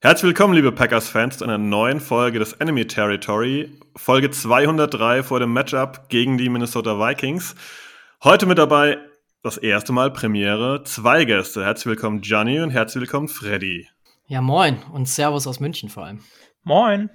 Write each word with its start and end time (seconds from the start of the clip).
Herzlich 0.00 0.28
willkommen, 0.28 0.54
liebe 0.54 0.70
Packers-Fans, 0.70 1.38
zu 1.38 1.44
einer 1.44 1.58
neuen 1.58 1.98
Folge 1.98 2.38
des 2.38 2.52
Enemy 2.52 2.86
Territory. 2.86 3.72
Folge 3.96 4.30
203 4.30 5.24
vor 5.24 5.40
dem 5.40 5.52
Matchup 5.52 6.08
gegen 6.08 6.38
die 6.38 6.48
Minnesota 6.48 7.00
Vikings. 7.00 7.56
Heute 8.22 8.46
mit 8.46 8.58
dabei 8.58 8.98
das 9.42 9.56
erste 9.58 9.92
Mal 9.92 10.12
Premiere, 10.12 10.84
zwei 10.84 11.24
Gäste. 11.24 11.64
Herzlich 11.64 11.86
willkommen, 11.86 12.20
Gianni 12.20 12.60
und 12.60 12.70
herzlich 12.70 13.00
willkommen, 13.00 13.26
Freddy. 13.26 13.88
Ja, 14.28 14.40
moin 14.40 14.78
und 14.92 15.08
Servus 15.08 15.48
aus 15.48 15.58
München 15.58 15.88
vor 15.88 16.04
allem. 16.04 16.20
Moin. 16.62 17.10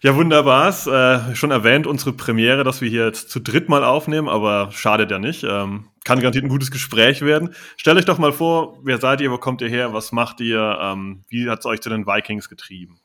Ja, 0.00 0.14
wunderbar. 0.14 0.68
Äh, 0.68 1.34
schon 1.34 1.50
erwähnt, 1.50 1.88
unsere 1.88 2.12
Premiere, 2.12 2.62
dass 2.62 2.80
wir 2.80 2.88
hier 2.88 3.04
jetzt 3.04 3.30
zu 3.30 3.40
dritt 3.40 3.68
mal 3.68 3.82
aufnehmen, 3.82 4.28
aber 4.28 4.70
schadet 4.70 5.10
ja 5.10 5.18
nicht. 5.18 5.42
Ähm, 5.42 5.88
kann 6.04 6.20
garantiert 6.20 6.44
ein 6.44 6.48
gutes 6.48 6.70
Gespräch 6.70 7.20
werden. 7.22 7.54
Stellt 7.76 7.98
euch 7.98 8.04
doch 8.04 8.18
mal 8.18 8.32
vor, 8.32 8.78
wer 8.82 8.98
seid 8.98 9.20
ihr, 9.20 9.30
wo 9.30 9.38
kommt 9.38 9.60
ihr 9.60 9.68
her, 9.68 9.92
was 9.92 10.12
macht 10.12 10.40
ihr, 10.40 10.78
ähm, 10.80 11.24
wie 11.28 11.48
hat 11.48 11.60
es 11.60 11.66
euch 11.66 11.80
zu 11.80 11.90
den 11.90 12.06
Vikings 12.06 12.48
getrieben? 12.48 13.00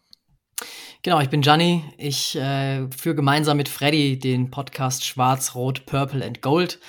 Genau, 1.04 1.20
ich 1.20 1.30
bin 1.30 1.42
Gianni. 1.42 1.84
Ich 1.98 2.36
äh, 2.36 2.90
führe 2.90 3.16
gemeinsam 3.16 3.58
mit 3.58 3.70
Freddy 3.70 4.18
den 4.18 4.50
Podcast 4.50 5.06
Schwarz, 5.06 5.54
Rot, 5.56 5.86
Purple 5.86 6.26
and 6.26 6.42
Gold. 6.42 6.80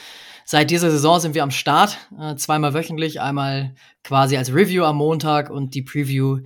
Seit 0.45 0.71
dieser 0.71 0.91
Saison 0.91 1.21
sind 1.21 1.35
wir 1.35 1.43
am 1.43 1.51
Start, 1.51 1.99
äh, 2.19 2.35
zweimal 2.37 2.73
wöchentlich, 2.73 3.21
einmal 3.21 3.75
quasi 4.03 4.39
als 4.39 4.53
Review 4.53 4.85
am 4.85 4.97
Montag 4.97 5.51
und 5.51 5.75
die 5.75 5.83
Preview 5.83 6.41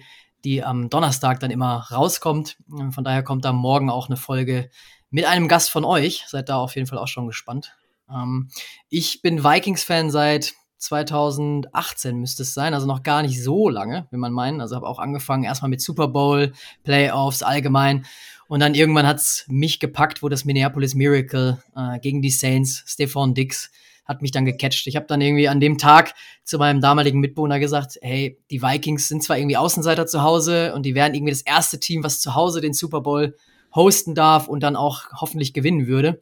die 0.45 0.63
am 0.65 0.91
Donnerstag 0.91 1.41
dann 1.41 1.51
immer 1.51 1.87
rauskommt. 1.91 2.57
Von 2.91 3.05
daher 3.05 3.23
kommt 3.23 3.45
da 3.45 3.53
morgen 3.53 3.91
auch 3.91 4.09
eine 4.09 4.17
Folge 4.17 4.71
mit 5.11 5.25
einem 5.25 5.49
Gast 5.49 5.71
von 5.71 5.85
euch. 5.85 6.25
Seid 6.27 6.49
da 6.49 6.57
auf 6.57 6.75
jeden 6.75 6.87
Fall 6.87 6.99
auch 6.99 7.09
schon 7.09 7.27
gespannt. 7.27 7.77
Ähm, 8.15 8.49
ich 8.89 9.23
bin 9.23 9.45
Vikings-Fan 9.45 10.11
seit 10.11 10.55
2018 10.83 12.19
müsste 12.19 12.43
es 12.43 12.55
sein, 12.55 12.75
also 12.75 12.89
noch 12.89 13.05
gar 13.05 13.23
nicht 13.23 13.41
so 13.41 13.69
lange, 13.69 14.09
wenn 14.11 14.19
man 14.19 14.33
meinen. 14.33 14.61
Also 14.61 14.75
habe 14.75 14.89
auch 14.89 14.99
angefangen 14.99 15.45
erstmal 15.45 15.69
mit 15.69 15.81
Super 15.81 16.09
Bowl, 16.09 16.53
Playoffs 16.83 17.45
allgemein. 17.45 18.05
Und 18.49 18.61
dann 18.61 18.75
irgendwann 18.75 19.07
hat's 19.07 19.45
mich 19.49 19.79
gepackt, 19.79 20.23
wo 20.23 20.29
das 20.29 20.45
Minneapolis 20.45 20.95
Miracle 20.95 21.63
äh, 21.77 22.01
gegen 22.01 22.21
die 22.21 22.31
Saints, 22.31 22.83
Stephon 22.87 23.33
Dix, 23.33 23.71
hat 24.05 24.23
mich 24.23 24.33
dann 24.33 24.45
gecatcht. 24.45 24.89
Ich 24.89 24.97
habe 24.97 25.07
dann 25.07 25.21
irgendwie 25.21 25.49
an 25.49 25.61
dem 25.61 25.79
Tag 25.79 26.15
zu 26.43 26.59
meinem 26.59 26.81
damaligen 26.81 27.21
Mitbewohner 27.21 27.61
gesagt, 27.61 27.99
hey, 28.03 28.39
die 28.51 28.61
Vikings 28.61 29.07
sind 29.07 29.23
zwar 29.23 29.39
irgendwie 29.39 29.57
Außenseiter 29.57 30.07
zu 30.07 30.23
Hause 30.23 30.75
und 30.75 30.85
die 30.85 30.97
wären 30.97 31.15
irgendwie 31.15 31.33
das 31.33 31.43
erste 31.43 31.79
Team, 31.79 32.03
was 32.03 32.21
zu 32.21 32.35
Hause 32.35 32.61
den 32.61 32.75
Super 32.75 33.01
Bowl 33.01 33.37
hosten 33.73 34.17
darf 34.17 34.49
und 34.49 34.65
dann 34.65 34.75
auch 34.75 35.05
hoffentlich 35.13 35.55
gewinnen 35.55 35.87
würde. 35.87 36.21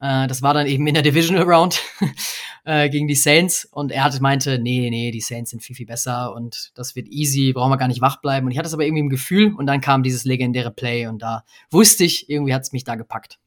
Äh, 0.00 0.26
das 0.26 0.42
war 0.42 0.54
dann 0.54 0.66
eben 0.66 0.86
in 0.86 0.94
der 0.94 1.02
Divisional 1.02 1.44
Round 1.44 1.82
äh, 2.64 2.88
gegen 2.88 3.08
die 3.08 3.14
Saints 3.14 3.64
und 3.64 3.92
er 3.92 4.04
hat, 4.04 4.20
meinte, 4.20 4.58
nee, 4.58 4.88
nee, 4.90 5.10
die 5.10 5.20
Saints 5.20 5.50
sind 5.50 5.62
viel, 5.62 5.76
viel 5.76 5.86
besser 5.86 6.34
und 6.34 6.70
das 6.74 6.94
wird 6.96 7.08
easy, 7.08 7.52
brauchen 7.52 7.70
wir 7.70 7.76
gar 7.76 7.88
nicht 7.88 8.00
wach 8.00 8.20
bleiben. 8.20 8.46
Und 8.46 8.52
ich 8.52 8.58
hatte 8.58 8.68
es 8.68 8.74
aber 8.74 8.84
irgendwie 8.84 9.00
im 9.00 9.08
Gefühl 9.08 9.54
und 9.54 9.66
dann 9.66 9.80
kam 9.80 10.02
dieses 10.02 10.24
legendäre 10.24 10.70
Play 10.70 11.06
und 11.06 11.22
da 11.22 11.44
wusste 11.70 12.04
ich, 12.04 12.28
irgendwie 12.28 12.54
hat 12.54 12.62
es 12.62 12.72
mich 12.72 12.84
da 12.84 12.94
gepackt. 12.94 13.38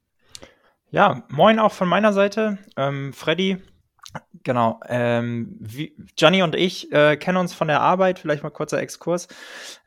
Ja, 0.92 1.24
moin 1.30 1.60
auch 1.60 1.72
von 1.72 1.88
meiner 1.88 2.12
Seite. 2.12 2.58
Ähm, 2.76 3.14
Freddy, 3.14 3.58
Genau. 4.44 4.80
Ähm, 4.88 5.56
wie, 5.60 5.96
Gianni 6.16 6.42
und 6.42 6.56
ich 6.56 6.92
äh, 6.92 7.16
kennen 7.16 7.38
uns 7.38 7.54
von 7.54 7.68
der 7.68 7.82
Arbeit, 7.82 8.20
vielleicht 8.20 8.44
mal 8.44 8.50
kurzer 8.50 8.80
Exkurs. 8.80 9.28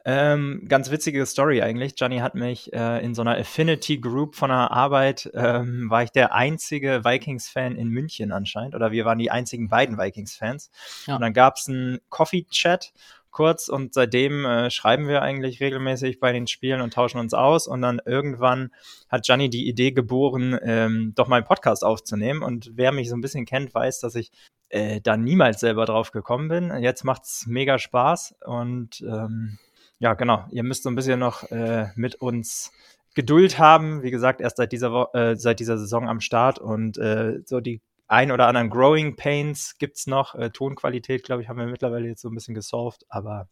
Ähm, 0.04 0.64
ganz 0.68 0.90
witzige 0.90 1.26
Story 1.26 1.60
eigentlich. 1.60 1.96
Gianni 1.96 2.18
hat 2.18 2.34
mich 2.34 2.72
äh, 2.72 3.04
in 3.04 3.14
so 3.14 3.22
einer 3.22 3.36
Affinity 3.36 3.98
Group 3.98 4.36
von 4.36 4.50
der 4.50 4.70
Arbeit, 4.70 5.30
ähm, 5.34 5.90
war 5.90 6.04
ich 6.04 6.10
der 6.10 6.34
einzige 6.34 7.04
Vikings-Fan 7.04 7.76
in 7.76 7.88
München 7.88 8.30
anscheinend. 8.30 8.74
Oder 8.74 8.92
wir 8.92 9.04
waren 9.04 9.18
die 9.18 9.30
einzigen 9.30 9.68
beiden 9.68 9.98
Vikings-Fans. 9.98 10.70
Ja. 11.06 11.16
Und 11.16 11.22
dann 11.22 11.32
gab 11.32 11.56
es 11.56 11.68
einen 11.68 11.98
Coffee-Chat 12.08 12.92
kurz 13.34 13.68
und 13.68 13.92
seitdem 13.92 14.46
äh, 14.46 14.70
schreiben 14.70 15.06
wir 15.08 15.20
eigentlich 15.20 15.60
regelmäßig 15.60 16.20
bei 16.20 16.32
den 16.32 16.46
Spielen 16.46 16.80
und 16.80 16.94
tauschen 16.94 17.18
uns 17.18 17.34
aus 17.34 17.66
und 17.66 17.82
dann 17.82 18.00
irgendwann 18.06 18.70
hat 19.10 19.26
Gianni 19.26 19.50
die 19.50 19.68
Idee 19.68 19.92
geboren, 19.92 20.58
ähm, 20.62 21.12
doch 21.14 21.28
mal 21.28 21.36
einen 21.36 21.44
Podcast 21.44 21.84
aufzunehmen 21.84 22.42
und 22.42 22.70
wer 22.74 22.92
mich 22.92 23.10
so 23.10 23.16
ein 23.16 23.20
bisschen 23.20 23.44
kennt, 23.44 23.74
weiß, 23.74 24.00
dass 24.00 24.14
ich 24.14 24.30
äh, 24.70 25.02
da 25.02 25.18
niemals 25.18 25.60
selber 25.60 25.84
drauf 25.84 26.10
gekommen 26.12 26.48
bin. 26.48 26.72
Jetzt 26.82 27.04
macht's 27.04 27.46
mega 27.46 27.78
Spaß 27.78 28.36
und 28.46 29.02
ähm, 29.02 29.58
ja, 29.98 30.14
genau, 30.14 30.46
ihr 30.50 30.62
müsst 30.62 30.84
so 30.84 30.88
ein 30.90 30.94
bisschen 30.94 31.20
noch 31.20 31.50
äh, 31.50 31.88
mit 31.96 32.14
uns 32.16 32.72
Geduld 33.14 33.58
haben. 33.58 34.02
Wie 34.02 34.10
gesagt, 34.10 34.40
erst 34.40 34.56
seit 34.56 34.72
dieser, 34.72 34.92
Wo 34.92 35.06
äh, 35.12 35.36
seit 35.36 35.60
dieser 35.60 35.78
Saison 35.78 36.08
am 36.08 36.20
Start 36.20 36.58
und 36.58 36.98
äh, 36.98 37.40
so 37.44 37.60
die 37.60 37.80
ein 38.06 38.30
oder 38.30 38.46
anderen 38.46 38.70
Growing 38.70 39.16
Pains 39.16 39.76
gibt 39.78 39.96
es 39.96 40.06
noch. 40.06 40.34
Äh, 40.34 40.50
Tonqualität, 40.50 41.24
glaube 41.24 41.42
ich, 41.42 41.48
haben 41.48 41.58
wir 41.58 41.66
mittlerweile 41.66 42.08
jetzt 42.08 42.22
so 42.22 42.28
ein 42.28 42.34
bisschen 42.34 42.54
gesolved. 42.54 43.04
Aber 43.08 43.48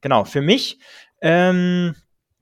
genau, 0.00 0.24
für 0.24 0.42
mich, 0.42 0.78
ähm, 1.20 1.94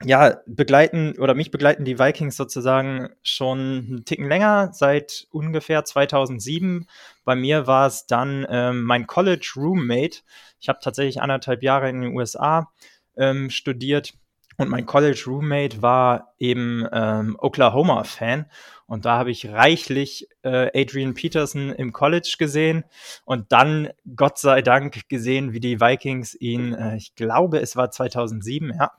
ja, 0.05 0.41
begleiten 0.47 1.17
oder 1.19 1.35
mich 1.35 1.51
begleiten 1.51 1.85
die 1.85 1.99
Vikings 1.99 2.37
sozusagen 2.37 3.11
schon 3.23 3.59
einen 3.59 4.05
Ticken 4.05 4.29
länger, 4.29 4.71
seit 4.73 5.27
ungefähr 5.31 5.85
2007. 5.85 6.89
Bei 7.25 7.37
mir 7.37 7.67
war 7.67 7.87
es 7.87 8.07
dann 8.07 8.45
ähm, 8.49 8.83
mein 8.83 9.07
College 9.07 9.53
Roommate. 9.57 10.23
Ich 10.61 10.69
habe 10.69 10.81
tatsächlich 10.83 11.21
anderthalb 11.21 11.63
Jahre 11.63 11.89
in 11.89 12.01
den 12.01 12.17
USA 12.17 12.73
ähm, 13.17 13.51
studiert 13.51 14.15
und 14.59 14.69
mein 14.69 14.87
College 14.87 15.25
Roommate 15.27 15.83
war 15.83 16.35
eben 16.39 16.87
ähm, 16.93 17.37
Oklahoma-Fan. 17.39 18.47
Und 18.87 19.07
da 19.07 19.17
habe 19.17 19.31
ich 19.31 19.49
reichlich 19.49 20.29
äh, 20.43 20.69
Adrian 20.79 21.15
Peterson 21.15 21.71
im 21.71 21.93
College 21.93 22.35
gesehen 22.39 22.85
und 23.25 23.51
dann, 23.51 23.89
Gott 24.17 24.39
sei 24.39 24.61
Dank, 24.61 25.09
gesehen, 25.09 25.55
wie 25.55 25.61
die 25.61 25.81
Vikings 25.81 26.35
ihn, 26.35 26.75
äh, 26.75 26.97
ich 26.97 27.15
glaube, 27.15 27.59
es 27.61 27.75
war 27.75 27.91
2007, 27.91 28.75
ja, 28.79 28.93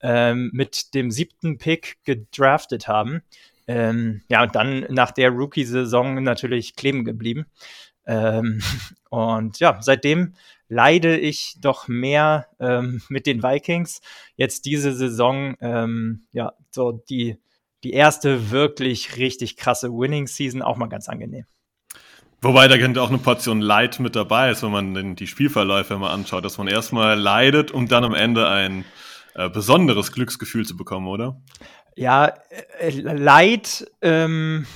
ähm, 0.00 0.50
mit 0.52 0.94
dem 0.94 1.12
siebten 1.12 1.58
Pick 1.58 1.98
gedraftet 2.02 2.88
haben. 2.88 3.22
Ähm, 3.68 4.22
ja, 4.28 4.42
und 4.42 4.54
dann 4.56 4.86
nach 4.90 5.12
der 5.12 5.30
Rookie-Saison 5.30 6.22
natürlich 6.24 6.74
kleben 6.74 7.04
geblieben. 7.04 7.46
Ähm, 8.06 8.60
und 9.10 9.60
ja, 9.60 9.78
seitdem 9.80 10.34
leide 10.68 11.18
ich 11.18 11.56
doch 11.60 11.88
mehr 11.88 12.46
ähm, 12.60 13.02
mit 13.08 13.26
den 13.26 13.42
Vikings. 13.42 14.00
Jetzt 14.36 14.64
diese 14.66 14.94
Saison, 14.94 15.56
ähm, 15.60 16.26
ja, 16.32 16.52
so 16.70 16.92
die 16.92 17.38
die 17.84 17.92
erste 17.92 18.50
wirklich 18.50 19.16
richtig 19.16 19.56
krasse 19.56 19.92
Winning 19.92 20.26
Season 20.26 20.60
auch 20.60 20.76
mal 20.76 20.88
ganz 20.88 21.08
angenehm. 21.08 21.44
Wobei 22.42 22.68
da 22.68 22.78
könnte 22.78 23.00
auch 23.00 23.08
eine 23.08 23.18
Portion 23.18 23.60
Leid 23.60 24.00
mit 24.00 24.16
dabei 24.16 24.50
ist, 24.50 24.62
wenn 24.62 24.72
man 24.72 24.94
den, 24.94 25.16
die 25.16 25.26
Spielverläufe 25.26 25.96
mal 25.96 26.12
anschaut, 26.12 26.44
dass 26.44 26.58
man 26.58 26.68
erstmal 26.68 27.18
leidet, 27.18 27.70
um 27.70 27.86
dann 27.88 28.04
am 28.04 28.14
Ende 28.14 28.48
ein 28.48 28.84
äh, 29.34 29.48
besonderes 29.48 30.12
Glücksgefühl 30.12 30.66
zu 30.66 30.76
bekommen, 30.76 31.06
oder? 31.06 31.40
Ja, 31.94 32.34
äh, 32.78 32.90
Leid, 32.90 33.90
ähm, 34.02 34.66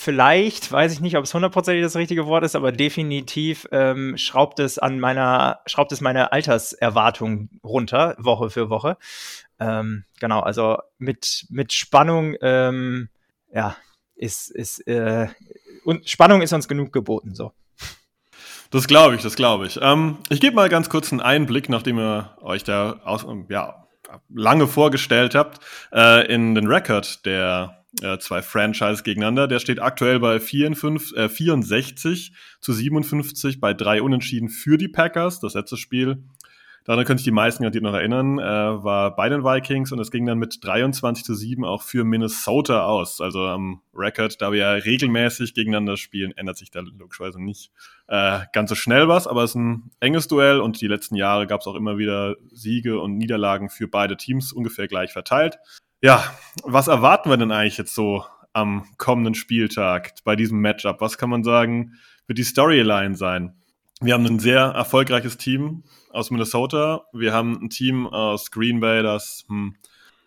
vielleicht, 0.00 0.72
weiß 0.72 0.92
ich 0.92 1.00
nicht, 1.00 1.16
ob 1.16 1.24
es 1.24 1.34
hundertprozentig 1.34 1.82
das 1.82 1.94
richtige 1.94 2.26
Wort 2.26 2.42
ist, 2.42 2.56
aber 2.56 2.72
definitiv 2.72 3.68
ähm, 3.70 4.16
schraubt 4.16 4.58
es 4.58 4.78
an 4.78 4.98
meiner, 4.98 5.60
schraubt 5.66 5.92
es 5.92 6.00
meine 6.00 6.32
Alterserwartung 6.32 7.50
runter, 7.62 8.16
Woche 8.18 8.48
für 8.48 8.70
Woche. 8.70 8.96
Ähm, 9.58 10.04
genau, 10.18 10.40
also 10.40 10.78
mit, 10.98 11.46
mit 11.50 11.74
Spannung, 11.74 12.34
ähm, 12.40 13.10
ja, 13.52 13.76
ist, 14.16 14.50
ist, 14.50 14.86
äh, 14.86 15.28
und 15.84 16.08
Spannung 16.08 16.40
ist 16.40 16.52
uns 16.54 16.66
genug 16.66 16.92
geboten, 16.92 17.34
so. 17.34 17.52
Das 18.70 18.86
glaube 18.86 19.16
ich, 19.16 19.22
das 19.22 19.36
glaube 19.36 19.66
ich. 19.66 19.78
Ähm, 19.82 20.18
ich 20.30 20.40
gebe 20.40 20.56
mal 20.56 20.68
ganz 20.68 20.88
kurz 20.88 21.12
einen 21.12 21.20
Einblick, 21.20 21.68
nachdem 21.68 21.98
ihr 21.98 22.36
euch 22.40 22.64
da 22.64 23.00
aus, 23.04 23.26
ja, 23.48 23.86
lange 24.28 24.66
vorgestellt 24.66 25.34
habt, 25.34 25.60
äh, 25.92 26.26
in 26.32 26.54
den 26.54 26.68
Rekord 26.68 27.26
der 27.26 27.79
äh, 28.02 28.18
zwei 28.18 28.40
Franchise 28.40 29.02
gegeneinander. 29.02 29.48
Der 29.48 29.58
steht 29.58 29.82
aktuell 29.82 30.20
bei 30.20 30.38
54, 30.38 31.16
äh, 31.16 31.28
64 31.28 32.32
zu 32.60 32.72
57 32.72 33.60
bei 33.60 33.74
drei 33.74 34.00
Unentschieden 34.00 34.48
für 34.48 34.78
die 34.78 34.88
Packers. 34.88 35.40
Das 35.40 35.54
letzte 35.54 35.76
Spiel 35.76 36.22
daran 36.84 37.04
können 37.04 37.18
sich 37.18 37.24
die 37.24 37.32
meisten 37.32 37.62
garantiert 37.62 37.82
noch 37.82 37.94
erinnern, 37.94 38.38
äh, 38.38 38.42
war 38.42 39.16
bei 39.16 39.28
den 39.28 39.42
Vikings 39.42 39.90
und 39.90 39.98
es 39.98 40.12
ging 40.12 40.24
dann 40.24 40.38
mit 40.38 40.64
23 40.64 41.24
zu 41.24 41.34
7 41.34 41.64
auch 41.64 41.82
für 41.82 42.04
Minnesota 42.04 42.84
aus. 42.84 43.20
Also 43.20 43.46
am 43.46 43.82
Record, 43.92 44.40
da 44.40 44.52
wir 44.52 44.60
ja 44.60 44.70
regelmäßig 44.72 45.54
gegeneinander 45.54 45.96
spielen, 45.96 46.32
ändert 46.36 46.58
sich 46.58 46.70
da 46.70 46.80
logischerweise 46.80 47.42
nicht 47.42 47.72
ganz 48.08 48.68
so 48.68 48.74
schnell 48.74 49.06
was, 49.06 49.28
aber 49.28 49.44
es 49.44 49.50
ist 49.50 49.54
ein 49.54 49.92
enges 50.00 50.26
Duell 50.26 50.58
und 50.58 50.80
die 50.80 50.88
letzten 50.88 51.14
Jahre 51.14 51.46
gab 51.46 51.60
es 51.60 51.68
auch 51.68 51.76
immer 51.76 51.96
wieder 51.96 52.34
Siege 52.50 52.98
und 52.98 53.16
Niederlagen 53.16 53.70
für 53.70 53.86
beide 53.86 54.16
Teams 54.16 54.52
ungefähr 54.52 54.88
gleich 54.88 55.12
verteilt. 55.12 55.60
Ja, 56.02 56.34
was 56.64 56.88
erwarten 56.88 57.28
wir 57.28 57.36
denn 57.36 57.52
eigentlich 57.52 57.76
jetzt 57.76 57.94
so 57.94 58.24
am 58.54 58.86
kommenden 58.96 59.34
Spieltag 59.34 60.14
bei 60.24 60.34
diesem 60.34 60.58
Matchup? 60.58 61.02
Was 61.02 61.18
kann 61.18 61.28
man 61.28 61.44
sagen, 61.44 61.98
wird 62.26 62.38
die 62.38 62.44
Storyline 62.44 63.16
sein? 63.16 63.54
Wir 64.00 64.14
haben 64.14 64.24
ein 64.24 64.38
sehr 64.38 64.62
erfolgreiches 64.62 65.36
Team 65.36 65.84
aus 66.08 66.30
Minnesota. 66.30 67.04
Wir 67.12 67.34
haben 67.34 67.64
ein 67.64 67.68
Team 67.68 68.06
aus 68.06 68.50
Green 68.50 68.80
Bay, 68.80 69.02
das 69.02 69.44
hm, 69.48 69.76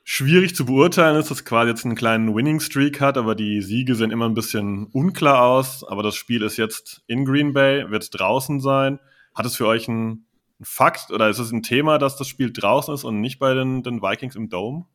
schwierig 0.03 0.55
zu 0.55 0.65
beurteilen 0.65 1.15
ist, 1.19 1.31
das 1.31 1.43
quasi 1.43 1.71
jetzt 1.71 1.85
einen 1.85 1.95
kleinen 1.95 2.35
Winning 2.35 2.59
Streak 2.59 3.01
hat, 3.01 3.17
aber 3.17 3.33
die 3.33 3.63
Siege 3.63 3.95
sehen 3.95 4.11
immer 4.11 4.29
ein 4.29 4.35
bisschen 4.35 4.85
unklar 4.91 5.41
aus. 5.41 5.83
Aber 5.83 6.03
das 6.03 6.13
Spiel 6.13 6.43
ist 6.43 6.57
jetzt 6.57 7.01
in 7.07 7.25
Green 7.25 7.51
Bay, 7.51 7.89
wird 7.89 8.07
draußen 8.11 8.59
sein. 8.59 8.99
Hat 9.33 9.47
es 9.47 9.55
für 9.55 9.65
euch 9.65 9.89
einen 9.89 10.27
Fakt 10.61 11.09
oder 11.09 11.29
ist 11.29 11.39
es 11.39 11.51
ein 11.51 11.63
Thema, 11.63 11.97
dass 11.97 12.15
das 12.15 12.27
Spiel 12.27 12.53
draußen 12.53 12.93
ist 12.93 13.03
und 13.05 13.21
nicht 13.21 13.39
bei 13.39 13.55
den, 13.55 13.81
den 13.81 14.03
Vikings 14.03 14.35
im 14.35 14.49
Dome? 14.49 14.85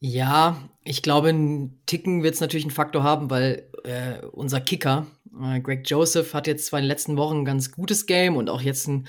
Ja, 0.00 0.68
ich 0.84 1.02
glaube, 1.02 1.30
ein 1.30 1.80
Ticken 1.86 2.22
wird 2.22 2.34
es 2.34 2.40
natürlich 2.40 2.64
einen 2.64 2.70
Faktor 2.70 3.02
haben, 3.02 3.30
weil 3.30 3.68
äh, 3.84 4.24
unser 4.26 4.60
Kicker, 4.60 5.06
äh, 5.42 5.60
Greg 5.60 5.88
Joseph, 5.88 6.34
hat 6.34 6.46
jetzt 6.46 6.66
zwar 6.66 6.78
in 6.78 6.84
den 6.84 6.88
letzten 6.88 7.16
Wochen 7.16 7.38
ein 7.38 7.44
ganz 7.44 7.72
gutes 7.72 8.06
Game 8.06 8.36
und 8.36 8.48
auch 8.48 8.60
jetzt 8.62 8.86
ein 8.86 9.08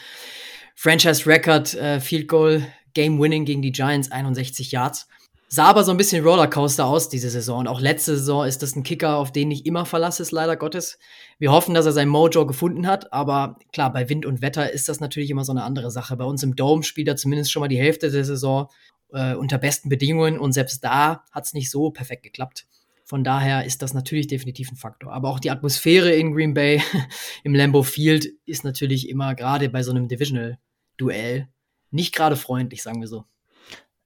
Franchise-Record 0.75 1.75
äh, 1.75 1.99
Field 1.99 2.27
Goal 2.27 2.65
Game 2.93 3.19
Winning 3.19 3.45
gegen 3.45 3.61
die 3.61 3.71
Giants, 3.71 4.11
61 4.11 4.71
Yards. 4.71 5.07
Sah 5.51 5.65
aber 5.65 5.83
so 5.83 5.91
ein 5.91 5.97
bisschen 5.97 6.23
Rollercoaster 6.23 6.85
aus 6.85 7.09
diese 7.09 7.29
Saison. 7.29 7.61
Und 7.61 7.67
auch 7.67 7.81
letzte 7.81 8.15
Saison 8.15 8.45
ist 8.45 8.61
das 8.61 8.75
ein 8.75 8.83
Kicker, 8.83 9.17
auf 9.17 9.31
den 9.31 9.49
ich 9.49 9.65
immer 9.65 9.85
verlasse, 9.85 10.21
ist 10.21 10.31
leider 10.31 10.55
Gottes. 10.55 10.99
Wir 11.39 11.51
hoffen, 11.51 11.73
dass 11.73 11.87
er 11.87 11.91
sein 11.91 12.07
Mojo 12.07 12.45
gefunden 12.45 12.85
hat, 12.85 13.11
aber 13.13 13.57
klar, 13.73 13.91
bei 13.91 14.09
Wind 14.09 14.27
und 14.27 14.41
Wetter 14.43 14.71
ist 14.71 14.89
das 14.89 14.99
natürlich 14.99 15.31
immer 15.31 15.43
so 15.43 15.51
eine 15.51 15.63
andere 15.63 15.89
Sache. 15.89 16.17
Bei 16.17 16.25
uns 16.25 16.43
im 16.43 16.55
Dome 16.55 16.83
spielt 16.83 17.07
er 17.07 17.15
zumindest 17.15 17.51
schon 17.51 17.61
mal 17.61 17.67
die 17.67 17.79
Hälfte 17.79 18.11
der 18.11 18.25
Saison 18.25 18.69
äh, 19.13 19.33
unter 19.35 19.57
besten 19.57 19.89
Bedingungen 19.89 20.39
und 20.39 20.51
selbst 20.51 20.83
da 20.83 21.23
hat 21.31 21.45
es 21.45 21.53
nicht 21.53 21.69
so 21.69 21.91
perfekt 21.91 22.23
geklappt. 22.23 22.65
Von 23.05 23.23
daher 23.23 23.65
ist 23.65 23.81
das 23.81 23.95
natürlich 23.95 24.27
definitiv 24.27 24.71
ein 24.71 24.75
Faktor. 24.75 25.11
Aber 25.13 25.29
auch 25.29 25.39
die 25.39 25.49
Atmosphäre 25.49 26.11
in 26.11 26.33
Green 26.33 26.53
Bay 26.53 26.81
im 27.43 27.55
Lambeau 27.55 27.81
Field 27.81 28.27
ist 28.45 28.63
natürlich 28.63 29.09
immer 29.09 29.33
gerade 29.33 29.69
bei 29.69 29.81
so 29.81 29.89
einem 29.89 30.07
Divisional-Duell 30.07 31.47
nicht 31.91 32.13
gerade 32.13 32.35
freundlich, 32.35 32.83
sagen 32.83 33.01
wir 33.01 33.07
so. 33.07 33.25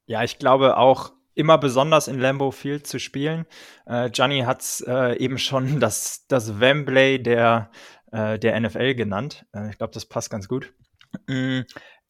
Ja, 0.05 0.23
ich 0.23 0.39
glaube 0.39 0.77
auch 0.77 1.11
immer 1.35 1.57
besonders 1.57 2.07
in 2.07 2.19
Lambeau 2.19 2.51
Field 2.51 2.87
zu 2.87 2.99
spielen. 2.99 3.45
Äh, 3.85 4.09
Gianni 4.09 4.41
hat 4.41 4.61
es 4.61 4.81
äh, 4.87 5.17
eben 5.17 5.37
schon 5.37 5.79
das, 5.81 6.25
das 6.27 6.59
Wembley 6.59 7.21
der, 7.21 7.71
äh, 8.11 8.39
der 8.39 8.59
NFL 8.59 8.95
genannt. 8.95 9.45
Äh, 9.53 9.69
ich 9.69 9.77
glaube, 9.77 9.93
das 9.93 10.05
passt 10.05 10.29
ganz 10.29 10.47
gut. 10.47 10.73
Mm, 11.27 11.61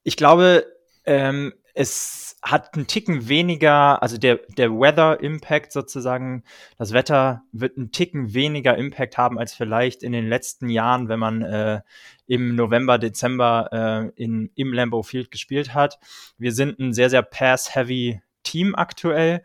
ich 0.04 0.18
glaube, 0.18 0.66
ähm, 1.06 1.54
es 1.74 2.33
hat 2.44 2.75
einen 2.75 2.88
Ticken 2.88 3.30
weniger, 3.30 4.04
also 4.04 4.18
der, 4.18 4.42
der 4.57 4.69
Weather 4.69 5.22
Impact 5.22 5.72
sozusagen, 5.72 6.44
das 6.78 6.92
Wetter 6.92 7.44
wird 7.54 7.78
einen 7.78 7.92
Ticken 7.92 8.34
weniger 8.34 8.78
Impact 8.78 9.18
haben 9.18 9.40
als 9.40 9.54
vielleicht 9.54 10.04
in 10.04 10.12
den 10.12 10.28
letzten 10.28 10.68
Jahren, 10.68 11.07
wenn 11.07 11.19
man 11.19 11.42
äh, 11.42 11.81
im 12.28 12.56
November, 12.56 12.98
Dezember 12.98 13.69
äh, 13.72 14.22
in, 14.22 14.51
im 14.56 14.74
Lambeau 14.74 15.04
Field 15.04 15.31
gespielt 15.31 15.74
hat. 15.74 16.00
Wir 16.38 16.51
sind 16.51 16.80
ein 16.80 16.94
sehr, 16.94 17.10
sehr 17.10 17.22
pass-heavy 17.22 18.22
Team 18.44 18.75
aktuell 18.75 19.42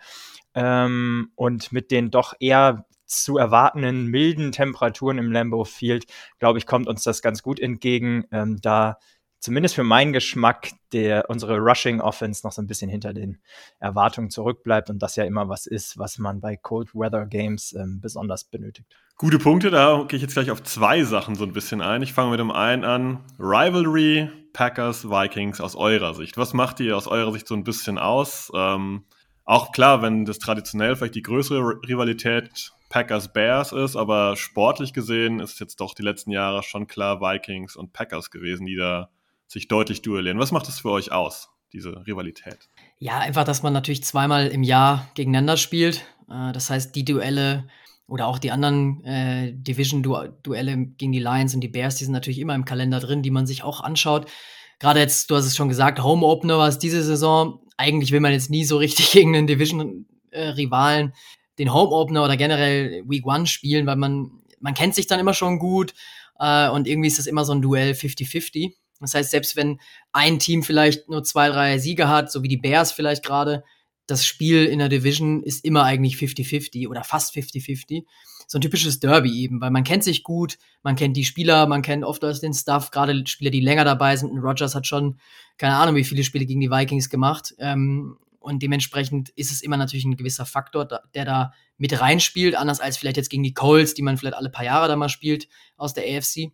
ähm, 0.54 1.30
und 1.36 1.70
mit 1.70 1.92
den 1.92 2.10
doch 2.10 2.34
eher 2.40 2.84
zu 3.06 3.38
erwartenden 3.38 4.08
milden 4.08 4.50
Temperaturen 4.50 5.18
im 5.18 5.30
Lambeau 5.30 5.64
Field, 5.64 6.04
glaube 6.40 6.58
ich, 6.58 6.66
kommt 6.66 6.88
uns 6.88 7.04
das 7.04 7.22
ganz 7.22 7.42
gut 7.42 7.60
entgegen, 7.60 8.24
ähm, 8.32 8.58
da 8.60 8.98
zumindest 9.40 9.74
für 9.74 9.84
meinen 9.84 10.12
Geschmack 10.12 10.70
der 10.92 11.28
unsere 11.28 11.58
Rushing 11.58 12.00
Offense 12.00 12.46
noch 12.46 12.52
so 12.52 12.62
ein 12.62 12.66
bisschen 12.66 12.90
hinter 12.90 13.12
den 13.12 13.38
Erwartungen 13.78 14.30
zurückbleibt 14.30 14.90
und 14.90 15.00
das 15.00 15.16
ja 15.16 15.24
immer 15.24 15.48
was 15.48 15.66
ist, 15.66 15.98
was 15.98 16.18
man 16.18 16.40
bei 16.40 16.56
Cold 16.56 16.94
Weather 16.94 17.26
Games 17.26 17.74
ähm, 17.74 18.00
besonders 18.00 18.44
benötigt. 18.44 18.96
Gute 19.16 19.38
Punkte, 19.38 19.70
da 19.70 20.04
gehe 20.08 20.16
ich 20.16 20.22
jetzt 20.22 20.34
gleich 20.34 20.50
auf 20.50 20.62
zwei 20.62 21.02
Sachen 21.02 21.34
so 21.34 21.44
ein 21.44 21.52
bisschen 21.52 21.80
ein. 21.80 22.02
Ich 22.02 22.12
fange 22.12 22.30
mit 22.30 22.40
dem 22.40 22.52
einen 22.52 22.84
an. 22.84 23.24
Rivalry, 23.38 24.30
Packers, 24.52 25.08
Vikings 25.08 25.60
aus 25.60 25.74
eurer 25.74 26.14
Sicht. 26.14 26.36
Was 26.36 26.54
macht 26.54 26.80
ihr 26.80 26.96
aus 26.96 27.06
eurer 27.08 27.32
Sicht 27.32 27.48
so 27.48 27.54
ein 27.54 27.64
bisschen 27.64 27.98
aus? 27.98 28.50
Ähm, 28.54 29.04
auch 29.44 29.72
klar, 29.72 30.02
wenn 30.02 30.24
das 30.24 30.38
traditionell 30.38 30.94
vielleicht 30.94 31.14
die 31.14 31.22
größere 31.22 31.80
Rivalität 31.88 32.72
Packers 32.90 33.32
Bears 33.32 33.72
ist, 33.72 33.96
aber 33.96 34.36
sportlich 34.36 34.92
gesehen 34.92 35.40
ist 35.40 35.60
jetzt 35.60 35.80
doch 35.80 35.94
die 35.94 36.02
letzten 36.02 36.30
Jahre 36.30 36.62
schon 36.62 36.86
klar 36.86 37.20
Vikings 37.20 37.76
und 37.76 37.92
Packers 37.92 38.30
gewesen, 38.30 38.66
die 38.66 38.76
da 38.76 39.10
sich 39.48 39.66
deutlich 39.68 40.02
duellieren. 40.02 40.38
Was 40.38 40.52
macht 40.52 40.68
das 40.68 40.80
für 40.80 40.90
euch 40.90 41.10
aus, 41.10 41.48
diese 41.72 42.06
Rivalität? 42.06 42.68
Ja, 42.98 43.18
einfach, 43.18 43.44
dass 43.44 43.62
man 43.62 43.72
natürlich 43.72 44.04
zweimal 44.04 44.46
im 44.48 44.62
Jahr 44.62 45.08
gegeneinander 45.14 45.56
spielt. 45.56 46.04
Äh, 46.30 46.52
das 46.52 46.70
heißt, 46.70 46.94
die 46.94 47.04
Duelle 47.04 47.68
oder 48.06 48.26
auch 48.26 48.38
die 48.38 48.50
anderen 48.50 49.04
äh, 49.04 49.52
Division-Duelle 49.52 50.76
gegen 50.96 51.12
die 51.12 51.18
Lions 51.18 51.54
und 51.54 51.60
die 51.60 51.68
Bears, 51.68 51.96
die 51.96 52.04
sind 52.04 52.12
natürlich 52.12 52.38
immer 52.38 52.54
im 52.54 52.64
Kalender 52.64 53.00
drin, 53.00 53.22
die 53.22 53.30
man 53.30 53.46
sich 53.46 53.62
auch 53.62 53.80
anschaut. 53.80 54.30
Gerade 54.78 55.00
jetzt, 55.00 55.30
du 55.30 55.36
hast 55.36 55.46
es 55.46 55.56
schon 55.56 55.68
gesagt, 55.68 56.02
Home 56.02 56.24
Opener 56.24 56.58
war 56.58 56.68
es 56.68 56.78
diese 56.78 57.02
Saison. 57.02 57.60
Eigentlich 57.76 58.12
will 58.12 58.20
man 58.20 58.32
jetzt 58.32 58.50
nie 58.50 58.64
so 58.64 58.76
richtig 58.76 59.10
gegen 59.12 59.34
einen 59.34 59.46
Division-Rivalen 59.46 61.12
den 61.58 61.72
Home 61.72 61.90
Opener 61.90 62.24
oder 62.24 62.36
generell 62.36 63.02
Week 63.06 63.26
One 63.26 63.46
spielen, 63.46 63.86
weil 63.86 63.96
man, 63.96 64.30
man 64.60 64.74
kennt 64.74 64.94
sich 64.94 65.06
dann 65.06 65.20
immer 65.20 65.34
schon 65.34 65.58
gut 65.58 65.92
äh, 66.38 66.68
und 66.68 66.86
irgendwie 66.86 67.08
ist 67.08 67.18
das 67.18 67.26
immer 67.26 67.44
so 67.44 67.52
ein 67.52 67.62
Duell 67.62 67.92
50-50. 67.92 68.74
Das 69.00 69.14
heißt, 69.14 69.30
selbst 69.30 69.56
wenn 69.56 69.80
ein 70.12 70.38
Team 70.38 70.62
vielleicht 70.62 71.08
nur 71.08 71.24
zwei, 71.24 71.48
drei 71.48 71.78
Siege 71.78 72.08
hat, 72.08 72.32
so 72.32 72.42
wie 72.42 72.48
die 72.48 72.56
Bears 72.56 72.92
vielleicht 72.92 73.24
gerade, 73.24 73.64
das 74.06 74.26
Spiel 74.26 74.64
in 74.64 74.78
der 74.78 74.88
Division 74.88 75.42
ist 75.42 75.64
immer 75.64 75.84
eigentlich 75.84 76.14
50-50 76.16 76.88
oder 76.88 77.04
fast 77.04 77.34
50-50. 77.34 78.04
So 78.46 78.56
ein 78.58 78.62
typisches 78.62 78.98
Derby 78.98 79.42
eben, 79.42 79.60
weil 79.60 79.70
man 79.70 79.84
kennt 79.84 80.02
sich 80.02 80.22
gut, 80.22 80.56
man 80.82 80.96
kennt 80.96 81.16
die 81.16 81.26
Spieler, 81.26 81.66
man 81.66 81.82
kennt 81.82 82.04
oft 82.04 82.24
aus 82.24 82.40
den 82.40 82.54
Stuff, 82.54 82.90
gerade 82.90 83.26
Spieler, 83.26 83.50
die 83.50 83.60
länger 83.60 83.84
dabei 83.84 84.16
sind. 84.16 84.30
Und 84.30 84.38
Rogers 84.38 84.74
hat 84.74 84.86
schon, 84.86 85.20
keine 85.58 85.76
Ahnung, 85.76 85.96
wie 85.96 86.04
viele 86.04 86.24
Spiele 86.24 86.46
gegen 86.46 86.60
die 86.60 86.70
Vikings 86.70 87.10
gemacht. 87.10 87.54
Ähm, 87.58 88.16
und 88.40 88.62
dementsprechend 88.62 89.28
ist 89.30 89.52
es 89.52 89.60
immer 89.60 89.76
natürlich 89.76 90.06
ein 90.06 90.16
gewisser 90.16 90.46
Faktor, 90.46 90.88
der 91.12 91.24
da 91.26 91.52
mit 91.76 92.00
reinspielt, 92.00 92.54
anders 92.54 92.80
als 92.80 92.96
vielleicht 92.96 93.18
jetzt 93.18 93.28
gegen 93.28 93.42
die 93.42 93.52
Colts, 93.52 93.92
die 93.92 94.00
man 94.00 94.16
vielleicht 94.16 94.36
alle 94.36 94.48
paar 94.48 94.64
Jahre 94.64 94.88
da 94.88 94.96
mal 94.96 95.10
spielt 95.10 95.48
aus 95.76 95.92
der 95.92 96.04
AFC. 96.04 96.52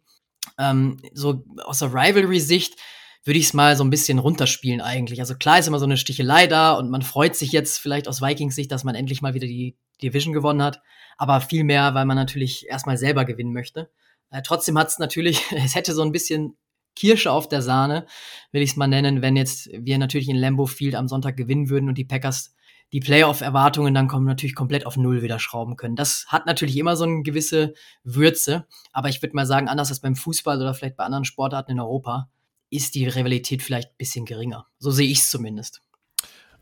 Ähm, 0.58 0.98
so 1.12 1.44
aus 1.64 1.80
der 1.80 1.92
Rivalry-Sicht 1.92 2.76
würde 3.24 3.38
ich 3.38 3.46
es 3.46 3.54
mal 3.54 3.76
so 3.76 3.84
ein 3.84 3.90
bisschen 3.90 4.18
runterspielen 4.18 4.80
eigentlich. 4.80 5.20
Also 5.20 5.34
klar 5.34 5.58
ist 5.58 5.66
immer 5.66 5.78
so 5.78 5.86
eine 5.86 5.96
Stichelei 5.96 6.46
da 6.46 6.74
und 6.74 6.90
man 6.90 7.02
freut 7.02 7.34
sich 7.34 7.52
jetzt 7.52 7.78
vielleicht 7.78 8.06
aus 8.06 8.20
Vikings 8.20 8.54
Sicht, 8.54 8.70
dass 8.70 8.84
man 8.84 8.94
endlich 8.94 9.22
mal 9.22 9.34
wieder 9.34 9.46
die 9.46 9.76
Division 10.02 10.34
gewonnen 10.34 10.62
hat, 10.62 10.82
aber 11.16 11.40
viel 11.40 11.64
mehr, 11.64 11.94
weil 11.94 12.04
man 12.04 12.16
natürlich 12.16 12.68
erstmal 12.68 12.98
selber 12.98 13.24
gewinnen 13.24 13.52
möchte. 13.52 13.90
Äh, 14.30 14.42
trotzdem 14.42 14.78
hat 14.78 14.88
es 14.88 14.98
natürlich, 14.98 15.40
es 15.52 15.74
hätte 15.74 15.94
so 15.94 16.02
ein 16.02 16.12
bisschen 16.12 16.56
Kirsche 16.96 17.32
auf 17.32 17.48
der 17.48 17.62
Sahne, 17.62 18.06
will 18.52 18.62
ich 18.62 18.70
es 18.70 18.76
mal 18.76 18.86
nennen, 18.86 19.22
wenn 19.22 19.36
jetzt 19.36 19.68
wir 19.72 19.98
natürlich 19.98 20.28
in 20.28 20.36
Lambeau 20.36 20.66
Field 20.66 20.94
am 20.94 21.08
Sonntag 21.08 21.36
gewinnen 21.36 21.68
würden 21.68 21.88
und 21.88 21.98
die 21.98 22.04
Packers 22.04 22.54
die 22.92 23.00
Playoff-Erwartungen 23.00 23.94
dann 23.94 24.08
kommen 24.08 24.26
natürlich 24.26 24.54
komplett 24.54 24.86
auf 24.86 24.96
Null 24.96 25.22
wieder 25.22 25.38
schrauben 25.38 25.76
können. 25.76 25.96
Das 25.96 26.26
hat 26.28 26.46
natürlich 26.46 26.76
immer 26.76 26.96
so 26.96 27.04
eine 27.04 27.22
gewisse 27.22 27.74
Würze, 28.04 28.66
aber 28.92 29.08
ich 29.08 29.20
würde 29.22 29.34
mal 29.34 29.46
sagen, 29.46 29.68
anders 29.68 29.90
als 29.90 30.00
beim 30.00 30.16
Fußball 30.16 30.60
oder 30.60 30.74
vielleicht 30.74 30.96
bei 30.96 31.04
anderen 31.04 31.24
Sportarten 31.24 31.72
in 31.72 31.80
Europa, 31.80 32.28
ist 32.70 32.94
die 32.94 33.06
Rivalität 33.06 33.62
vielleicht 33.62 33.90
ein 33.90 33.98
bisschen 33.98 34.24
geringer. 34.24 34.66
So 34.78 34.90
sehe 34.90 35.08
ich 35.08 35.18
es 35.18 35.30
zumindest. 35.30 35.80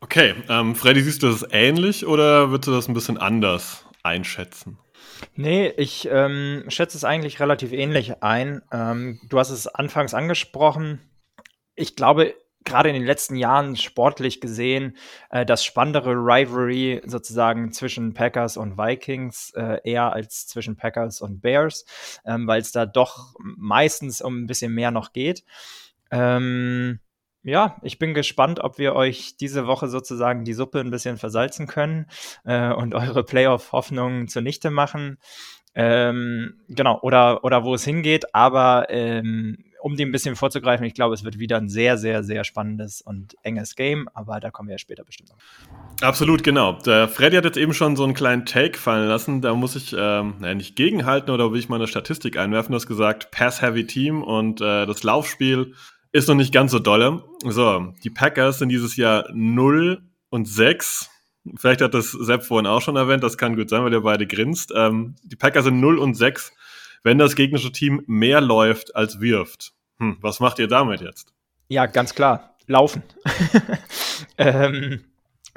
Okay, 0.00 0.35
ähm, 0.49 0.75
Freddy, 0.75 1.00
siehst 1.00 1.23
du 1.23 1.29
das 1.29 1.47
ähnlich 1.50 2.07
oder 2.07 2.50
würdest 2.50 2.67
du 2.67 2.73
das 2.73 2.88
ein 2.88 2.95
bisschen 2.95 3.19
anders 3.19 3.87
einschätzen? 4.02 4.79
Nee, 5.37 5.69
ich 5.76 6.09
ähm, 6.11 6.64
schätze 6.69 6.97
es 6.97 7.05
eigentlich 7.05 7.41
relativ 7.41 7.73
ähnlich 7.73 8.23
ein. 8.23 8.62
Ähm, 8.73 9.21
du 9.29 9.38
hast 9.38 9.50
es 9.50 9.67
anfangs 9.67 10.14
angesprochen. 10.14 11.00
Ich 11.75 11.97
glaube, 11.97 12.35
gerade 12.64 12.88
in 12.88 12.95
den 12.95 13.04
letzten 13.04 13.37
Jahren 13.37 13.76
sportlich 13.76 14.40
gesehen 14.40 14.97
äh, 15.31 15.45
das 15.45 15.64
spannendere 15.64 16.12
Rivalry 16.12 17.02
sozusagen 17.04 17.73
zwischen 17.73 18.14
Packers 18.14 18.57
und 18.57 18.78
Vikings 18.78 19.52
äh, 19.57 19.78
eher 19.85 20.12
als 20.12 20.47
zwischen 20.47 20.76
Packers 20.76 21.21
und 21.21 21.40
Bears, 21.40 21.85
ähm, 22.25 22.47
weil 22.47 22.61
es 22.61 22.73
da 22.73 22.87
doch 22.87 23.35
meistens 23.38 24.21
um 24.21 24.42
ein 24.42 24.47
bisschen 24.47 24.73
mehr 24.73 24.90
noch 24.90 25.12
geht. 25.12 25.45
Ähm, 26.11 27.00
ja, 27.45 27.76
ich 27.83 27.99
bin 27.99 28.14
gespannt, 28.14 28.61
ob 28.61 28.78
wir 28.78 28.95
euch 28.95 29.37
diese 29.37 29.66
Woche 29.66 29.88
sozusagen 29.88 30.45
die 30.45 30.52
Suppe 30.52 30.78
ein 30.78 30.90
bisschen 30.90 31.16
versalzen 31.16 31.66
können 31.66 32.07
äh, 32.45 32.73
und 32.73 32.95
eure 32.95 33.25
Playoff-Hoffnungen 33.25 34.28
zunichte 34.28 34.71
machen. 34.71 35.19
Ähm, 35.75 36.61
genau, 36.69 37.00
oder, 37.00 37.45
oder 37.45 37.64
wo 37.64 37.75
es 37.75 37.85
hingeht, 37.85 38.35
aber 38.35 38.87
ähm, 38.90 39.62
um 39.83 39.97
dem 39.97 40.11
ein 40.11 40.12
bisschen 40.12 40.37
vorzugreifen, 40.37 40.87
ich 40.87 40.95
glaube, 40.95 41.15
es 41.15 41.25
wird 41.25 41.39
wieder 41.39 41.57
ein 41.57 41.69
sehr, 41.69 41.99
sehr, 41.99 42.23
sehr 42.23 42.45
spannendes 42.45 43.03
und 43.03 43.35
enges 43.43 43.75
Game, 43.75 44.09
aber 44.15 44.39
da 44.39 44.51
kommen 44.51 44.69
wir 44.69 44.75
ja 44.75 44.79
später 44.79 45.05
bestimmt 45.05 45.31
noch. 45.31 45.39
Absolut, 46.01 46.45
genau. 46.45 46.75
Der 46.75 47.09
Freddy 47.09 47.37
hat 47.37 47.45
jetzt 47.45 47.57
eben 47.57 47.75
schon 47.75 47.97
so 47.97 48.05
einen 48.05 48.15
kleinen 48.15 48.47
Take 48.47 48.79
fallen 48.79 49.09
lassen. 49.09 49.41
Da 49.41 49.55
muss 49.55 49.75
ich 49.75 49.95
ähm, 49.99 50.37
nicht 50.57 50.77
gegenhalten 50.77 51.31
oder 51.31 51.53
will 51.53 51.59
ich 51.59 51.69
mal 51.69 51.77
eine 51.77 51.89
Statistik 51.89 52.37
einwerfen. 52.37 52.73
Du 52.73 52.77
hast 52.77 52.87
gesagt, 52.87 53.33
Pass-Heavy-Team 53.33 54.23
und 54.23 54.61
äh, 54.61 54.87
das 54.87 55.03
Laufspiel 55.03 55.75
ist 56.12 56.29
noch 56.29 56.37
nicht 56.37 56.53
ganz 56.53 56.71
so 56.71 56.79
dolle. 56.79 57.25
So, 57.45 57.93
die 58.05 58.11
Packers 58.11 58.59
sind 58.59 58.69
dieses 58.69 58.97
Jahr 58.97 59.29
0 59.33 60.01
und 60.31 60.47
6. 60.47 61.11
Vielleicht 61.57 61.81
hat 61.81 61.95
das 61.95 62.12
Sepp 62.12 62.45
vorhin 62.45 62.69
auch 62.69 62.83
schon 62.83 62.95
erwähnt, 62.95 63.25
das 63.25 63.37
kann 63.37 63.57
gut 63.57 63.69
sein, 63.69 63.83
weil 63.83 63.93
ihr 63.93 64.03
beide 64.03 64.29
grinst. 64.29 64.73
Ähm, 64.77 65.17
die 65.25 65.35
Packers 65.35 65.65
sind 65.65 65.81
0 65.81 65.99
und 65.99 66.15
6 66.15 66.53
wenn 67.02 67.18
das 67.18 67.37
gegnerische 67.37 67.73
Team 67.73 68.02
mehr 68.06 68.40
läuft 68.40 68.94
als 68.97 69.21
wirft. 69.21 69.73
Hm, 69.99 70.18
was 70.21 70.40
macht 70.40 70.59
ihr 70.59 70.68
damit 70.68 71.00
jetzt? 71.00 71.32
Ja, 71.68 71.87
ganz 71.87 72.14
klar. 72.14 72.56
Laufen. 72.66 73.02
ähm, 74.38 75.04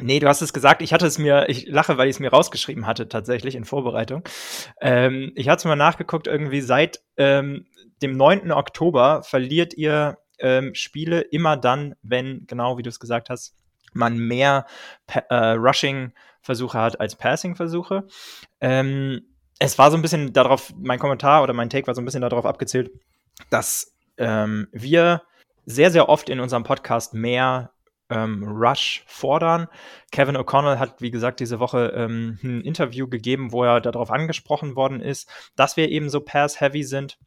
nee, 0.01 0.19
du 0.19 0.27
hast 0.27 0.41
es 0.41 0.53
gesagt. 0.53 0.81
Ich 0.81 0.93
hatte 0.93 1.05
es 1.05 1.17
mir, 1.17 1.49
ich 1.49 1.67
lache, 1.67 1.97
weil 1.97 2.07
ich 2.07 2.15
es 2.15 2.19
mir 2.19 2.31
rausgeschrieben 2.31 2.87
hatte, 2.87 3.07
tatsächlich 3.07 3.55
in 3.55 3.65
Vorbereitung. 3.65 4.23
Ähm, 4.81 5.31
ich 5.35 5.49
hatte 5.49 5.59
es 5.59 5.65
mal 5.65 5.75
nachgeguckt, 5.75 6.27
irgendwie 6.27 6.61
seit 6.61 7.01
ähm, 7.17 7.67
dem 8.01 8.17
9. 8.17 8.51
Oktober 8.51 9.23
verliert 9.23 9.73
ihr 9.73 10.17
ähm, 10.39 10.75
Spiele 10.75 11.21
immer 11.21 11.57
dann, 11.57 11.95
wenn, 12.01 12.45
genau 12.47 12.77
wie 12.77 12.83
du 12.83 12.89
es 12.89 12.99
gesagt 12.99 13.29
hast, 13.29 13.55
man 13.93 14.17
mehr 14.17 14.65
äh, 15.07 15.35
Rushing-Versuche 15.35 16.77
hat 16.77 16.99
als 16.99 17.15
Passing-Versuche. 17.15 18.07
Ähm, 18.59 19.34
es 19.59 19.77
war 19.77 19.91
so 19.91 19.97
ein 19.97 20.01
bisschen 20.01 20.33
darauf, 20.33 20.74
mein 20.77 21.00
Kommentar 21.00 21.43
oder 21.43 21.53
mein 21.53 21.69
Take 21.69 21.88
war 21.88 21.95
so 21.95 22.01
ein 22.01 22.05
bisschen 22.05 22.21
darauf 22.21 22.45
abgezählt, 22.45 22.91
dass 23.50 23.93
ähm, 24.17 24.67
wir 24.71 25.24
sehr, 25.65 25.91
sehr 25.91 26.09
oft 26.09 26.29
in 26.29 26.39
unserem 26.39 26.63
Podcast 26.63 27.13
mehr 27.13 27.71
ähm, 28.09 28.43
Rush 28.43 29.03
fordern. 29.07 29.67
Kevin 30.12 30.38
O'Connell 30.38 30.77
hat, 30.77 31.01
wie 31.01 31.12
gesagt, 31.12 31.39
diese 31.39 31.59
Woche 31.59 31.93
ähm, 31.95 32.38
ein 32.43 32.62
Interview 32.62 33.07
gegeben, 33.07 33.51
wo 33.51 33.63
er 33.63 33.81
darauf 33.81 34.12
angesprochen 34.12 34.75
worden 34.75 35.01
ist, 35.01 35.29
dass 35.55 35.77
wir 35.77 35.89
eben 35.89 36.09
so 36.09 36.21
pass-heavy 36.21 36.83
sind. 36.83 37.17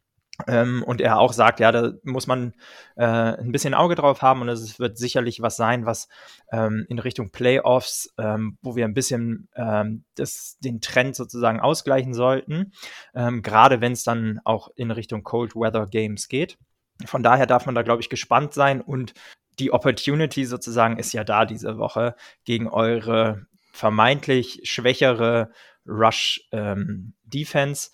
Ähm, 0.47 0.85
und 0.85 1.01
er 1.01 1.19
auch 1.19 1.33
sagt, 1.33 1.59
ja, 1.59 1.73
da 1.73 1.93
muss 2.05 2.27
man 2.27 2.55
äh, 2.97 3.05
ein 3.05 3.51
bisschen 3.51 3.75
Auge 3.75 3.97
drauf 3.97 4.23
haben 4.23 4.41
und 4.41 4.49
es 4.49 4.79
wird 4.79 4.97
sicherlich 4.97 5.43
was 5.43 5.57
sein, 5.57 5.85
was 5.85 6.09
ähm, 6.53 6.87
in 6.89 7.01
Richtung 7.01 7.31
Playoffs, 7.31 8.15
ähm, 8.19 8.57
wo 8.63 8.77
wir 8.77 8.85
ein 8.85 8.95
bisschen 8.95 9.49
ähm, 9.57 10.05
das, 10.15 10.57
den 10.61 10.81
Trend 10.81 11.17
sozusagen 11.17 11.59
ausgleichen 11.59 12.15
sollten, 12.15 12.73
ähm, 13.15 13.43
gerade 13.43 13.81
wenn 13.81 13.93
es 13.93 14.05
dann 14.05 14.41
auch 14.45 14.69
in 14.77 14.93
Richtung 14.93 15.25
Cold 15.25 15.57
Weather 15.57 15.87
Games 15.87 16.29
geht. 16.29 16.57
Von 17.05 17.23
daher 17.23 17.47
darf 17.47 17.67
man 17.67 17.75
da, 17.75 17.83
glaube 17.83 18.03
ich, 18.03 18.09
gespannt 18.09 18.55
sein 18.55 18.81
und 18.81 19.15
die 19.59 19.73
Opportunity 19.73 20.45
sozusagen 20.45 20.99
ist 20.99 21.13
ja 21.13 21.25
da 21.25 21.45
diese 21.45 21.79
Woche 21.79 22.15
gegen 22.45 22.69
eure 22.69 23.47
vermeintlich 23.73 24.61
schwächere 24.65 25.51
Rush 25.87 26.47
ähm, 26.53 27.15
Defense. 27.25 27.91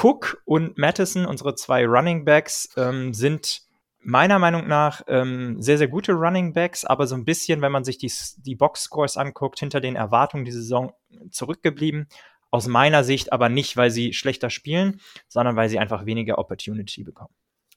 Cook 0.00 0.42
und 0.44 0.78
Madison, 0.78 1.26
unsere 1.26 1.54
zwei 1.54 1.84
Running 1.86 2.24
Backs, 2.24 2.68
ähm, 2.76 3.12
sind 3.12 3.62
meiner 4.00 4.38
Meinung 4.38 4.68
nach 4.68 5.02
ähm, 5.08 5.60
sehr, 5.60 5.76
sehr 5.76 5.88
gute 5.88 6.12
Running 6.12 6.52
Backs, 6.52 6.84
aber 6.84 7.06
so 7.06 7.16
ein 7.16 7.24
bisschen, 7.24 7.60
wenn 7.62 7.72
man 7.72 7.84
sich 7.84 7.98
die, 7.98 8.12
die 8.38 8.54
Box-Scores 8.54 9.16
anguckt, 9.16 9.58
hinter 9.58 9.80
den 9.80 9.96
Erwartungen 9.96 10.44
die 10.44 10.52
Saison 10.52 10.92
zurückgeblieben. 11.30 12.08
Aus 12.50 12.66
meiner 12.66 13.04
Sicht 13.04 13.32
aber 13.32 13.48
nicht, 13.48 13.76
weil 13.76 13.90
sie 13.90 14.14
schlechter 14.14 14.50
spielen, 14.50 15.00
sondern 15.28 15.56
weil 15.56 15.68
sie 15.68 15.78
einfach 15.78 16.06
weniger 16.06 16.38
Opportunity 16.38 17.02
bekommen. 17.02 17.34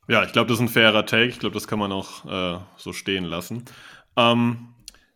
Ja, 0.08 0.24
ich 0.24 0.32
glaube, 0.32 0.48
das 0.48 0.58
ist 0.58 0.62
ein 0.62 0.70
fairer 0.70 1.06
Take. 1.06 1.28
Ich 1.28 1.40
glaube, 1.40 1.54
das 1.54 1.68
kann 1.68 1.80
man 1.80 1.92
auch 1.92 2.26
äh, 2.26 2.60
so 2.78 2.94
stehen 2.94 3.26
lassen. 3.26 3.66
Ähm, 4.16 4.70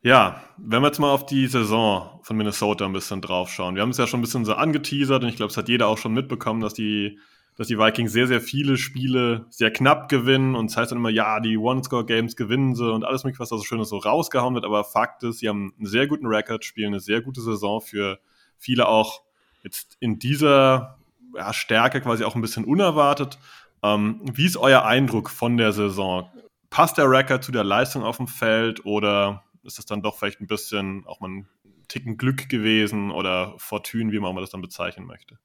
ja, 0.06 0.40
wenn 0.58 0.84
wir 0.84 0.88
jetzt 0.90 1.00
mal 1.00 1.10
auf 1.10 1.26
die 1.26 1.48
Saison 1.48 2.20
von 2.22 2.38
Minnesota 2.38 2.86
ein 2.86 2.94
bisschen 2.94 3.22
draufschauen. 3.22 3.74
Wir 3.74 3.82
haben 3.82 3.90
es 3.90 3.98
ja 3.98 4.06
schon 4.06 4.20
ein 4.20 4.22
bisschen 4.22 4.46
so 4.46 4.54
angeteasert 4.54 5.24
und 5.24 5.30
ich 5.30 5.36
glaube, 5.36 5.50
es 5.50 5.58
hat 5.58 5.68
jeder 5.68 5.88
auch 5.88 5.98
schon 5.98 6.14
mitbekommen, 6.14 6.62
dass 6.62 6.76
die, 6.76 7.18
dass 7.58 7.66
die 7.66 7.80
Vikings 7.80 8.12
sehr, 8.12 8.28
sehr 8.28 8.40
viele 8.40 8.78
Spiele 8.78 9.48
sehr 9.50 9.72
knapp 9.74 10.08
gewinnen 10.08 10.54
und 10.54 10.70
es 10.70 10.78
heißt 10.78 10.92
dann 10.92 11.00
immer, 11.00 11.10
ja, 11.10 11.40
die 11.40 11.58
One-Score-Games 11.58 12.36
gewinnen 12.36 12.76
sie 12.76 12.94
und 12.94 13.04
alles 13.04 13.24
mögliche, 13.24 13.40
was 13.40 13.50
da 13.50 13.58
so 13.58 13.64
Schönes 13.64 13.90
so 13.90 13.98
rausgehauen 13.98 14.54
wird. 14.54 14.64
Aber 14.64 14.84
Fakt 14.84 15.24
ist, 15.24 15.40
sie 15.40 15.50
haben 15.50 15.74
einen 15.80 15.88
sehr 15.88 16.06
guten 16.06 16.28
Rekord, 16.28 16.64
spielen 16.64 16.90
eine 16.90 17.00
sehr 17.00 17.22
gute 17.22 17.42
Saison 17.42 17.82
für 17.82 18.20
viele 18.60 18.88
auch 18.88 19.24
jetzt 19.64 19.98
in 20.00 20.20
dieser 20.20 21.00
ja, 21.36 21.52
Stärke 21.52 22.00
quasi 22.00 22.26
auch 22.26 22.36
ein 22.36 22.42
bisschen 22.42 22.66
unerwartet. 22.66 23.40
Ähm, 23.82 24.22
wie 24.22 24.46
ist 24.46 24.58
euer 24.58 24.86
Eindruck 24.86 25.32
von 25.32 25.58
der 25.58 25.72
Saison? 25.72 26.30
Passt 26.70 27.00
der 27.00 27.10
Rekord 27.10 27.44
zu 27.44 27.52
der 27.52 27.64
Leistung 27.64 28.04
auf 28.04 28.18
dem 28.18 28.28
Feld 28.28 28.86
oder 28.86 29.42
ist 29.66 29.78
das 29.78 29.86
dann 29.86 30.02
doch 30.02 30.18
vielleicht 30.18 30.42
ein 30.42 30.48
bisschen 30.48 31.06
auch 31.06 31.20
mal 31.20 31.30
ein 31.30 31.48
Ticken 31.88 32.18
Glück 32.18 32.50
gewesen 32.50 33.12
oder 33.12 33.54
Fortune, 33.58 34.12
wie 34.12 34.20
man 34.20 34.36
das 34.38 34.50
dann 34.50 34.62
bezeichnen 34.62 35.06
möchte. 35.06 35.38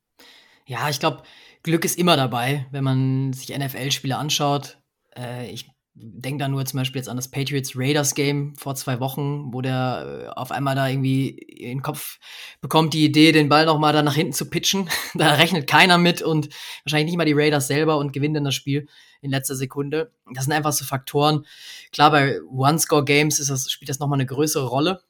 Ja, 0.67 0.89
ich 0.89 1.01
glaube, 1.01 1.23
Glück 1.63 1.85
ist 1.85 1.99
immer 1.99 2.17
dabei, 2.17 2.67
wenn 2.71 2.85
man 2.85 3.33
sich 3.33 3.57
NFL-Spiele 3.57 4.17
anschaut. 4.17 4.79
Äh, 5.17 5.51
ich 5.51 5.69
denke 6.03 6.43
da 6.43 6.49
nur 6.49 6.65
zum 6.65 6.79
Beispiel 6.79 7.01
jetzt 7.01 7.09
an 7.09 7.17
das 7.17 7.31
Patriots 7.31 7.73
Raiders 7.77 8.15
Game 8.15 8.57
vor 8.57 8.75
zwei 8.75 9.01
Wochen, 9.01 9.53
wo 9.53 9.61
der 9.61 10.27
äh, 10.27 10.39
auf 10.39 10.51
einmal 10.51 10.75
da 10.75 10.89
irgendwie 10.89 11.29
in 11.29 11.79
den 11.79 11.83
Kopf 11.83 12.19
bekommt, 12.61 12.95
die 12.95 13.05
Idee, 13.05 13.33
den 13.33 13.49
Ball 13.49 13.67
nochmal 13.67 13.93
da 13.93 14.03
nach 14.03 14.15
hinten 14.15 14.33
zu 14.33 14.49
pitchen. 14.49 14.89
da 15.15 15.35
rechnet 15.35 15.67
keiner 15.67 15.99
mit 15.99 16.23
und 16.23 16.49
wahrscheinlich 16.85 17.07
nicht 17.07 17.17
mal 17.17 17.27
die 17.27 17.35
Raiders 17.35 17.67
selber 17.67 17.99
und 17.99 18.13
gewinnt 18.13 18.37
dann 18.37 18.45
das 18.45 18.55
Spiel 18.55 18.89
in 19.21 19.31
letzter 19.31 19.55
Sekunde. 19.55 20.13
Das 20.33 20.45
sind 20.45 20.53
einfach 20.53 20.73
so 20.73 20.85
Faktoren. 20.85 21.47
Klar, 21.93 22.11
bei 22.11 22.41
One-Score-Games 22.43 23.39
ist 23.39 23.51
das, 23.51 23.71
spielt 23.71 23.91
das 23.91 23.99
nochmal 23.99 24.17
eine 24.17 24.27
größere 24.27 24.67
Rolle. 24.67 25.03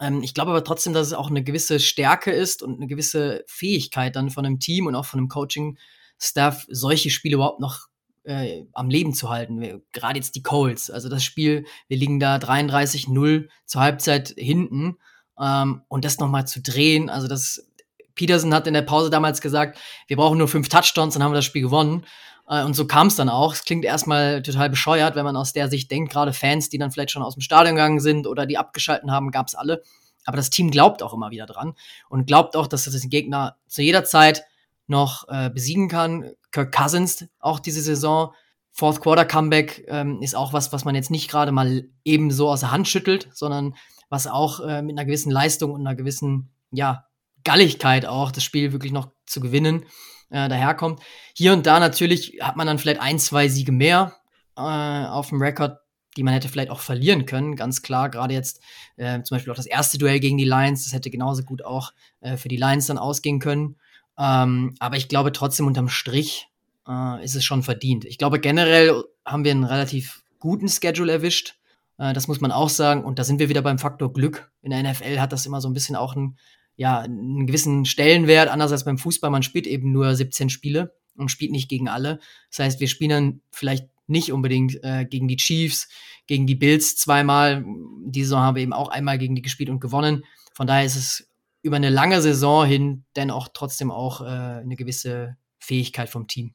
Ähm, 0.00 0.22
ich 0.22 0.34
glaube 0.34 0.50
aber 0.50 0.64
trotzdem, 0.64 0.92
dass 0.92 1.06
es 1.06 1.14
auch 1.14 1.30
eine 1.30 1.42
gewisse 1.42 1.80
Stärke 1.80 2.30
ist 2.32 2.62
und 2.62 2.76
eine 2.76 2.86
gewisse 2.86 3.44
Fähigkeit 3.46 4.16
dann 4.16 4.30
von 4.30 4.44
einem 4.44 4.60
Team 4.60 4.86
und 4.86 4.94
auch 4.94 5.06
von 5.06 5.18
einem 5.18 5.28
Coaching-Staff, 5.28 6.66
solche 6.68 7.10
Spiele 7.10 7.36
überhaupt 7.36 7.60
noch 7.60 7.88
äh, 8.24 8.64
am 8.72 8.90
Leben 8.90 9.14
zu 9.14 9.30
halten. 9.30 9.82
Gerade 9.92 10.16
jetzt 10.16 10.34
die 10.34 10.42
Colts. 10.42 10.90
Also 10.90 11.08
das 11.08 11.24
Spiel, 11.24 11.66
wir 11.88 11.96
liegen 11.96 12.20
da 12.20 12.36
33-0 12.36 13.48
zur 13.66 13.80
Halbzeit 13.80 14.34
hinten. 14.36 14.98
Ähm, 15.38 15.82
und 15.88 16.04
das 16.04 16.18
nochmal 16.18 16.46
zu 16.46 16.60
drehen, 16.60 17.10
also 17.10 17.28
das 17.28 17.66
Peterson 18.14 18.54
hat 18.54 18.66
in 18.66 18.74
der 18.74 18.82
Pause 18.82 19.10
damals 19.10 19.40
gesagt, 19.40 19.78
wir 20.06 20.16
brauchen 20.16 20.38
nur 20.38 20.48
fünf 20.48 20.68
Touchdowns, 20.68 21.14
dann 21.14 21.22
haben 21.22 21.32
wir 21.32 21.36
das 21.36 21.44
Spiel 21.44 21.62
gewonnen. 21.62 22.06
Äh, 22.48 22.64
und 22.64 22.74
so 22.74 22.86
kam 22.86 23.08
es 23.08 23.16
dann 23.16 23.28
auch. 23.28 23.54
Es 23.54 23.64
klingt 23.64 23.84
erstmal 23.84 24.42
total 24.42 24.70
bescheuert, 24.70 25.16
wenn 25.16 25.24
man 25.24 25.36
aus 25.36 25.52
der 25.52 25.68
Sicht 25.68 25.90
denkt, 25.90 26.12
gerade 26.12 26.32
Fans, 26.32 26.68
die 26.68 26.78
dann 26.78 26.90
vielleicht 26.90 27.10
schon 27.10 27.22
aus 27.22 27.34
dem 27.34 27.40
Stadion 27.40 27.74
gegangen 27.74 28.00
sind 28.00 28.26
oder 28.26 28.46
die 28.46 28.58
abgeschalten 28.58 29.10
haben, 29.10 29.30
gab 29.30 29.48
es 29.48 29.54
alle. 29.54 29.82
Aber 30.26 30.36
das 30.36 30.50
Team 30.50 30.70
glaubt 30.70 31.02
auch 31.02 31.12
immer 31.12 31.30
wieder 31.30 31.46
dran 31.46 31.74
und 32.08 32.26
glaubt 32.26 32.56
auch, 32.56 32.66
dass 32.66 32.86
es 32.86 33.00
den 33.00 33.10
Gegner 33.10 33.56
zu 33.66 33.82
jeder 33.82 34.04
Zeit 34.04 34.44
noch 34.86 35.26
äh, 35.28 35.50
besiegen 35.50 35.88
kann. 35.88 36.30
Kirk 36.52 36.74
Cousins 36.74 37.26
auch 37.38 37.60
diese 37.60 37.82
Saison. 37.82 38.32
Fourth 38.70 39.00
Quarter 39.00 39.24
Comeback 39.24 39.84
ähm, 39.88 40.20
ist 40.20 40.34
auch 40.34 40.52
was, 40.52 40.72
was 40.72 40.84
man 40.84 40.94
jetzt 40.94 41.10
nicht 41.10 41.30
gerade 41.30 41.52
mal 41.52 41.84
eben 42.04 42.30
so 42.30 42.50
aus 42.50 42.60
der 42.60 42.72
Hand 42.72 42.88
schüttelt, 42.88 43.28
sondern 43.32 43.74
was 44.10 44.26
auch 44.26 44.60
äh, 44.60 44.82
mit 44.82 44.98
einer 44.98 45.06
gewissen 45.06 45.30
Leistung 45.30 45.72
und 45.72 45.86
einer 45.86 45.94
gewissen, 45.94 46.50
ja, 46.70 47.06
Galligkeit 47.44 48.06
auch 48.06 48.32
das 48.32 48.42
Spiel 48.42 48.72
wirklich 48.72 48.92
noch 48.92 49.10
zu 49.26 49.40
gewinnen 49.40 49.84
äh, 50.30 50.48
daherkommt. 50.48 51.00
Hier 51.34 51.52
und 51.52 51.66
da 51.66 51.78
natürlich 51.78 52.38
hat 52.40 52.56
man 52.56 52.66
dann 52.66 52.78
vielleicht 52.78 53.00
ein, 53.00 53.18
zwei 53.18 53.48
Siege 53.48 53.70
mehr 53.70 54.16
äh, 54.56 54.60
auf 54.60 55.28
dem 55.28 55.40
Rekord, 55.40 55.78
die 56.16 56.22
man 56.22 56.34
hätte 56.34 56.48
vielleicht 56.48 56.70
auch 56.70 56.80
verlieren 56.80 57.26
können, 57.26 57.56
ganz 57.56 57.82
klar. 57.82 58.08
Gerade 58.08 58.34
jetzt 58.34 58.60
äh, 58.96 59.22
zum 59.22 59.36
Beispiel 59.36 59.52
auch 59.52 59.56
das 59.56 59.66
erste 59.66 59.98
Duell 59.98 60.20
gegen 60.20 60.38
die 60.38 60.44
Lions, 60.44 60.84
das 60.84 60.92
hätte 60.92 61.10
genauso 61.10 61.42
gut 61.42 61.64
auch 61.64 61.92
äh, 62.20 62.36
für 62.36 62.48
die 62.48 62.56
Lions 62.56 62.86
dann 62.86 62.98
ausgehen 62.98 63.40
können. 63.40 63.76
Ähm, 64.18 64.74
aber 64.78 64.96
ich 64.96 65.08
glaube 65.08 65.32
trotzdem 65.32 65.66
unterm 65.66 65.88
Strich 65.88 66.48
äh, 66.88 67.24
ist 67.24 67.34
es 67.34 67.44
schon 67.44 67.62
verdient. 67.62 68.04
Ich 68.04 68.18
glaube 68.18 68.40
generell 68.40 69.04
haben 69.24 69.44
wir 69.44 69.50
einen 69.50 69.64
relativ 69.64 70.22
guten 70.38 70.68
Schedule 70.68 71.12
erwischt. 71.12 71.56
Äh, 71.98 72.12
das 72.12 72.28
muss 72.28 72.40
man 72.40 72.52
auch 72.52 72.68
sagen. 72.68 73.04
Und 73.04 73.18
da 73.18 73.24
sind 73.24 73.38
wir 73.38 73.48
wieder 73.48 73.62
beim 73.62 73.78
Faktor 73.78 74.12
Glück. 74.12 74.50
In 74.62 74.70
der 74.70 74.82
NFL 74.82 75.18
hat 75.18 75.32
das 75.32 75.46
immer 75.46 75.60
so 75.60 75.68
ein 75.68 75.74
bisschen 75.74 75.96
auch 75.96 76.14
einen, 76.14 76.38
ja, 76.76 77.00
einen 77.00 77.46
gewissen 77.46 77.84
Stellenwert. 77.84 78.48
Anders 78.48 78.72
als 78.72 78.84
beim 78.84 78.98
Fußball. 78.98 79.30
Man 79.30 79.42
spielt 79.42 79.66
eben 79.66 79.92
nur 79.92 80.14
17 80.14 80.50
Spiele 80.50 80.94
und 81.16 81.30
spielt 81.30 81.52
nicht 81.52 81.68
gegen 81.68 81.88
alle. 81.88 82.20
Das 82.50 82.60
heißt, 82.60 82.80
wir 82.80 82.88
spielen 82.88 83.10
dann 83.10 83.40
vielleicht 83.50 83.88
nicht 84.06 84.32
unbedingt 84.32 84.82
äh, 84.82 85.06
gegen 85.06 85.28
die 85.28 85.36
Chiefs, 85.36 85.88
gegen 86.26 86.46
die 86.46 86.54
Bills 86.54 86.96
zweimal. 86.96 87.64
Die 88.04 88.22
Saison 88.22 88.40
haben 88.40 88.56
wir 88.56 88.62
eben 88.62 88.72
auch 88.72 88.88
einmal 88.88 89.18
gegen 89.18 89.34
die 89.34 89.42
gespielt 89.42 89.70
und 89.70 89.80
gewonnen. 89.80 90.24
Von 90.54 90.66
daher 90.66 90.84
ist 90.84 90.96
es 90.96 91.28
über 91.64 91.76
eine 91.76 91.88
lange 91.88 92.20
Saison 92.20 92.66
hin 92.66 93.04
dann 93.14 93.30
auch 93.30 93.48
trotzdem 93.52 93.90
auch 93.90 94.20
äh, 94.20 94.24
eine 94.24 94.76
gewisse 94.76 95.38
Fähigkeit 95.58 96.10
vom 96.10 96.28
Team. 96.28 96.54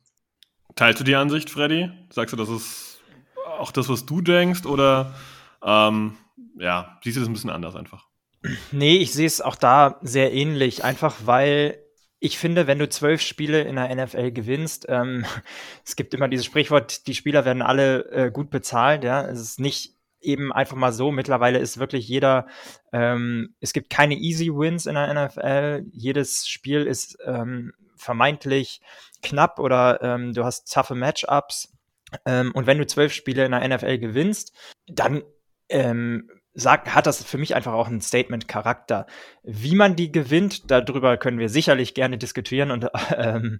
Teilst 0.76 1.00
du 1.00 1.04
die 1.04 1.16
Ansicht, 1.16 1.50
Freddy? 1.50 1.90
Sagst 2.12 2.32
du, 2.32 2.38
das 2.38 2.48
ist 2.48 3.02
auch 3.58 3.72
das, 3.72 3.90
was 3.90 4.06
du 4.06 4.22
denkst? 4.22 4.68
Oder 4.68 5.16
ähm, 5.64 6.16
ja, 6.60 7.00
siehst 7.04 7.18
du 7.18 7.22
das 7.22 7.28
ein 7.28 7.34
bisschen 7.34 7.50
anders 7.50 7.76
einfach? 7.76 8.08
Nee, 8.72 8.98
ich 8.98 9.12
sehe 9.12 9.26
es 9.26 9.42
auch 9.42 9.56
da 9.56 9.98
sehr 10.04 10.32
ähnlich. 10.32 10.84
Einfach 10.84 11.16
weil 11.26 11.80
ich 12.20 12.38
finde, 12.38 12.68
wenn 12.68 12.78
du 12.78 12.88
zwölf 12.88 13.22
Spiele 13.22 13.62
in 13.62 13.78
der 13.78 13.94
NFL 13.96 14.32
gewinnst, 14.32 14.86
ähm, 14.90 15.26
es 15.86 15.96
gibt 15.96 16.14
immer 16.14 16.28
dieses 16.28 16.46
Sprichwort, 16.46 17.08
die 17.08 17.16
Spieler 17.16 17.46
werden 17.46 17.64
alle 17.64 18.06
äh, 18.12 18.32
gut 18.32 18.52
bezahlt, 18.52 19.04
ja. 19.04 19.26
Es 19.26 19.42
ist 19.42 19.60
nicht 19.60 19.96
eben 20.22 20.52
einfach 20.52 20.76
mal 20.76 20.92
so. 20.92 21.12
Mittlerweile 21.12 21.60
ist 21.60 21.80
wirklich 21.80 22.08
jeder, 22.08 22.48
ähm, 22.92 23.56
es 23.60 23.74
gibt 23.74 23.90
keine 23.90 24.16
Easy 24.16 24.50
Wins 24.50 24.86
in 24.86 24.96
der 24.96 25.14
NFL. 25.14 25.86
Jedes 25.92 26.48
Spiel 26.48 26.86
ist 26.86 27.18
ähm, 27.26 27.74
vermeintlich 27.96 28.82
knapp 29.22 29.60
oder 29.60 30.02
ähm, 30.02 30.34
du 30.34 30.44
hast 30.44 30.72
toughe 30.72 30.96
Matchups. 30.96 31.74
Ähm, 32.26 32.52
und 32.54 32.66
wenn 32.68 32.78
du 32.78 32.88
zwölf 32.88 33.14
Spiele 33.14 33.46
in 33.46 33.52
der 33.52 33.68
NFL 33.68 33.98
gewinnst, 34.00 34.54
dann 34.88 35.24
ähm, 35.70 36.30
sagt, 36.54 36.94
hat 36.94 37.06
das 37.06 37.24
für 37.24 37.38
mich 37.38 37.56
einfach 37.56 37.74
auch 37.74 37.88
einen 37.88 38.02
Statement-Charakter. 38.02 39.06
Wie 39.44 39.76
man 39.76 39.96
die 39.96 40.12
gewinnt, 40.12 40.70
darüber 40.72 41.18
können 41.18 41.40
wir 41.40 41.50
sicherlich 41.50 41.94
gerne 41.94 42.18
diskutieren 42.18 42.72
und 42.72 42.88
ähm, 43.16 43.60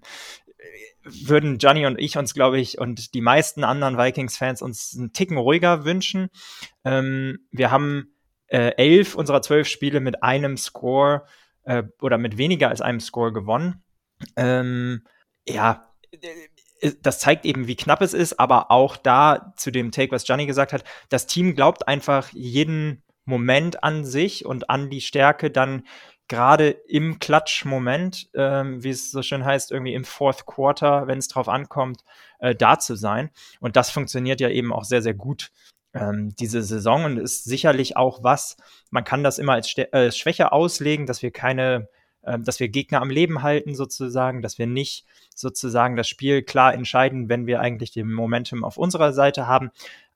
würden 1.02 1.58
Johnny 1.58 1.86
und 1.86 1.98
ich 1.98 2.16
uns, 2.16 2.34
glaube 2.34 2.58
ich, 2.58 2.78
und 2.78 3.14
die 3.14 3.20
meisten 3.20 3.64
anderen 3.64 3.96
Vikings-Fans 3.96 4.62
uns 4.62 4.94
einen 4.96 5.12
Ticken 5.12 5.36
ruhiger 5.36 5.84
wünschen. 5.84 6.28
Ähm, 6.84 7.38
wir 7.50 7.70
haben 7.70 8.14
äh, 8.48 8.74
elf 8.76 9.14
unserer 9.14 9.42
zwölf 9.42 9.68
Spiele 9.68 10.00
mit 10.00 10.22
einem 10.22 10.56
Score 10.56 11.24
äh, 11.64 11.84
oder 12.00 12.18
mit 12.18 12.36
weniger 12.36 12.68
als 12.68 12.80
einem 12.80 13.00
Score 13.00 13.32
gewonnen. 13.32 13.82
Ähm, 14.36 15.04
ja, 15.48 15.90
äh, 16.80 16.92
das 17.02 17.20
zeigt 17.20 17.44
eben, 17.44 17.66
wie 17.66 17.76
knapp 17.76 18.00
es 18.00 18.14
ist, 18.14 18.40
aber 18.40 18.70
auch 18.70 18.96
da 18.96 19.52
zu 19.56 19.70
dem 19.70 19.90
Take, 19.92 20.12
was 20.12 20.26
Johnny 20.26 20.46
gesagt 20.46 20.72
hat, 20.72 20.84
das 21.08 21.26
Team 21.26 21.54
glaubt 21.54 21.88
einfach 21.88 22.30
jeden 22.32 23.02
Moment 23.24 23.84
an 23.84 24.04
sich 24.04 24.44
und 24.44 24.70
an 24.70 24.90
die 24.90 25.00
Stärke, 25.00 25.50
dann 25.50 25.84
gerade 26.30 26.70
im 26.70 27.18
Klatsch-Moment, 27.18 28.30
ähm, 28.34 28.82
wie 28.82 28.90
es 28.90 29.10
so 29.10 29.20
schön 29.20 29.44
heißt, 29.44 29.72
irgendwie 29.72 29.94
im 29.94 30.04
Fourth 30.04 30.46
Quarter, 30.46 31.08
wenn 31.08 31.18
es 31.18 31.28
drauf 31.28 31.48
ankommt, 31.48 32.02
äh, 32.38 32.54
da 32.54 32.78
zu 32.78 32.94
sein. 32.94 33.30
Und 33.58 33.76
das 33.76 33.90
funktioniert 33.90 34.40
ja 34.40 34.48
eben 34.48 34.72
auch 34.72 34.84
sehr, 34.84 35.02
sehr 35.02 35.12
gut 35.12 35.50
ähm, 35.92 36.34
diese 36.38 36.62
Saison 36.62 37.04
und 37.04 37.18
ist 37.18 37.44
sicherlich 37.44 37.96
auch 37.96 38.22
was, 38.22 38.56
man 38.90 39.02
kann 39.02 39.24
das 39.24 39.38
immer 39.38 39.54
als 39.54 39.76
äh, 39.76 40.12
Schwäche 40.12 40.52
auslegen, 40.52 41.04
dass 41.04 41.20
wir 41.20 41.32
keine 41.32 41.88
ähm, 42.22 42.44
dass 42.44 42.60
wir 42.60 42.68
Gegner 42.68 43.00
am 43.00 43.10
Leben 43.10 43.42
halten 43.42 43.74
sozusagen, 43.74 44.42
dass 44.42 44.58
wir 44.58 44.66
nicht 44.66 45.06
sozusagen 45.34 45.96
das 45.96 46.06
Spiel 46.06 46.42
klar 46.42 46.74
entscheiden, 46.74 47.28
wenn 47.28 47.46
wir 47.46 47.60
eigentlich 47.60 47.92
den 47.92 48.12
Momentum 48.12 48.62
auf 48.62 48.76
unserer 48.76 49.12
Seite 49.14 49.46
haben. 49.46 49.70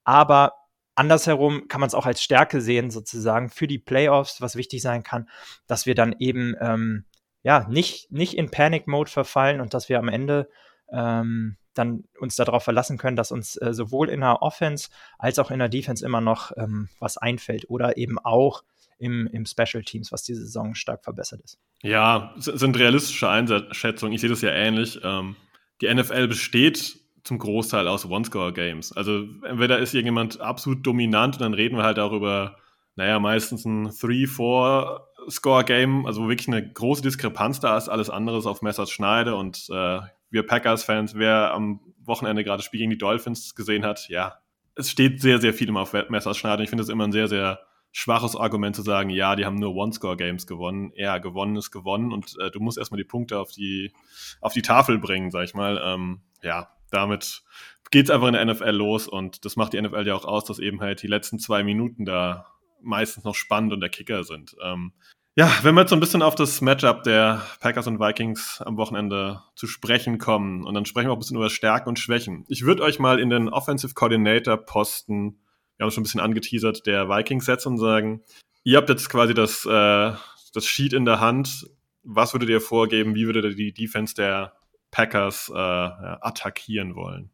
Aber 0.04 0.52
andersherum 0.94 1.68
kann 1.68 1.80
man 1.80 1.88
es 1.88 1.94
auch 1.94 2.06
als 2.06 2.22
Stärke 2.22 2.60
sehen 2.60 2.90
sozusagen 2.90 3.48
für 3.48 3.66
die 3.66 3.78
Playoffs, 3.78 4.40
was 4.40 4.56
wichtig 4.56 4.82
sein 4.82 5.02
kann, 5.02 5.28
dass 5.66 5.86
wir 5.86 5.94
dann 5.94 6.14
eben 6.18 6.54
ähm, 6.60 7.04
ja 7.42 7.66
nicht 7.68 8.10
nicht 8.10 8.34
in 8.34 8.50
Panic 8.50 8.86
Mode 8.86 9.10
verfallen 9.10 9.60
und 9.60 9.74
dass 9.74 9.88
wir 9.88 9.98
am 9.98 10.08
Ende 10.08 10.48
ähm, 10.90 11.56
dann 11.74 12.04
uns 12.20 12.36
darauf 12.36 12.64
verlassen 12.64 12.98
können, 12.98 13.16
dass 13.16 13.32
uns 13.32 13.56
äh, 13.56 13.74
sowohl 13.74 14.08
in 14.08 14.20
der 14.20 14.42
Offense 14.42 14.90
als 15.18 15.38
auch 15.38 15.50
in 15.50 15.58
der 15.58 15.68
Defense 15.68 16.04
immer 16.04 16.20
noch 16.20 16.52
ähm, 16.56 16.88
was 17.00 17.18
einfällt 17.18 17.68
oder 17.68 17.96
eben 17.96 18.18
auch 18.18 18.62
im, 18.98 19.26
im 19.26 19.44
Special 19.44 19.82
Teams, 19.82 20.12
was 20.12 20.22
die 20.22 20.34
Saison 20.34 20.74
stark 20.74 21.04
verbessert 21.04 21.40
ist. 21.42 21.58
Ja, 21.82 22.32
sind 22.36 22.78
realistische 22.78 23.28
Einschätzungen. 23.28 24.14
Ich 24.14 24.20
sehe 24.20 24.30
das 24.30 24.40
ja 24.40 24.50
ähnlich. 24.50 25.00
Ähm, 25.02 25.36
die 25.80 25.92
NFL 25.92 26.28
besteht 26.28 27.00
zum 27.24 27.38
Großteil 27.38 27.88
aus 27.88 28.08
One-Score-Games. 28.08 28.92
Also 28.92 29.24
entweder 29.42 29.78
ist 29.78 29.94
irgendjemand 29.94 30.40
absolut 30.40 30.86
dominant 30.86 31.36
und 31.36 31.40
dann 31.40 31.54
reden 31.54 31.76
wir 31.76 31.84
halt 31.84 31.98
auch 31.98 32.12
über, 32.12 32.58
naja, 32.96 33.18
meistens 33.18 33.64
ein 33.64 33.88
3-4-Score-Game, 33.88 36.04
also 36.06 36.24
wo 36.24 36.28
wirklich 36.28 36.48
eine 36.48 36.70
große 36.70 37.02
Diskrepanz 37.02 37.60
da 37.60 37.76
ist, 37.76 37.88
alles 37.88 38.10
andere 38.10 38.38
ist 38.38 38.46
auf 38.46 38.62
Messers 38.62 38.90
Schneide 38.90 39.36
und 39.36 39.68
äh, 39.70 40.00
wir 40.30 40.46
Packers-Fans, 40.46 41.16
wer 41.16 41.52
am 41.54 41.80
Wochenende 42.04 42.44
gerade 42.44 42.58
das 42.58 42.66
Spiel 42.66 42.80
gegen 42.80 42.90
die 42.90 42.98
Dolphins 42.98 43.54
gesehen 43.54 43.84
hat, 43.84 44.08
ja, 44.08 44.38
es 44.76 44.90
steht 44.90 45.20
sehr, 45.20 45.40
sehr 45.40 45.54
viel 45.54 45.68
immer 45.68 45.82
auf 45.82 45.92
Messers 46.10 46.36
Schneide. 46.36 46.62
Ich 46.62 46.68
finde 46.68 46.82
es 46.82 46.88
immer 46.88 47.04
ein 47.04 47.12
sehr, 47.12 47.28
sehr 47.28 47.60
schwaches 47.92 48.34
Argument 48.34 48.74
zu 48.74 48.82
sagen, 48.82 49.08
ja, 49.08 49.36
die 49.36 49.46
haben 49.46 49.60
nur 49.60 49.72
One-Score-Games 49.74 50.48
gewonnen. 50.48 50.92
Ja, 50.96 51.18
gewonnen 51.18 51.56
ist 51.56 51.70
gewonnen 51.70 52.12
und 52.12 52.36
äh, 52.40 52.50
du 52.50 52.58
musst 52.58 52.76
erstmal 52.76 52.98
die 52.98 53.04
Punkte 53.04 53.38
auf 53.38 53.52
die, 53.52 53.92
auf 54.40 54.52
die 54.52 54.62
Tafel 54.62 54.98
bringen, 54.98 55.30
sag 55.30 55.44
ich 55.44 55.54
mal. 55.54 55.80
Ähm, 55.82 56.22
ja, 56.42 56.74
damit 56.94 57.42
geht's 57.90 58.10
einfach 58.10 58.28
in 58.28 58.34
der 58.34 58.44
NFL 58.44 58.70
los 58.70 59.06
und 59.06 59.44
das 59.44 59.56
macht 59.56 59.72
die 59.72 59.80
NFL 59.80 60.06
ja 60.06 60.14
auch 60.14 60.24
aus, 60.24 60.44
dass 60.44 60.58
eben 60.58 60.80
halt 60.80 61.02
die 61.02 61.06
letzten 61.06 61.38
zwei 61.38 61.62
Minuten 61.62 62.04
da 62.04 62.46
meistens 62.82 63.24
noch 63.24 63.34
spannend 63.34 63.72
und 63.72 63.80
der 63.80 63.90
Kicker 63.90 64.24
sind. 64.24 64.56
Ähm, 64.62 64.92
ja, 65.36 65.50
wenn 65.62 65.74
wir 65.74 65.82
jetzt 65.82 65.90
so 65.90 65.96
ein 65.96 66.00
bisschen 66.00 66.22
auf 66.22 66.34
das 66.34 66.60
Matchup 66.60 67.02
der 67.02 67.42
Packers 67.60 67.86
und 67.86 68.00
Vikings 68.00 68.62
am 68.64 68.76
Wochenende 68.76 69.42
zu 69.56 69.66
sprechen 69.66 70.18
kommen 70.18 70.64
und 70.64 70.74
dann 70.74 70.86
sprechen 70.86 71.08
wir 71.08 71.12
auch 71.12 71.16
ein 71.16 71.20
bisschen 71.20 71.36
über 71.36 71.50
Stärken 71.50 71.88
und 71.88 71.98
Schwächen. 71.98 72.44
Ich 72.48 72.64
würde 72.64 72.82
euch 72.82 72.98
mal 72.98 73.18
in 73.18 73.30
den 73.30 73.48
Offensive 73.48 73.94
Coordinator 73.94 74.56
Posten 74.56 75.38
wir 75.76 75.84
haben 75.84 75.90
schon 75.90 76.02
ein 76.02 76.04
bisschen 76.04 76.20
angeteasert, 76.20 76.86
der 76.86 77.08
Vikings 77.08 77.46
setzen 77.46 77.68
und 77.70 77.78
sagen, 77.78 78.22
ihr 78.62 78.76
habt 78.76 78.88
jetzt 78.88 79.08
quasi 79.08 79.34
das, 79.34 79.66
äh, 79.66 80.12
das 80.52 80.66
Sheet 80.66 80.92
in 80.92 81.04
der 81.04 81.20
Hand. 81.20 81.68
Was 82.02 82.32
würdet 82.32 82.48
ihr 82.48 82.60
vorgeben? 82.60 83.14
Wie 83.14 83.26
würdet 83.26 83.44
ihr 83.44 83.54
die 83.54 83.72
Defense 83.72 84.14
der 84.14 84.52
Packers 84.94 85.50
äh, 85.52 85.58
attackieren 85.58 86.94
wollen? 86.94 87.28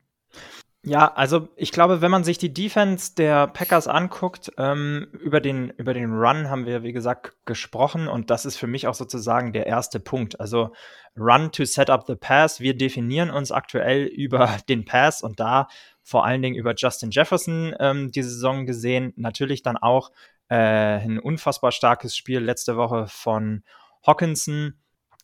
Ja, 0.83 1.13
also 1.13 1.51
ich 1.57 1.73
glaube, 1.73 2.01
wenn 2.01 2.11
man 2.11 2.25
sich 2.25 2.39
die 2.39 2.55
Defense 2.55 3.15
der 3.15 3.49
Packers 3.49 3.87
anguckt, 3.87 4.51
ähm, 4.57 5.09
über, 5.13 5.43
den, 5.43 5.69
über 5.77 5.93
den 5.93 6.11
Run 6.11 6.49
haben 6.49 6.65
wir, 6.65 6.83
wie 6.83 6.95
gesagt, 6.95 7.37
gesprochen 7.45 8.09
und 8.09 8.31
das 8.31 8.47
ist 8.47 8.57
für 8.57 8.67
mich 8.67 8.87
auch 8.87 8.95
sozusagen 8.95 9.53
der 9.53 9.67
erste 9.67 10.01
Punkt. 10.01 10.41
Also 10.41 10.73
Run 11.19 11.53
to 11.53 11.67
set 11.67 11.91
up 11.91 12.07
the 12.07 12.15
pass. 12.15 12.61
Wir 12.61 12.75
definieren 12.75 13.29
uns 13.29 13.53
aktuell 13.53 14.05
über 14.07 14.57
den 14.71 14.87
Pass 14.87 15.21
und 15.21 15.39
da 15.39 15.69
vor 16.03 16.25
allen 16.25 16.41
Dingen 16.41 16.57
über 16.57 16.73
Justin 16.75 17.11
Jefferson 17.11 17.75
ähm, 17.79 18.11
diese 18.11 18.31
Saison 18.31 18.65
gesehen. 18.65 19.13
Natürlich 19.17 19.63
dann 19.63 19.77
auch 19.77 20.11
äh, 20.49 20.55
ein 20.57 21.19
unfassbar 21.19 21.73
starkes 21.73 22.17
Spiel 22.17 22.39
letzte 22.39 22.79
Woche 22.79 23.07
von 23.07 23.65
Hawkinson, 24.07 24.80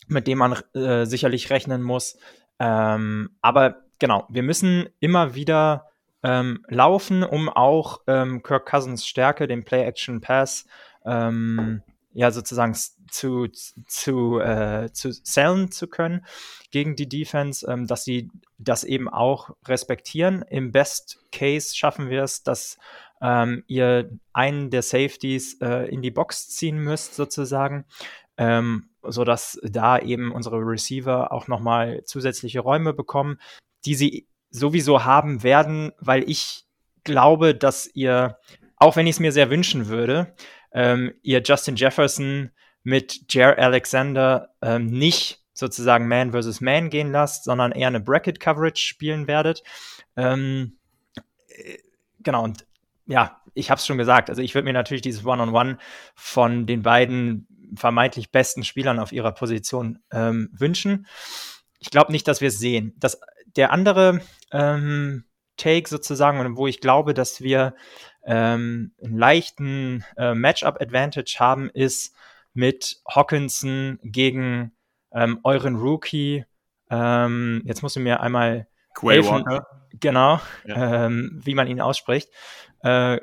mit 0.06 0.26
dem 0.26 0.38
man 0.38 0.56
äh, 0.74 1.04
sicherlich 1.04 1.50
rechnen 1.50 1.82
muss. 1.82 2.18
Ähm, 2.58 3.30
aber 3.40 3.82
genau, 3.98 4.26
wir 4.28 4.42
müssen 4.42 4.88
immer 5.00 5.34
wieder 5.34 5.86
ähm, 6.22 6.64
laufen, 6.68 7.22
um 7.22 7.48
auch 7.48 8.00
ähm, 8.06 8.42
Kirk 8.42 8.66
Cousins 8.66 9.06
Stärke, 9.06 9.46
den 9.46 9.64
Play-Action-Pass, 9.64 10.66
ähm, 11.04 11.82
ja 12.12 12.30
sozusagen 12.30 12.74
zu, 13.10 13.46
zu, 13.86 14.40
äh, 14.40 14.90
zu 14.92 15.12
sellen 15.12 15.70
zu 15.70 15.86
können 15.86 16.24
gegen 16.70 16.96
die 16.96 17.08
Defense, 17.08 17.66
ähm, 17.70 17.86
dass 17.86 18.04
sie 18.04 18.30
das 18.58 18.84
eben 18.84 19.08
auch 19.08 19.50
respektieren. 19.66 20.42
Im 20.48 20.72
Best 20.72 21.18
Case 21.30 21.76
schaffen 21.76 22.08
wir 22.08 22.22
es, 22.22 22.42
dass 22.42 22.78
ähm, 23.20 23.64
ihr 23.66 24.10
einen 24.32 24.70
der 24.70 24.82
Safeties 24.82 25.60
äh, 25.60 25.88
in 25.88 26.00
die 26.00 26.10
Box 26.10 26.48
ziehen 26.48 26.78
müsst, 26.78 27.14
sozusagen, 27.14 27.84
ähm, 28.38 28.88
sodass 29.08 29.58
da 29.62 29.98
eben 29.98 30.32
unsere 30.32 30.56
Receiver 30.58 31.32
auch 31.32 31.48
nochmal 31.48 32.02
zusätzliche 32.04 32.60
Räume 32.60 32.92
bekommen, 32.92 33.38
die 33.84 33.94
sie 33.94 34.28
sowieso 34.50 35.04
haben 35.04 35.42
werden, 35.42 35.92
weil 35.98 36.28
ich 36.28 36.64
glaube, 37.04 37.54
dass 37.54 37.88
ihr, 37.94 38.38
auch 38.76 38.96
wenn 38.96 39.06
ich 39.06 39.16
es 39.16 39.20
mir 39.20 39.32
sehr 39.32 39.50
wünschen 39.50 39.88
würde, 39.88 40.34
ähm, 40.72 41.14
ihr 41.22 41.42
Justin 41.42 41.76
Jefferson 41.76 42.50
mit 42.82 43.32
Jer 43.32 43.58
Alexander 43.58 44.54
ähm, 44.62 44.86
nicht 44.86 45.42
sozusagen 45.52 46.06
Man 46.08 46.32
versus 46.32 46.60
Man 46.60 46.90
gehen 46.90 47.12
lasst, 47.12 47.44
sondern 47.44 47.72
eher 47.72 47.88
eine 47.88 48.00
Bracket 48.00 48.40
Coverage 48.40 48.84
spielen 48.84 49.26
werdet. 49.26 49.62
Ähm, 50.16 50.76
äh, 51.48 51.78
genau, 52.20 52.44
und 52.44 52.66
ja, 53.06 53.40
ich 53.54 53.70
habe 53.70 53.78
es 53.78 53.86
schon 53.86 53.98
gesagt. 53.98 54.28
Also 54.28 54.42
ich 54.42 54.54
würde 54.54 54.66
mir 54.66 54.72
natürlich 54.72 55.02
dieses 55.02 55.24
One-on-One 55.24 55.70
-on 55.70 55.74
-One 55.74 55.78
von 56.14 56.66
den 56.66 56.82
beiden 56.82 57.46
vermeintlich 57.74 58.30
besten 58.30 58.64
Spielern 58.64 58.98
auf 58.98 59.12
ihrer 59.12 59.32
Position 59.32 59.98
ähm, 60.12 60.50
wünschen. 60.52 61.06
Ich 61.78 61.90
glaube 61.90 62.12
nicht, 62.12 62.26
dass 62.28 62.40
wir 62.40 62.48
es 62.48 62.58
sehen. 62.58 62.94
Das, 62.98 63.20
der 63.56 63.72
andere 63.72 64.20
ähm, 64.52 65.24
Take 65.56 65.88
sozusagen, 65.88 66.56
wo 66.56 66.66
ich 66.66 66.80
glaube, 66.80 67.14
dass 67.14 67.40
wir 67.40 67.74
ähm, 68.24 68.92
einen 69.02 69.16
leichten 69.16 70.04
äh, 70.16 70.34
Matchup-Advantage 70.34 71.36
haben, 71.38 71.70
ist 71.70 72.14
mit 72.52 73.00
Hawkinson 73.08 73.98
gegen 74.02 74.72
ähm, 75.12 75.40
euren 75.44 75.76
Rookie. 75.76 76.44
Ähm, 76.90 77.62
jetzt 77.64 77.82
musst 77.82 77.96
du 77.96 78.00
mir 78.00 78.20
einmal 78.20 78.66
Quay 78.94 79.22
helfen, 79.22 79.44
Walker. 79.46 79.66
Genau, 80.00 80.40
ja. 80.66 81.06
ähm, 81.06 81.40
wie 81.42 81.54
man 81.54 81.68
ihn 81.68 81.80
ausspricht. 81.80 82.30
Äh, 82.82 83.18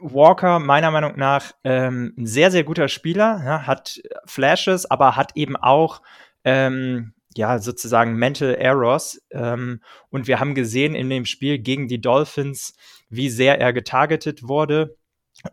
Walker, 0.00 0.58
meiner 0.58 0.90
Meinung 0.90 1.16
nach, 1.16 1.52
ähm, 1.64 2.14
ein 2.16 2.26
sehr, 2.26 2.50
sehr 2.50 2.64
guter 2.64 2.88
Spieler, 2.88 3.42
ja, 3.44 3.66
hat 3.66 4.00
Flashes, 4.26 4.90
aber 4.90 5.16
hat 5.16 5.32
eben 5.36 5.56
auch 5.56 6.02
ähm, 6.44 7.14
ja, 7.36 7.58
sozusagen 7.58 8.16
Mental 8.16 8.54
Errors. 8.54 9.20
Ähm, 9.30 9.80
und 10.10 10.26
wir 10.26 10.40
haben 10.40 10.54
gesehen 10.54 10.94
in 10.94 11.10
dem 11.10 11.24
Spiel 11.24 11.58
gegen 11.58 11.88
die 11.88 12.00
Dolphins, 12.00 12.74
wie 13.08 13.28
sehr 13.28 13.60
er 13.60 13.72
getargetet 13.72 14.48
wurde. 14.48 14.96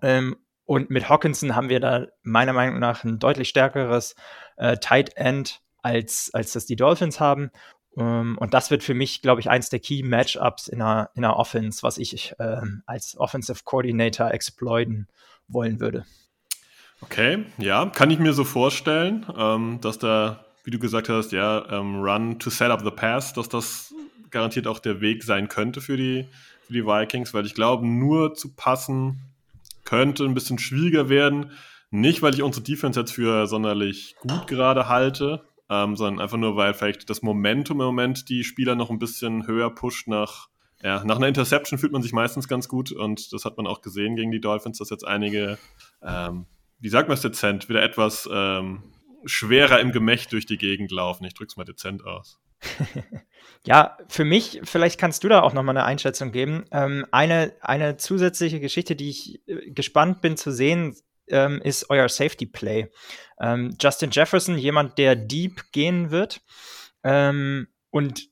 Ähm, 0.01 0.37
und 0.65 0.89
mit 0.89 1.09
Hawkinson 1.09 1.55
haben 1.55 1.69
wir 1.69 1.79
da 1.79 2.07
meiner 2.23 2.53
Meinung 2.53 2.79
nach 2.79 3.03
ein 3.03 3.19
deutlich 3.19 3.49
stärkeres 3.49 4.15
äh, 4.57 4.77
Tight 4.77 5.15
End 5.15 5.61
als, 5.83 6.31
als 6.33 6.53
das 6.53 6.65
die 6.65 6.75
Dolphins 6.75 7.19
haben. 7.19 7.51
Um, 7.95 8.03
ähm, 8.03 8.37
und 8.37 8.53
das 8.53 8.71
wird 8.71 8.83
für 8.83 8.93
mich, 8.93 9.21
glaube 9.21 9.41
ich, 9.41 9.49
eins 9.49 9.69
der 9.69 9.79
Key 9.79 10.03
Matchups 10.03 10.67
in 10.67 10.81
einer, 10.81 11.09
in 11.15 11.23
einer 11.23 11.37
Offense, 11.37 11.81
was 11.81 11.97
ich 11.97 12.33
ähm, 12.39 12.83
als 12.85 13.17
Offensive 13.17 13.59
Coordinator 13.63 14.31
exploiten 14.31 15.07
wollen 15.47 15.79
würde. 15.79 16.05
Okay, 17.01 17.45
ja, 17.57 17.85
kann 17.87 18.09
ich 18.09 18.19
mir 18.19 18.33
so 18.33 18.43
vorstellen, 18.43 19.25
ähm, 19.37 19.79
dass 19.81 19.99
da, 19.99 20.45
wie 20.63 20.71
du 20.71 20.79
gesagt 20.79 21.09
hast, 21.09 21.31
ja, 21.31 21.65
ähm, 21.69 22.01
Run 22.01 22.39
to 22.39 22.49
set 22.49 22.71
up 22.71 22.81
the 22.83 22.91
pass, 22.91 23.33
dass 23.33 23.49
das 23.49 23.93
garantiert 24.31 24.67
auch 24.67 24.79
der 24.79 25.01
Weg 25.01 25.23
sein 25.23 25.47
könnte 25.47 25.81
für 25.81 25.97
die, 25.97 26.27
für 26.65 26.73
die 26.73 26.85
Vikings, 26.85 27.33
weil 27.33 27.45
ich 27.45 27.53
glaube, 27.53 27.87
nur 27.87 28.33
zu 28.33 28.55
passen 28.55 29.21
könnte 29.83 30.25
ein 30.25 30.33
bisschen 30.33 30.57
schwieriger 30.57 31.09
werden. 31.09 31.51
Nicht, 31.91 32.21
weil 32.21 32.33
ich 32.33 32.41
unsere 32.41 32.63
Defense 32.63 32.99
jetzt 32.99 33.13
für 33.13 33.47
sonderlich 33.47 34.15
gut 34.19 34.47
gerade 34.47 34.89
halte, 34.89 35.45
ähm, 35.69 35.95
sondern 35.95 36.21
einfach 36.21 36.37
nur, 36.37 36.55
weil 36.55 36.73
vielleicht 36.73 37.09
das 37.09 37.21
Momentum 37.21 37.79
im 37.81 37.87
Moment 37.87 38.29
die 38.29 38.43
Spieler 38.43 38.75
noch 38.75 38.89
ein 38.89 38.99
bisschen 38.99 39.47
höher 39.47 39.69
pusht 39.73 40.07
nach, 40.07 40.47
ja, 40.81 41.03
nach 41.03 41.17
einer 41.17 41.27
Interception 41.27 41.79
fühlt 41.79 41.93
man 41.93 42.01
sich 42.01 42.13
meistens 42.13 42.47
ganz 42.47 42.67
gut 42.67 42.91
und 42.91 43.33
das 43.33 43.45
hat 43.45 43.57
man 43.57 43.67
auch 43.67 43.81
gesehen 43.81 44.15
gegen 44.15 44.31
die 44.31 44.41
Dolphins, 44.41 44.77
dass 44.77 44.89
jetzt 44.89 45.07
einige, 45.07 45.57
ähm, 46.03 46.45
wie 46.79 46.89
sagt 46.89 47.07
man 47.07 47.15
es 47.15 47.21
dezent, 47.21 47.69
wieder 47.69 47.81
etwas 47.81 48.29
ähm, 48.31 48.83
schwerer 49.25 49.79
im 49.79 49.91
Gemächt 49.91 50.31
durch 50.31 50.45
die 50.45 50.57
Gegend 50.57 50.91
laufen. 50.91 51.25
Ich 51.25 51.33
drück's 51.33 51.57
mal 51.57 51.63
dezent 51.63 52.05
aus. 52.05 52.39
ja, 53.65 53.97
für 54.07 54.25
mich, 54.25 54.61
vielleicht 54.63 54.99
kannst 54.99 55.23
du 55.23 55.29
da 55.29 55.41
auch 55.41 55.53
nochmal 55.53 55.77
eine 55.77 55.85
Einschätzung 55.85 56.31
geben. 56.31 56.65
Ähm, 56.71 57.05
eine, 57.11 57.53
eine 57.61 57.97
zusätzliche 57.97 58.59
Geschichte, 58.59 58.95
die 58.95 59.09
ich 59.09 59.47
äh, 59.47 59.71
gespannt 59.71 60.21
bin 60.21 60.37
zu 60.37 60.51
sehen, 60.51 60.95
ähm, 61.27 61.61
ist 61.63 61.89
euer 61.89 62.09
Safety 62.09 62.45
Play. 62.45 62.91
Ähm, 63.39 63.75
Justin 63.79 64.11
Jefferson, 64.11 64.57
jemand, 64.57 64.97
der 64.97 65.15
deep 65.15 65.71
gehen 65.71 66.11
wird. 66.11 66.41
Ähm, 67.03 67.67
und 67.89 68.29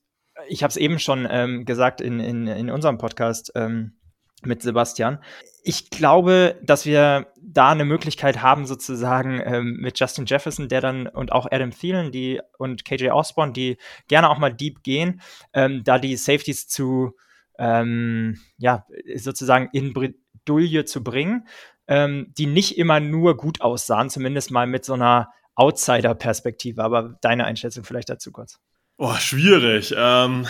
ich 0.47 0.63
habe 0.63 0.69
es 0.69 0.77
eben 0.77 0.99
schon 0.99 1.27
ähm, 1.29 1.65
gesagt 1.65 2.01
in, 2.01 2.19
in, 2.19 2.47
in 2.47 2.69
unserem 2.69 2.97
Podcast 2.97 3.51
ähm, 3.55 3.97
mit 4.45 4.61
Sebastian. 4.61 5.19
Ich 5.63 5.89
glaube, 5.89 6.59
dass 6.63 6.85
wir 6.85 7.27
da 7.41 7.71
eine 7.71 7.85
Möglichkeit 7.85 8.41
haben, 8.41 8.65
sozusagen 8.65 9.41
ähm, 9.43 9.77
mit 9.79 9.99
Justin 9.99 10.25
Jefferson, 10.25 10.67
der 10.67 10.81
dann 10.81 11.07
und 11.07 11.31
auch 11.31 11.47
Adam 11.49 11.71
Thielen 11.71 12.11
die, 12.11 12.41
und 12.57 12.83
KJ 12.83 13.09
Osborne, 13.11 13.53
die 13.53 13.77
gerne 14.07 14.29
auch 14.29 14.39
mal 14.39 14.53
deep 14.53 14.83
gehen, 14.83 15.21
ähm, 15.53 15.83
da 15.83 15.99
die 15.99 16.17
Safeties 16.17 16.67
zu, 16.67 17.15
ähm, 17.57 18.39
ja, 18.57 18.85
sozusagen 19.15 19.69
in 19.71 19.93
Bredouille 19.93 20.85
zu 20.85 21.03
bringen 21.03 21.47
ähm, 21.87 22.33
die 22.37 22.45
nicht 22.45 22.77
immer 22.77 22.99
nur 22.99 23.37
gut 23.37 23.61
aussahen, 23.61 24.09
zumindest 24.09 24.51
mal 24.51 24.67
mit 24.67 24.85
so 24.85 24.93
einer 24.93 25.31
Outsider-Perspektive. 25.55 26.83
Aber 26.83 27.17
deine 27.21 27.45
Einschätzung 27.45 27.83
vielleicht 27.83 28.09
dazu 28.09 28.31
kurz. 28.31 28.59
Oh, 28.97 29.15
schwierig. 29.15 29.93
Ähm, 29.97 30.47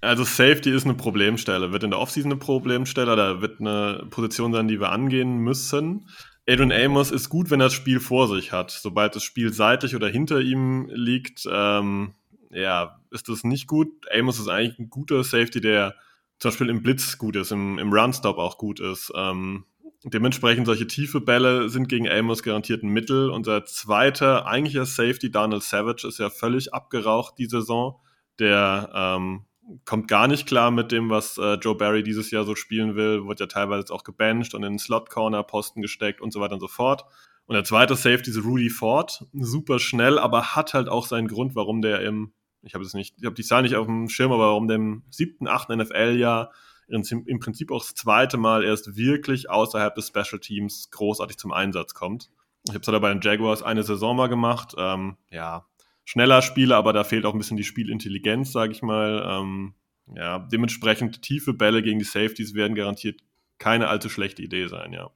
also 0.00 0.24
Safety 0.24 0.70
ist 0.70 0.84
eine 0.84 0.94
Problemstelle. 0.94 1.72
Wird 1.72 1.82
in 1.82 1.90
der 1.90 2.00
Offseason 2.00 2.32
eine 2.32 2.38
Problemstelle, 2.38 3.16
da 3.16 3.40
wird 3.40 3.60
eine 3.60 4.06
Position 4.10 4.52
sein, 4.52 4.68
die 4.68 4.80
wir 4.80 4.90
angehen 4.90 5.38
müssen. 5.38 6.08
Adrian 6.46 6.72
Amos 6.72 7.10
ist 7.10 7.30
gut, 7.30 7.50
wenn 7.50 7.60
er 7.60 7.66
das 7.66 7.72
Spiel 7.72 8.00
vor 8.00 8.28
sich 8.28 8.52
hat. 8.52 8.70
Sobald 8.70 9.16
das 9.16 9.22
Spiel 9.22 9.52
seitlich 9.52 9.96
oder 9.96 10.08
hinter 10.08 10.40
ihm 10.40 10.90
liegt, 10.92 11.48
ähm, 11.50 12.14
ja, 12.50 13.00
ist 13.10 13.28
das 13.28 13.44
nicht 13.44 13.66
gut. 13.66 13.88
Amos 14.12 14.38
ist 14.38 14.48
eigentlich 14.48 14.78
ein 14.78 14.90
guter 14.90 15.24
Safety, 15.24 15.60
der 15.60 15.94
zum 16.38 16.50
Beispiel 16.50 16.68
im 16.68 16.82
Blitz 16.82 17.16
gut 17.16 17.36
ist, 17.36 17.50
im, 17.50 17.78
im 17.78 17.92
Runstop 17.92 18.36
auch 18.36 18.58
gut 18.58 18.80
ist. 18.80 19.10
Ähm, 19.16 19.64
Dementsprechend 20.06 20.66
solche 20.66 20.86
tiefe 20.86 21.22
Bälle 21.22 21.70
sind 21.70 21.88
gegen 21.88 22.08
Amos 22.08 22.42
garantiert 22.42 22.82
ein 22.82 22.90
Mittel. 22.90 23.30
Unser 23.30 23.64
zweiter 23.64 24.46
eigentlicher 24.46 24.84
Safety, 24.84 25.30
Donald 25.30 25.62
Savage, 25.62 26.06
ist 26.06 26.18
ja 26.18 26.28
völlig 26.28 26.74
abgeraucht 26.74 27.38
die 27.38 27.46
Saison. 27.46 27.98
Der 28.38 28.90
ähm, 28.94 29.46
kommt 29.86 30.08
gar 30.08 30.28
nicht 30.28 30.46
klar 30.46 30.70
mit 30.70 30.92
dem, 30.92 31.08
was 31.08 31.38
äh, 31.38 31.54
Joe 31.54 31.74
Barry 31.74 32.02
dieses 32.02 32.30
Jahr 32.30 32.44
so 32.44 32.54
spielen 32.54 32.96
will. 32.96 33.26
Wird 33.26 33.40
ja 33.40 33.46
teilweise 33.46 33.94
auch 33.94 34.04
gebancht 34.04 34.54
und 34.54 34.62
in 34.62 34.72
den 34.74 34.78
Slot-Corner-Posten 34.78 35.80
gesteckt 35.80 36.20
und 36.20 36.34
so 36.34 36.40
weiter 36.40 36.54
und 36.54 36.60
so 36.60 36.68
fort. 36.68 37.06
Und 37.46 37.54
der 37.54 37.64
zweite 37.64 37.96
Safety 37.96 38.30
ist 38.30 38.44
Rudy 38.44 38.68
Ford. 38.68 39.24
Super 39.32 39.78
schnell, 39.78 40.18
aber 40.18 40.54
hat 40.54 40.74
halt 40.74 40.90
auch 40.90 41.06
seinen 41.06 41.28
Grund, 41.28 41.54
warum 41.54 41.80
der 41.80 42.00
im, 42.02 42.32
ich 42.62 42.74
habe 42.74 42.84
es 42.84 42.92
nicht, 42.92 43.16
ich 43.18 43.24
habe 43.24 43.34
die 43.34 43.42
Zahl 43.42 43.62
nicht 43.62 43.76
auf 43.76 43.86
dem 43.86 44.10
Schirm, 44.10 44.32
aber 44.32 44.48
warum 44.48 44.68
der 44.68 44.76
im 44.76 45.02
siebten, 45.08 45.48
achten 45.48 45.78
NFL-Jahr 45.78 46.52
im 46.88 47.40
Prinzip 47.40 47.70
auch 47.70 47.80
das 47.80 47.94
zweite 47.94 48.36
Mal 48.36 48.64
erst 48.64 48.96
wirklich 48.96 49.50
außerhalb 49.50 49.94
des 49.94 50.08
Special 50.08 50.40
Teams 50.40 50.90
großartig 50.90 51.38
zum 51.38 51.52
Einsatz 51.52 51.94
kommt. 51.94 52.30
Ich 52.66 52.74
habe 52.74 52.80
es 52.80 52.88
halt 52.88 53.02
bei 53.02 53.12
den 53.12 53.20
Jaguars 53.20 53.62
eine 53.62 53.82
Saison 53.82 54.16
mal 54.16 54.28
gemacht. 54.28 54.74
Ähm, 54.78 55.16
ja, 55.30 55.66
schneller 56.04 56.42
Spieler, 56.42 56.76
aber 56.76 56.92
da 56.92 57.04
fehlt 57.04 57.26
auch 57.26 57.32
ein 57.32 57.38
bisschen 57.38 57.56
die 57.56 57.64
Spielintelligenz, 57.64 58.52
sage 58.52 58.72
ich 58.72 58.82
mal. 58.82 59.24
Ähm, 59.28 59.74
ja, 60.14 60.38
dementsprechend 60.38 61.22
tiefe 61.22 61.54
Bälle 61.54 61.82
gegen 61.82 61.98
die 61.98 62.04
Safeties 62.04 62.54
werden 62.54 62.74
garantiert 62.74 63.20
keine 63.58 63.88
allzu 63.88 64.08
schlechte 64.08 64.42
Idee 64.42 64.66
sein, 64.66 64.92
ja. 64.92 65.10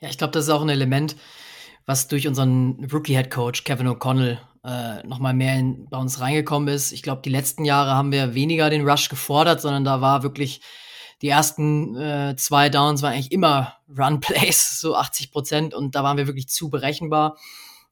Ja, 0.00 0.08
ich 0.08 0.18
glaube, 0.18 0.32
das 0.32 0.44
ist 0.44 0.50
auch 0.50 0.62
ein 0.62 0.68
Element, 0.68 1.16
was 1.86 2.08
durch 2.08 2.26
unseren 2.26 2.88
Rookie-Head 2.92 3.30
Coach 3.30 3.64
Kevin 3.64 3.88
O'Connell 3.88 4.38
äh, 4.64 5.06
nochmal 5.06 5.34
mehr 5.34 5.56
in, 5.58 5.88
bei 5.88 5.98
uns 5.98 6.20
reingekommen 6.20 6.68
ist. 6.68 6.92
Ich 6.92 7.02
glaube, 7.02 7.22
die 7.22 7.30
letzten 7.30 7.64
Jahre 7.64 7.92
haben 7.92 8.12
wir 8.12 8.34
weniger 8.34 8.70
den 8.70 8.88
Rush 8.88 9.08
gefordert, 9.08 9.60
sondern 9.60 9.84
da 9.84 10.00
war 10.00 10.22
wirklich 10.22 10.60
die 11.22 11.28
ersten 11.28 11.96
äh, 11.96 12.34
zwei 12.36 12.68
Downs 12.68 13.02
waren 13.02 13.12
eigentlich 13.12 13.32
immer 13.32 13.74
Run-Plays, 13.88 14.80
so 14.80 14.96
80 14.96 15.30
Prozent, 15.30 15.74
und 15.74 15.94
da 15.94 16.02
waren 16.02 16.16
wir 16.16 16.26
wirklich 16.26 16.48
zu 16.48 16.70
berechenbar. 16.70 17.36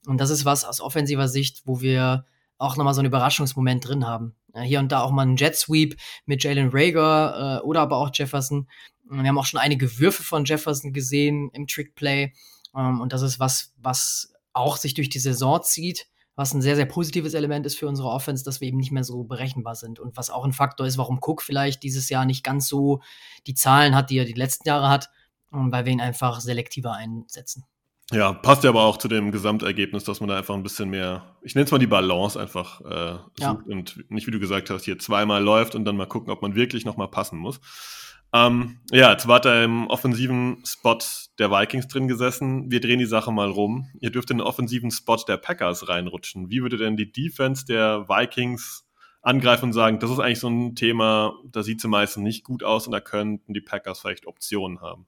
Und 0.05 0.19
das 0.19 0.29
ist 0.29 0.45
was 0.45 0.65
aus 0.65 0.81
offensiver 0.81 1.27
Sicht, 1.27 1.61
wo 1.65 1.81
wir 1.81 2.25
auch 2.57 2.75
nochmal 2.75 2.93
so 2.93 2.99
einen 2.99 3.07
Überraschungsmoment 3.07 3.87
drin 3.87 4.05
haben. 4.05 4.35
Ja, 4.53 4.61
hier 4.61 4.79
und 4.79 4.91
da 4.91 5.01
auch 5.01 5.11
mal 5.11 5.23
einen 5.23 5.37
Jet 5.37 5.55
Sweep 5.55 5.95
mit 6.25 6.43
Jalen 6.43 6.69
Rager 6.71 7.59
äh, 7.59 7.65
oder 7.65 7.81
aber 7.81 7.97
auch 7.97 8.11
Jefferson. 8.13 8.67
Wir 9.09 9.27
haben 9.27 9.37
auch 9.37 9.45
schon 9.45 9.59
einige 9.59 9.99
Würfe 9.99 10.23
von 10.23 10.45
Jefferson 10.45 10.93
gesehen 10.93 11.49
im 11.53 11.67
Trickplay. 11.67 12.33
Ähm, 12.75 13.01
und 13.01 13.13
das 13.13 13.21
ist 13.21 13.39
was, 13.39 13.73
was 13.77 14.33
auch 14.53 14.77
sich 14.77 14.93
durch 14.93 15.09
die 15.09 15.19
Saison 15.19 15.61
zieht 15.63 16.07
was 16.35 16.53
ein 16.53 16.61
sehr, 16.61 16.75
sehr 16.75 16.85
positives 16.85 17.33
Element 17.33 17.65
ist 17.65 17.77
für 17.77 17.87
unsere 17.87 18.09
Offense, 18.09 18.43
dass 18.43 18.59
wir 18.59 18.67
eben 18.67 18.77
nicht 18.77 18.91
mehr 18.91 19.03
so 19.03 19.23
berechenbar 19.23 19.75
sind. 19.75 19.99
Und 19.99 20.17
was 20.17 20.29
auch 20.29 20.45
ein 20.45 20.53
Faktor 20.53 20.87
ist, 20.87 20.97
warum 20.97 21.19
Cook 21.21 21.41
vielleicht 21.41 21.83
dieses 21.83 22.09
Jahr 22.09 22.25
nicht 22.25 22.43
ganz 22.43 22.67
so 22.67 23.01
die 23.45 23.53
Zahlen 23.53 23.95
hat, 23.95 24.09
die 24.09 24.17
er 24.17 24.25
die 24.25 24.33
letzten 24.33 24.67
Jahre 24.67 24.89
hat, 24.89 25.09
weil 25.51 25.85
wir 25.85 25.91
ihn 25.91 26.01
einfach 26.01 26.39
selektiver 26.39 26.93
einsetzen. 26.93 27.65
Ja, 28.11 28.33
passt 28.33 28.63
ja 28.63 28.69
aber 28.69 28.83
auch 28.83 28.97
zu 28.97 29.07
dem 29.07 29.31
Gesamtergebnis, 29.31 30.03
dass 30.03 30.19
man 30.19 30.29
da 30.29 30.37
einfach 30.37 30.55
ein 30.55 30.63
bisschen 30.63 30.89
mehr, 30.89 31.35
ich 31.41 31.55
nenne 31.55 31.65
es 31.65 31.71
mal 31.71 31.77
die 31.77 31.87
Balance 31.87 32.39
einfach 32.39 32.81
äh, 32.81 33.13
sucht 33.13 33.39
ja. 33.39 33.51
und 33.51 34.05
nicht, 34.09 34.27
wie 34.27 34.31
du 34.31 34.39
gesagt 34.39 34.69
hast, 34.69 34.83
hier 34.83 34.99
zweimal 34.99 35.41
läuft 35.41 35.73
und 35.73 35.85
dann 35.85 35.95
mal 35.95 36.05
gucken, 36.05 36.31
ob 36.31 36.41
man 36.41 36.55
wirklich 36.55 36.85
nochmal 36.85 37.07
passen 37.07 37.37
muss. 37.39 37.61
Ähm, 38.33 38.79
ja, 38.91 39.11
jetzt 39.11 39.27
wart 39.27 39.45
ihr 39.45 39.63
im 39.63 39.87
offensiven 39.87 40.57
Spot 40.65 40.97
der 41.37 41.51
Vikings 41.51 41.87
drin 41.87 42.07
gesessen. 42.07 42.71
Wir 42.71 42.81
drehen 42.81 42.97
die 42.97 43.05
Sache 43.05 43.31
mal 43.31 43.49
rum. 43.49 43.89
Ihr 43.99 44.09
dürft 44.09 44.31
in 44.31 44.39
den 44.39 44.47
offensiven 44.47 44.89
Spot 44.89 45.17
der 45.27 45.37
Packers 45.37 45.87
reinrutschen. 45.87 46.49
Wie 46.49 46.63
würde 46.63 46.77
denn 46.77 46.97
die 46.97 47.11
Defense 47.11 47.65
der 47.65 48.09
Vikings 48.09 48.85
angreifen 49.21 49.65
und 49.65 49.73
sagen, 49.73 49.99
das 49.99 50.09
ist 50.09 50.19
eigentlich 50.19 50.39
so 50.39 50.49
ein 50.49 50.75
Thema, 50.75 51.33
da 51.45 51.61
sieht 51.61 51.79
sie 51.79 51.87
meistens 51.87 52.23
nicht 52.23 52.43
gut 52.43 52.63
aus 52.63 52.87
und 52.87 52.91
da 52.91 52.99
könnten 52.99 53.53
die 53.53 53.61
Packers 53.61 53.99
vielleicht 53.99 54.25
Optionen 54.25 54.81
haben? 54.81 55.05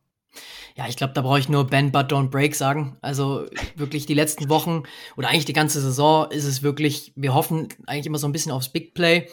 Ja, 0.76 0.88
ich 0.88 0.96
glaube, 0.96 1.14
da 1.14 1.22
brauche 1.22 1.40
ich 1.40 1.50
nur 1.50 1.66
Bend 1.66 1.94
but 1.94 2.12
don't 2.12 2.30
break 2.30 2.56
sagen. 2.56 2.98
Also 3.02 3.48
wirklich 3.76 4.06
die 4.06 4.14
letzten 4.14 4.50
Wochen 4.50 4.84
oder 5.18 5.30
eigentlich 5.30 5.46
die 5.46 5.54
ganze 5.54 5.82
Saison 5.82 6.30
ist 6.30 6.46
es 6.46 6.62
wirklich, 6.62 7.14
wir 7.16 7.34
hoffen 7.34 7.70
eigentlich 7.88 8.06
immer 8.06 8.20
so 8.20 8.28
ein 8.28 8.34
bisschen 8.34 8.52
aufs 8.52 8.70
Big 8.70 8.94
Play 8.94 9.30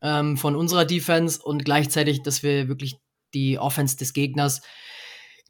ähm, 0.00 0.36
von 0.36 0.54
unserer 0.54 0.84
Defense 0.84 1.42
und 1.42 1.64
gleichzeitig, 1.64 2.22
dass 2.22 2.42
wir 2.42 2.68
wirklich 2.68 2.98
die 3.34 3.58
Offense 3.58 3.96
des 3.96 4.12
Gegners 4.12 4.62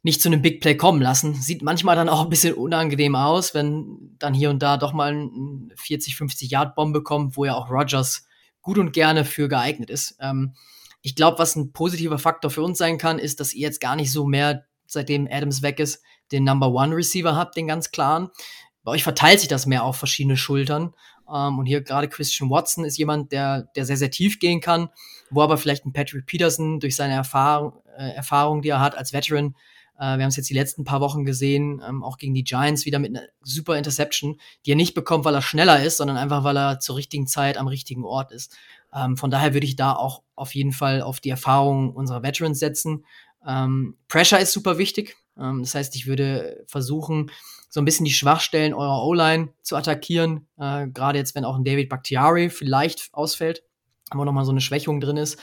nicht 0.03 0.21
zu 0.21 0.27
einem 0.27 0.41
Big 0.41 0.59
Play 0.59 0.75
kommen 0.75 1.01
lassen. 1.01 1.33
Sieht 1.33 1.61
manchmal 1.61 1.95
dann 1.95 2.09
auch 2.09 2.23
ein 2.23 2.29
bisschen 2.29 2.55
unangenehm 2.55 3.15
aus, 3.15 3.53
wenn 3.53 4.15
dann 4.19 4.33
hier 4.33 4.49
und 4.49 4.61
da 4.61 4.77
doch 4.77 4.93
mal 4.93 5.13
ein 5.13 5.71
40, 5.77 6.15
50 6.15 6.51
Yard 6.51 6.75
Bombe 6.75 7.03
kommt, 7.03 7.37
wo 7.37 7.45
ja 7.45 7.55
auch 7.55 7.71
Rogers 7.71 8.25
gut 8.61 8.77
und 8.77 8.91
gerne 8.91 9.23
für 9.23 9.47
geeignet 9.47 9.89
ist. 9.89 10.17
Ähm, 10.19 10.55
ich 11.01 11.15
glaube, 11.15 11.39
was 11.39 11.55
ein 11.55 11.71
positiver 11.71 12.19
Faktor 12.19 12.51
für 12.51 12.63
uns 12.63 12.77
sein 12.77 12.97
kann, 12.97 13.19
ist, 13.19 13.39
dass 13.39 13.53
ihr 13.53 13.61
jetzt 13.61 13.81
gar 13.81 13.95
nicht 13.95 14.11
so 14.11 14.25
mehr, 14.25 14.65
seitdem 14.85 15.27
Adams 15.29 15.61
weg 15.61 15.79
ist, 15.79 16.01
den 16.31 16.43
Number 16.43 16.71
One 16.71 16.95
Receiver 16.95 17.35
habt, 17.35 17.55
den 17.55 17.67
ganz 17.67 17.91
klaren. 17.91 18.29
Bei 18.83 18.91
euch 18.91 19.03
verteilt 19.03 19.39
sich 19.39 19.49
das 19.49 19.65
mehr 19.65 19.83
auf 19.83 19.97
verschiedene 19.97 20.37
Schultern. 20.37 20.93
Ähm, 21.31 21.59
und 21.59 21.65
hier 21.65 21.81
gerade 21.81 22.07
Christian 22.07 22.49
Watson 22.49 22.85
ist 22.85 22.97
jemand, 22.97 23.31
der, 23.31 23.63
der 23.75 23.85
sehr, 23.85 23.97
sehr 23.97 24.11
tief 24.11 24.39
gehen 24.39 24.61
kann, 24.61 24.89
wo 25.29 25.41
aber 25.41 25.57
vielleicht 25.57 25.85
ein 25.85 25.93
Patrick 25.93 26.25
Peterson 26.25 26.79
durch 26.79 26.95
seine 26.95 27.13
Erfahrung, 27.13 27.73
äh, 27.97 28.11
Erfahrung 28.11 28.61
die 28.61 28.69
er 28.69 28.79
hat 28.79 28.97
als 28.97 29.13
Veteran, 29.13 29.55
äh, 29.97 30.17
wir 30.17 30.23
haben 30.23 30.29
es 30.29 30.35
jetzt 30.35 30.49
die 30.49 30.55
letzten 30.55 30.83
paar 30.83 31.01
Wochen 31.01 31.25
gesehen, 31.25 31.81
ähm, 31.87 32.03
auch 32.03 32.17
gegen 32.17 32.33
die 32.33 32.43
Giants 32.43 32.85
wieder 32.85 32.99
mit 32.99 33.15
einer 33.15 33.27
super 33.41 33.77
Interception, 33.77 34.39
die 34.65 34.71
er 34.71 34.75
nicht 34.75 34.93
bekommt, 34.95 35.25
weil 35.25 35.35
er 35.35 35.41
schneller 35.41 35.83
ist, 35.83 35.97
sondern 35.97 36.17
einfach, 36.17 36.43
weil 36.43 36.57
er 36.57 36.79
zur 36.79 36.95
richtigen 36.97 37.27
Zeit 37.27 37.57
am 37.57 37.67
richtigen 37.67 38.03
Ort 38.03 38.31
ist. 38.31 38.55
Ähm, 38.93 39.17
von 39.17 39.31
daher 39.31 39.53
würde 39.53 39.67
ich 39.67 39.75
da 39.75 39.93
auch 39.93 40.23
auf 40.35 40.55
jeden 40.55 40.71
Fall 40.71 41.01
auf 41.01 41.19
die 41.19 41.29
Erfahrung 41.29 41.93
unserer 41.93 42.23
Veterans 42.23 42.59
setzen. 42.59 43.05
Ähm, 43.45 43.97
Pressure 44.07 44.39
ist 44.39 44.51
super 44.51 44.77
wichtig. 44.77 45.15
Ähm, 45.37 45.61
das 45.61 45.75
heißt, 45.75 45.95
ich 45.95 46.07
würde 46.07 46.63
versuchen, 46.67 47.31
so 47.73 47.81
ein 47.81 47.85
bisschen 47.85 48.05
die 48.05 48.13
Schwachstellen 48.13 48.75
eurer 48.75 49.03
O-Line 49.03 49.49
zu 49.63 49.75
attackieren. 49.75 50.45
Äh, 50.59 50.89
Gerade 50.89 51.17
jetzt, 51.17 51.33
wenn 51.33 51.43
auch 51.43 51.55
ein 51.55 51.63
David 51.63 51.89
Bakhtiari 51.89 52.51
vielleicht 52.51 53.11
ausfällt, 53.13 53.63
wo 54.13 54.23
nochmal 54.23 54.45
so 54.45 54.51
eine 54.51 54.61
Schwächung 54.61 55.01
drin 55.01 55.17
ist. 55.17 55.39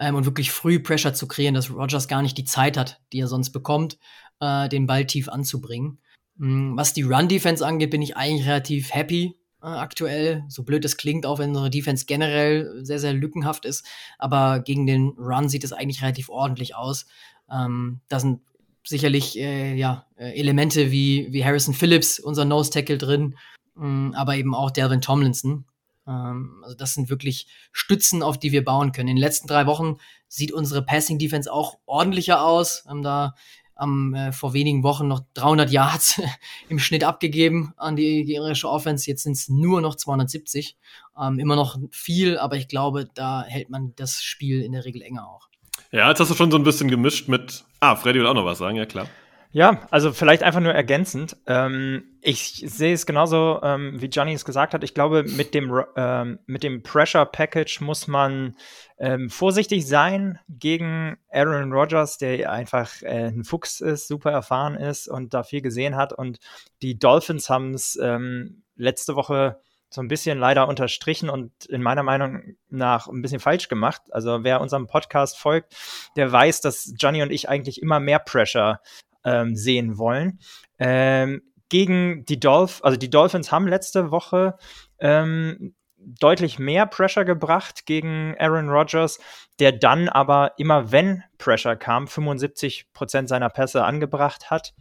Ähm, 0.00 0.14
und 0.14 0.24
wirklich 0.24 0.50
früh 0.50 0.80
Pressure 0.80 1.12
zu 1.12 1.28
kreieren, 1.28 1.54
dass 1.54 1.70
Rogers 1.70 2.08
gar 2.08 2.22
nicht 2.22 2.38
die 2.38 2.46
Zeit 2.46 2.78
hat, 2.78 3.02
die 3.12 3.20
er 3.20 3.28
sonst 3.28 3.50
bekommt, 3.50 3.98
äh, 4.40 4.66
den 4.70 4.86
Ball 4.86 5.04
tief 5.04 5.28
anzubringen. 5.28 5.98
Mhm, 6.36 6.74
was 6.74 6.94
die 6.94 7.02
Run-Defense 7.02 7.64
angeht, 7.64 7.90
bin 7.90 8.00
ich 8.00 8.16
eigentlich 8.16 8.46
relativ 8.46 8.94
happy 8.94 9.36
äh, 9.62 9.66
aktuell. 9.66 10.42
So 10.48 10.62
blöd 10.62 10.86
es 10.86 10.96
klingt, 10.96 11.26
auch 11.26 11.38
wenn 11.38 11.50
unsere 11.50 11.68
Defense 11.68 12.06
generell 12.06 12.82
sehr, 12.82 12.98
sehr 12.98 13.12
lückenhaft 13.12 13.66
ist. 13.66 13.84
Aber 14.18 14.60
gegen 14.60 14.86
den 14.86 15.10
Run 15.18 15.50
sieht 15.50 15.64
es 15.64 15.74
eigentlich 15.74 16.00
relativ 16.00 16.30
ordentlich 16.30 16.76
aus. 16.76 17.04
Ähm, 17.52 18.00
da 18.08 18.20
sind 18.20 18.40
sicherlich 18.84 19.38
äh, 19.38 19.74
ja, 19.74 20.06
äh, 20.16 20.38
Elemente 20.38 20.90
wie, 20.90 21.28
wie 21.30 21.44
Harrison 21.44 21.74
Phillips, 21.74 22.18
unser 22.18 22.44
Nose 22.44 22.70
Tackle 22.70 22.98
drin, 22.98 23.36
mh, 23.74 24.16
aber 24.16 24.36
eben 24.36 24.54
auch 24.54 24.70
Delvin 24.70 25.00
Tomlinson. 25.00 25.64
Ähm, 26.06 26.62
also 26.62 26.76
das 26.76 26.94
sind 26.94 27.10
wirklich 27.10 27.46
Stützen, 27.72 28.22
auf 28.22 28.38
die 28.38 28.52
wir 28.52 28.64
bauen 28.64 28.92
können. 28.92 29.08
In 29.08 29.16
den 29.16 29.20
letzten 29.22 29.48
drei 29.48 29.66
Wochen 29.66 29.96
sieht 30.28 30.52
unsere 30.52 30.82
Passing 30.82 31.18
Defense 31.18 31.52
auch 31.52 31.78
ordentlicher 31.86 32.44
aus. 32.44 32.84
Haben 32.86 33.02
da 33.02 33.34
am, 33.74 34.14
äh, 34.14 34.32
vor 34.32 34.52
wenigen 34.52 34.82
Wochen 34.82 35.08
noch 35.08 35.22
300 35.34 35.70
Yards 35.70 36.20
im 36.68 36.78
Schnitt 36.78 37.04
abgegeben 37.04 37.72
an 37.76 37.96
die 37.96 38.24
gegnerische 38.24 38.68
Offense. 38.68 39.08
Jetzt 39.08 39.22
sind 39.22 39.32
es 39.32 39.48
nur 39.48 39.80
noch 39.80 39.96
270. 39.96 40.76
Ähm, 41.20 41.38
immer 41.38 41.56
noch 41.56 41.78
viel, 41.90 42.38
aber 42.38 42.56
ich 42.56 42.68
glaube, 42.68 43.08
da 43.14 43.44
hält 43.44 43.70
man 43.70 43.94
das 43.96 44.22
Spiel 44.22 44.62
in 44.62 44.72
der 44.72 44.84
Regel 44.84 45.02
enger 45.02 45.28
auch. 45.28 45.48
Ja, 45.94 46.08
jetzt 46.08 46.18
hast 46.18 46.28
du 46.28 46.34
schon 46.34 46.50
so 46.50 46.56
ein 46.56 46.64
bisschen 46.64 46.90
gemischt 46.90 47.28
mit. 47.28 47.62
Ah, 47.78 47.94
Freddy 47.94 48.18
will 48.18 48.26
auch 48.26 48.34
noch 48.34 48.44
was 48.44 48.58
sagen, 48.58 48.76
ja 48.76 48.84
klar. 48.84 49.06
Ja, 49.52 49.86
also 49.92 50.12
vielleicht 50.12 50.42
einfach 50.42 50.58
nur 50.58 50.72
ergänzend. 50.74 51.36
Ähm, 51.46 52.02
ich 52.20 52.64
sehe 52.66 52.94
es 52.94 53.06
genauso, 53.06 53.60
ähm, 53.62 54.00
wie 54.00 54.06
Johnny 54.06 54.32
es 54.32 54.44
gesagt 54.44 54.74
hat. 54.74 54.82
Ich 54.82 54.92
glaube, 54.92 55.22
mit 55.22 55.54
dem, 55.54 55.72
ähm, 55.94 56.40
mit 56.46 56.64
dem 56.64 56.82
Pressure 56.82 57.24
Package 57.24 57.80
muss 57.80 58.08
man 58.08 58.56
ähm, 58.98 59.30
vorsichtig 59.30 59.86
sein 59.86 60.40
gegen 60.48 61.16
Aaron 61.30 61.72
Rodgers, 61.72 62.18
der 62.18 62.50
einfach 62.50 62.90
äh, 63.02 63.28
ein 63.28 63.44
Fuchs 63.44 63.80
ist, 63.80 64.08
super 64.08 64.32
erfahren 64.32 64.74
ist 64.74 65.06
und 65.06 65.32
da 65.32 65.44
viel 65.44 65.62
gesehen 65.62 65.94
hat. 65.94 66.12
Und 66.12 66.40
die 66.82 66.98
Dolphins 66.98 67.48
haben 67.48 67.72
es 67.72 67.96
ähm, 68.02 68.64
letzte 68.74 69.14
Woche 69.14 69.60
so 69.94 70.02
ein 70.02 70.08
bisschen 70.08 70.38
leider 70.38 70.66
unterstrichen 70.66 71.30
und 71.30 71.66
in 71.66 71.80
meiner 71.80 72.02
Meinung 72.02 72.56
nach 72.68 73.06
ein 73.06 73.22
bisschen 73.22 73.38
falsch 73.38 73.68
gemacht. 73.68 74.02
Also 74.10 74.42
wer 74.42 74.60
unserem 74.60 74.88
Podcast 74.88 75.38
folgt, 75.38 75.76
der 76.16 76.30
weiß, 76.30 76.60
dass 76.60 76.92
Johnny 76.98 77.22
und 77.22 77.30
ich 77.30 77.48
eigentlich 77.48 77.80
immer 77.80 78.00
mehr 78.00 78.18
Pressure 78.18 78.80
ähm, 79.24 79.54
sehen 79.54 79.96
wollen. 79.96 80.40
Ähm, 80.78 81.42
gegen 81.68 82.24
die 82.24 82.40
Dolphins, 82.40 82.82
also 82.82 82.98
die 82.98 83.08
Dolphins 83.08 83.52
haben 83.52 83.68
letzte 83.68 84.10
Woche 84.10 84.56
ähm, 84.98 85.74
deutlich 85.96 86.58
mehr 86.58 86.86
Pressure 86.86 87.24
gebracht 87.24 87.86
gegen 87.86 88.34
Aaron 88.38 88.68
Rodgers, 88.68 89.20
der 89.60 89.72
dann 89.72 90.08
aber 90.08 90.52
immer, 90.58 90.90
wenn 90.90 91.22
Pressure 91.38 91.76
kam, 91.76 92.08
75 92.08 92.92
Prozent 92.92 93.28
seiner 93.28 93.48
Pässe 93.48 93.84
angebracht 93.84 94.50
hat 94.50 94.74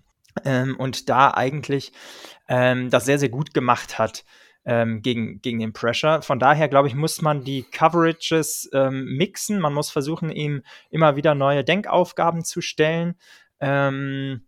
ähm, 0.43 0.76
und 0.78 1.08
da 1.08 1.32
eigentlich 1.32 1.93
ähm, 2.49 2.89
das 2.89 3.06
sehr, 3.06 3.19
sehr 3.19 3.30
gut 3.30 3.54
gemacht 3.54 3.99
hat 3.99 4.26
ähm, 4.65 5.02
gegen, 5.02 5.41
gegen 5.41 5.60
den 5.60 5.73
Pressure. 5.73 6.21
Von 6.21 6.39
daher, 6.39 6.69
glaube 6.69 6.88
ich, 6.88 6.95
muss 6.95 7.21
man 7.21 7.43
die 7.43 7.63
Coverages 7.63 8.69
ähm, 8.73 9.06
mixen. 9.17 9.60
Man 9.60 9.73
muss 9.73 9.89
versuchen, 9.89 10.30
ihm 10.30 10.63
immer 10.89 11.15
wieder 11.15 11.36
neue 11.36 11.63
Denkaufgaben 11.63 12.43
zu 12.43 12.62
stellen. 12.62 13.15
Ähm, 13.60 14.45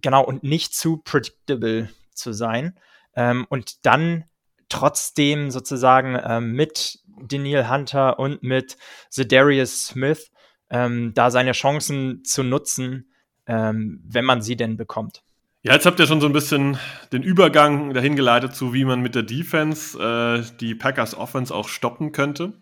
genau, 0.00 0.24
und 0.24 0.42
nicht 0.42 0.74
zu 0.74 0.98
predictable 0.98 1.88
zu 2.12 2.32
sein. 2.32 2.78
Ähm, 3.14 3.46
und 3.48 3.84
dann 3.86 4.24
trotzdem 4.68 5.50
sozusagen 5.50 6.18
ähm, 6.22 6.52
mit 6.52 7.00
Daniel 7.20 7.68
Hunter 7.68 8.18
und 8.18 8.42
mit 8.42 8.76
Zedarius 9.10 9.86
Smith 9.86 10.30
ähm, 10.70 11.12
da 11.14 11.30
seine 11.30 11.52
Chancen 11.52 12.24
zu 12.24 12.42
nutzen, 12.42 13.10
wenn 13.50 14.26
man 14.26 14.42
sie 14.42 14.56
denn 14.56 14.76
bekommt. 14.76 15.22
Ja, 15.62 15.72
jetzt 15.72 15.86
habt 15.86 15.98
ihr 15.98 16.06
schon 16.06 16.20
so 16.20 16.26
ein 16.26 16.32
bisschen 16.32 16.78
den 17.12 17.22
Übergang 17.22 17.92
dahin 17.92 18.14
geleitet 18.14 18.54
zu, 18.54 18.72
wie 18.72 18.84
man 18.84 19.00
mit 19.00 19.14
der 19.14 19.24
Defense 19.24 19.98
äh, 19.98 20.44
die 20.60 20.74
Packers 20.74 21.16
Offense 21.16 21.54
auch 21.54 21.68
stoppen 21.68 22.12
könnte. 22.12 22.52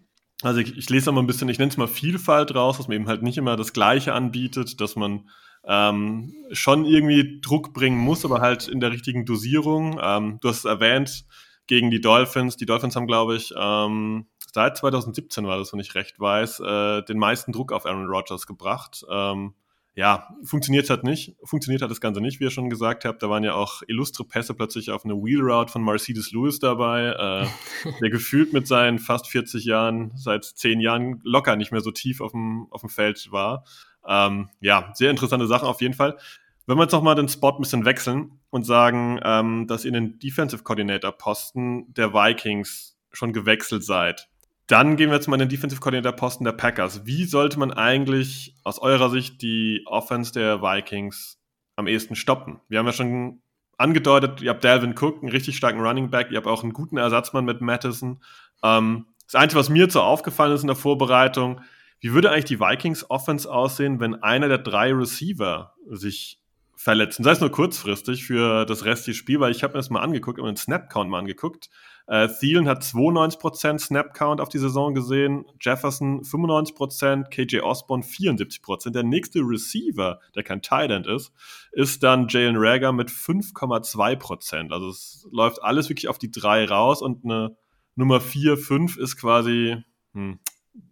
Also 0.42 0.60
ich, 0.60 0.76
ich 0.76 0.88
lese 0.88 1.12
mal 1.12 1.20
ein 1.20 1.26
bisschen, 1.26 1.48
ich 1.48 1.58
nenne 1.58 1.70
es 1.70 1.76
mal 1.76 1.88
Vielfalt 1.88 2.54
raus, 2.54 2.78
dass 2.78 2.88
man 2.88 2.96
eben 2.96 3.08
halt 3.08 3.22
nicht 3.22 3.38
immer 3.38 3.56
das 3.56 3.72
Gleiche 3.72 4.14
anbietet, 4.14 4.80
dass 4.80 4.96
man 4.96 5.28
ähm, 5.64 6.34
schon 6.52 6.84
irgendwie 6.84 7.40
Druck 7.40 7.74
bringen 7.74 7.98
muss, 7.98 8.24
aber 8.24 8.40
halt 8.40 8.68
in 8.68 8.80
der 8.80 8.92
richtigen 8.92 9.26
Dosierung. 9.26 9.98
Ähm, 10.02 10.38
du 10.40 10.48
hast 10.48 10.58
es 10.58 10.64
erwähnt, 10.64 11.26
gegen 11.66 11.90
die 11.90 12.00
Dolphins. 12.00 12.56
Die 12.56 12.66
Dolphins 12.66 12.96
haben, 12.96 13.06
glaube 13.06 13.36
ich, 13.36 13.52
ähm, 13.56 14.26
seit 14.52 14.76
2017 14.76 15.46
war 15.46 15.58
das, 15.58 15.72
wenn 15.72 15.80
ich 15.80 15.94
recht 15.94 16.18
weiß, 16.18 16.60
äh, 16.60 17.02
den 17.02 17.18
meisten 17.18 17.52
Druck 17.52 17.72
auf 17.72 17.86
Aaron 17.86 18.06
Rodgers 18.06 18.46
gebracht. 18.46 19.04
Ähm, 19.10 19.54
ja, 19.96 20.28
funktioniert 20.44 20.90
hat 20.90 21.04
nicht. 21.04 21.36
Funktioniert 21.42 21.80
hat 21.80 21.90
das 21.90 22.02
Ganze 22.02 22.20
nicht, 22.20 22.38
wie 22.38 22.44
ihr 22.44 22.50
schon 22.50 22.68
gesagt 22.68 23.06
habt. 23.06 23.22
Da 23.22 23.30
waren 23.30 23.42
ja 23.42 23.54
auch 23.54 23.80
illustre 23.88 24.24
Pässe 24.24 24.52
plötzlich 24.52 24.90
auf 24.90 25.06
eine 25.06 25.14
Wheel 25.14 25.40
Route 25.40 25.72
von 25.72 25.82
Mercedes 25.82 26.32
Lewis 26.32 26.58
dabei, 26.58 27.06
äh, 27.06 27.90
der 28.02 28.10
gefühlt 28.10 28.52
mit 28.52 28.66
seinen 28.68 28.98
fast 28.98 29.26
40 29.26 29.64
Jahren, 29.64 30.12
seit 30.14 30.44
10 30.44 30.80
Jahren 30.80 31.20
locker 31.24 31.56
nicht 31.56 31.72
mehr 31.72 31.80
so 31.80 31.90
tief 31.92 32.20
auf 32.20 32.32
dem, 32.32 32.66
auf 32.70 32.82
dem 32.82 32.90
Feld 32.90 33.32
war. 33.32 33.64
Ähm, 34.06 34.50
ja, 34.60 34.92
sehr 34.92 35.10
interessante 35.10 35.46
Sachen 35.46 35.66
auf 35.66 35.80
jeden 35.80 35.94
Fall. 35.94 36.18
Wenn 36.66 36.76
wir 36.76 36.82
jetzt 36.82 36.92
nochmal 36.92 37.14
den 37.14 37.28
Spot 37.28 37.52
ein 37.52 37.62
bisschen 37.62 37.86
wechseln 37.86 38.38
und 38.50 38.64
sagen, 38.64 39.18
ähm, 39.24 39.66
dass 39.66 39.86
ihr 39.86 39.92
den 39.92 40.18
Defensive 40.18 40.62
Coordinator 40.62 41.12
Posten 41.12 41.94
der 41.94 42.12
Vikings 42.12 42.98
schon 43.12 43.32
gewechselt 43.32 43.82
seid, 43.82 44.28
dann 44.66 44.96
gehen 44.96 45.10
wir 45.10 45.16
jetzt 45.16 45.28
mal 45.28 45.36
in 45.36 45.40
den 45.40 45.48
Defensive 45.48 45.80
Coordinator 45.80 46.12
Posten 46.12 46.44
der 46.44 46.52
Packers. 46.52 47.06
Wie 47.06 47.24
sollte 47.24 47.58
man 47.58 47.72
eigentlich 47.72 48.54
aus 48.64 48.78
eurer 48.78 49.10
Sicht 49.10 49.42
die 49.42 49.82
Offense 49.86 50.32
der 50.32 50.60
Vikings 50.60 51.38
am 51.76 51.86
ehesten 51.86 52.16
stoppen? 52.16 52.60
Wir 52.68 52.80
haben 52.80 52.86
ja 52.86 52.92
schon 52.92 53.42
angedeutet, 53.78 54.42
ihr 54.42 54.50
habt 54.50 54.64
Dalvin 54.64 54.94
Cook, 54.98 55.22
einen 55.22 55.30
richtig 55.30 55.56
starken 55.56 55.80
Running 55.80 56.10
Back, 56.10 56.30
ihr 56.30 56.38
habt 56.38 56.46
auch 56.46 56.62
einen 56.62 56.72
guten 56.72 56.96
Ersatzmann 56.96 57.44
mit 57.44 57.60
Madison. 57.60 58.22
Ähm, 58.62 59.06
das 59.26 59.34
Einzige, 59.34 59.60
was 59.60 59.68
mir 59.68 59.88
so 59.90 60.00
aufgefallen 60.00 60.52
ist 60.52 60.62
in 60.62 60.68
der 60.68 60.76
Vorbereitung, 60.76 61.60
wie 62.00 62.12
würde 62.12 62.30
eigentlich 62.30 62.44
die 62.44 62.60
Vikings 62.60 63.08
Offense 63.10 63.50
aussehen, 63.50 64.00
wenn 64.00 64.22
einer 64.22 64.48
der 64.48 64.58
drei 64.58 64.92
Receiver 64.92 65.74
sich 65.88 66.40
verletzen? 66.76 67.24
Sei 67.24 67.32
es 67.32 67.40
nur 67.40 67.50
kurzfristig 67.50 68.24
für 68.24 68.64
das 68.66 68.84
restliche 68.84 69.18
Spiel, 69.18 69.40
weil 69.40 69.52
ich 69.52 69.62
habe 69.62 69.74
mir 69.74 69.78
das 69.78 69.90
mal 69.90 70.00
angeguckt, 70.00 70.38
immer 70.38 70.48
den 70.48 70.56
Snap-Count 70.56 71.10
mal 71.10 71.20
angeguckt. 71.20 71.70
Äh, 72.08 72.28
Thielen 72.28 72.68
hat 72.68 72.82
92% 72.82 73.80
Snap-Count 73.80 74.40
auf 74.40 74.48
die 74.48 74.58
Saison 74.58 74.94
gesehen, 74.94 75.44
Jefferson 75.60 76.22
95%, 76.22 77.30
KJ 77.30 77.60
Osborne 77.60 78.04
74%. 78.04 78.90
Der 78.90 79.02
nächste 79.02 79.40
Receiver, 79.40 80.20
der 80.34 80.42
kein 80.44 80.62
Tight 80.62 80.90
ist, 81.06 81.32
ist 81.72 82.02
dann 82.02 82.28
Jalen 82.28 82.56
Rager 82.56 82.92
mit 82.92 83.10
5,2%. 83.10 84.72
Also 84.72 84.88
es 84.88 85.26
läuft 85.32 85.62
alles 85.62 85.88
wirklich 85.88 86.08
auf 86.08 86.18
die 86.18 86.30
drei 86.30 86.64
raus 86.64 87.02
und 87.02 87.24
eine 87.24 87.56
Nummer 87.96 88.20
4, 88.20 88.56
5 88.56 88.98
ist 88.98 89.16
quasi 89.16 89.82
hm, 90.12 90.38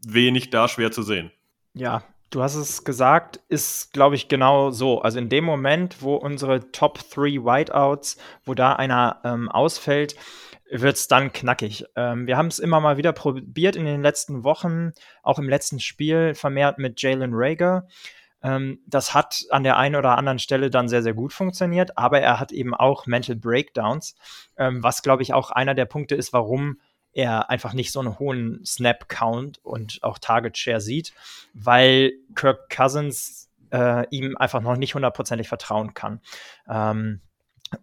wenig 0.07 0.51
da 0.51 0.67
schwer 0.67 0.91
zu 0.91 1.03
sehen. 1.03 1.31
Ja, 1.75 2.03
du 2.31 2.43
hast 2.43 2.57
es 2.57 2.83
gesagt, 2.83 3.41
ist, 3.49 3.93
glaube 3.93 4.17
ich, 4.17 4.29
genau 4.29 4.71
so. 4.71 5.03
Also 5.03 5.19
in 5.19 5.29
dem 5.29 5.45
Moment, 5.45 6.03
wo 6.03 6.17
unsere 6.17 6.73
Top 6.73 6.99
3 7.11 7.45
Whiteouts, 7.45 8.17
wo 8.45 8.55
da 8.55 8.73
einer 8.73 9.21
ähm, 9.23 9.49
ausfällt, 9.49 10.17
wird 10.71 10.97
es 10.97 11.09
dann 11.09 11.33
knackig. 11.33 11.85
Ähm, 11.97 12.27
wir 12.27 12.37
haben 12.37 12.47
es 12.49 12.59
immer 12.59 12.81
mal 12.81 12.97
wieder 12.97 13.13
probiert 13.13 13.77
in 13.77 13.85
den 13.85 14.03
letzten 14.03 14.45
Wochen, 14.45 14.93
auch 15.23 15.39
im 15.39 15.49
letzten 15.49 15.81
Spiel 15.81 16.35
vermehrt 16.35 16.79
mit 16.79 17.01
Jalen 17.01 17.33
Rager. 17.35 17.87
Ähm, 18.43 18.81
das 18.87 19.15
hat 19.15 19.45
an 19.51 19.65
der 19.65 19.77
einen 19.77 19.97
oder 19.97 20.17
anderen 20.17 20.39
Stelle 20.39 20.71
dann 20.71 20.89
sehr, 20.89 21.03
sehr 21.03 21.15
gut 21.15 21.33
funktioniert, 21.33 21.97
aber 21.97 22.21
er 22.21 22.41
hat 22.41 22.53
eben 22.53 22.75
auch 22.75 23.07
Mental 23.07 23.37
Breakdowns, 23.37 24.17
ähm, 24.57 24.83
was, 24.83 25.03
glaube 25.03 25.23
ich, 25.23 25.33
auch 25.33 25.51
einer 25.51 25.75
der 25.75 25.87
Punkte 25.87 26.15
ist, 26.15 26.33
warum 26.33 26.81
er 27.13 27.49
einfach 27.49 27.73
nicht 27.73 27.93
so 27.93 28.01
einen 28.01 28.19
hohen 28.19 28.65
Snap-Count 28.65 29.65
und 29.65 30.01
auch 30.03 30.19
Target-Share 30.19 30.81
sieht, 30.81 31.15
weil 31.55 32.13
Kirk 32.35 32.69
Cousins 32.69 33.51
äh, 33.71 34.07
ihm 34.11 34.37
einfach 34.37 34.61
noch 34.61 34.77
nicht 34.77 34.95
hundertprozentig 34.95 35.49
vertrauen 35.49 35.95
kann. 35.95 36.21
Ähm, 36.69 37.21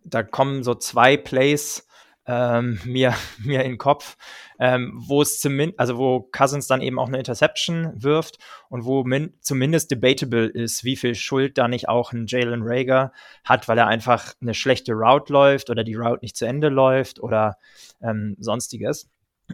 da 0.04 0.22
kommen 0.24 0.63
so 0.63 0.76
zwei 0.76 1.17
Plays 1.17 1.88
ähm, 2.32 2.80
mir, 2.86 3.13
mir 3.39 3.62
in 3.63 3.74
den 3.74 3.78
Kopf, 3.78 4.15
ähm, 4.58 4.94
wo 4.96 5.22
es 5.22 5.39
zumindest, 5.41 5.80
also 5.80 5.98
wo 5.98 6.22
Cousins 6.32 6.67
dann 6.67 6.82
eben 6.82 6.98
auch 6.98 7.08
eine 7.08 7.17
Interception 7.17 7.91
wirft 7.96 8.38
und 8.70 8.86
wo 8.86 9.04
min 9.04 9.34
zumindest 9.41 9.91
debatable 9.91 10.46
ist, 10.46 10.84
wie 10.84 10.96
viel 10.96 11.15
Schuld 11.15 11.58
da 11.58 11.67
nicht 11.67 11.89
auch 11.89 12.13
ein 12.13 12.26
Jalen 12.28 12.62
Rager 12.63 13.12
hat, 13.44 13.67
weil 13.67 13.78
er 13.78 13.88
einfach 13.88 14.34
eine 14.41 14.54
schlechte 14.54 14.94
Route 14.94 15.34
läuft 15.34 15.70
oder 15.70 15.84
die 15.84 15.96
Route 15.96 16.20
nicht 16.22 16.38
zu 16.38 16.46
Ende 16.46 16.70
läuft 16.70 17.20
oder 17.20 17.58
ähm, 18.02 18.38
sonstiges. 18.39 19.10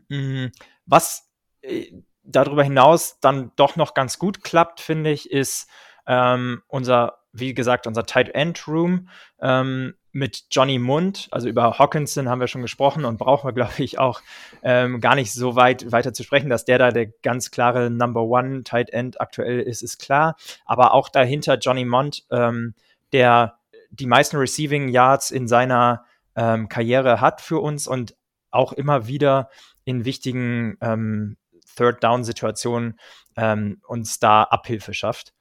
Mm, 0.09 0.47
was 0.85 1.29
äh, 1.61 1.91
darüber 2.23 2.63
hinaus 2.63 3.19
dann 3.19 3.51
doch 3.55 3.75
noch 3.75 3.93
ganz 3.93 4.19
gut 4.19 4.43
klappt, 4.43 4.81
finde 4.81 5.11
ich, 5.11 5.31
ist 5.31 5.67
ähm, 6.05 6.61
unser 6.67 7.19
wie 7.39 7.53
gesagt, 7.53 7.87
unser 7.87 8.05
Tight 8.05 8.29
End 8.29 8.67
Room 8.67 9.09
ähm, 9.41 9.93
mit 10.11 10.45
Johnny 10.49 10.79
Mund, 10.79 11.27
also 11.31 11.47
über 11.47 11.77
Hawkinson 11.77 12.27
haben 12.27 12.39
wir 12.39 12.47
schon 12.47 12.63
gesprochen 12.63 13.05
und 13.05 13.17
brauchen 13.17 13.47
wir, 13.47 13.53
glaube 13.53 13.83
ich, 13.83 13.99
auch 13.99 14.21
ähm, 14.63 14.99
gar 14.99 15.15
nicht 15.15 15.33
so 15.33 15.55
weit 15.55 15.91
weiter 15.91 16.13
zu 16.13 16.23
sprechen, 16.23 16.49
dass 16.49 16.65
der 16.65 16.79
da 16.79 16.91
der 16.91 17.07
ganz 17.23 17.51
klare 17.51 17.89
Number 17.89 18.23
One 18.23 18.63
Tight 18.63 18.89
End 18.89 19.21
aktuell 19.21 19.59
ist, 19.59 19.83
ist 19.83 19.99
klar. 19.99 20.35
Aber 20.65 20.93
auch 20.93 21.09
dahinter 21.09 21.57
Johnny 21.57 21.85
Mund, 21.85 22.25
ähm, 22.31 22.73
der 23.13 23.59
die 23.91 24.07
meisten 24.07 24.37
Receiving 24.37 24.89
Yards 24.89 25.31
in 25.31 25.47
seiner 25.47 26.03
ähm, 26.35 26.67
Karriere 26.67 27.21
hat 27.21 27.41
für 27.41 27.59
uns 27.59 27.87
und 27.87 28.15
auch 28.51 28.73
immer 28.73 29.07
wieder 29.07 29.49
in 29.85 30.03
wichtigen 30.03 30.77
ähm, 30.81 31.37
Third 31.75 32.03
Down 32.03 32.23
Situationen 32.23 32.99
ähm, 33.35 33.81
uns 33.87 34.19
da 34.19 34.43
Abhilfe 34.43 34.93
schafft. 34.93 35.33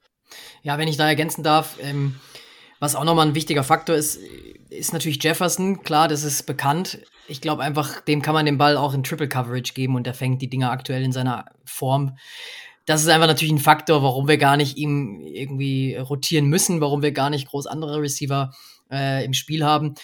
Ja, 0.63 0.77
wenn 0.77 0.87
ich 0.87 0.97
da 0.97 1.07
ergänzen 1.07 1.43
darf, 1.43 1.77
ähm, 1.81 2.15
was 2.79 2.95
auch 2.95 3.03
nochmal 3.03 3.27
ein 3.27 3.35
wichtiger 3.35 3.63
Faktor 3.63 3.95
ist, 3.95 4.19
ist 4.69 4.93
natürlich 4.93 5.23
Jefferson. 5.23 5.83
Klar, 5.83 6.07
das 6.07 6.23
ist 6.23 6.45
bekannt. 6.45 6.99
Ich 7.27 7.41
glaube 7.41 7.63
einfach, 7.63 8.01
dem 8.01 8.21
kann 8.21 8.33
man 8.33 8.45
den 8.45 8.57
Ball 8.57 8.77
auch 8.77 8.93
in 8.93 9.03
Triple 9.03 9.27
Coverage 9.27 9.73
geben 9.73 9.95
und 9.95 10.07
er 10.07 10.13
fängt 10.13 10.41
die 10.41 10.49
Dinger 10.49 10.71
aktuell 10.71 11.03
in 11.03 11.11
seiner 11.11 11.45
Form. 11.65 12.17
Das 12.85 13.01
ist 13.01 13.09
einfach 13.09 13.27
natürlich 13.27 13.53
ein 13.53 13.59
Faktor, 13.59 14.01
warum 14.03 14.27
wir 14.27 14.37
gar 14.37 14.55
nicht 14.55 14.77
ihm 14.77 15.19
irgendwie 15.21 15.95
rotieren 15.95 16.45
müssen, 16.45 16.79
warum 16.79 17.01
wir 17.01 17.11
gar 17.11 17.29
nicht 17.29 17.47
groß 17.47 17.67
andere 17.67 18.01
Receiver 18.01 18.53
äh, 18.89 19.25
im 19.25 19.33
Spiel 19.33 19.65
haben. 19.65 19.95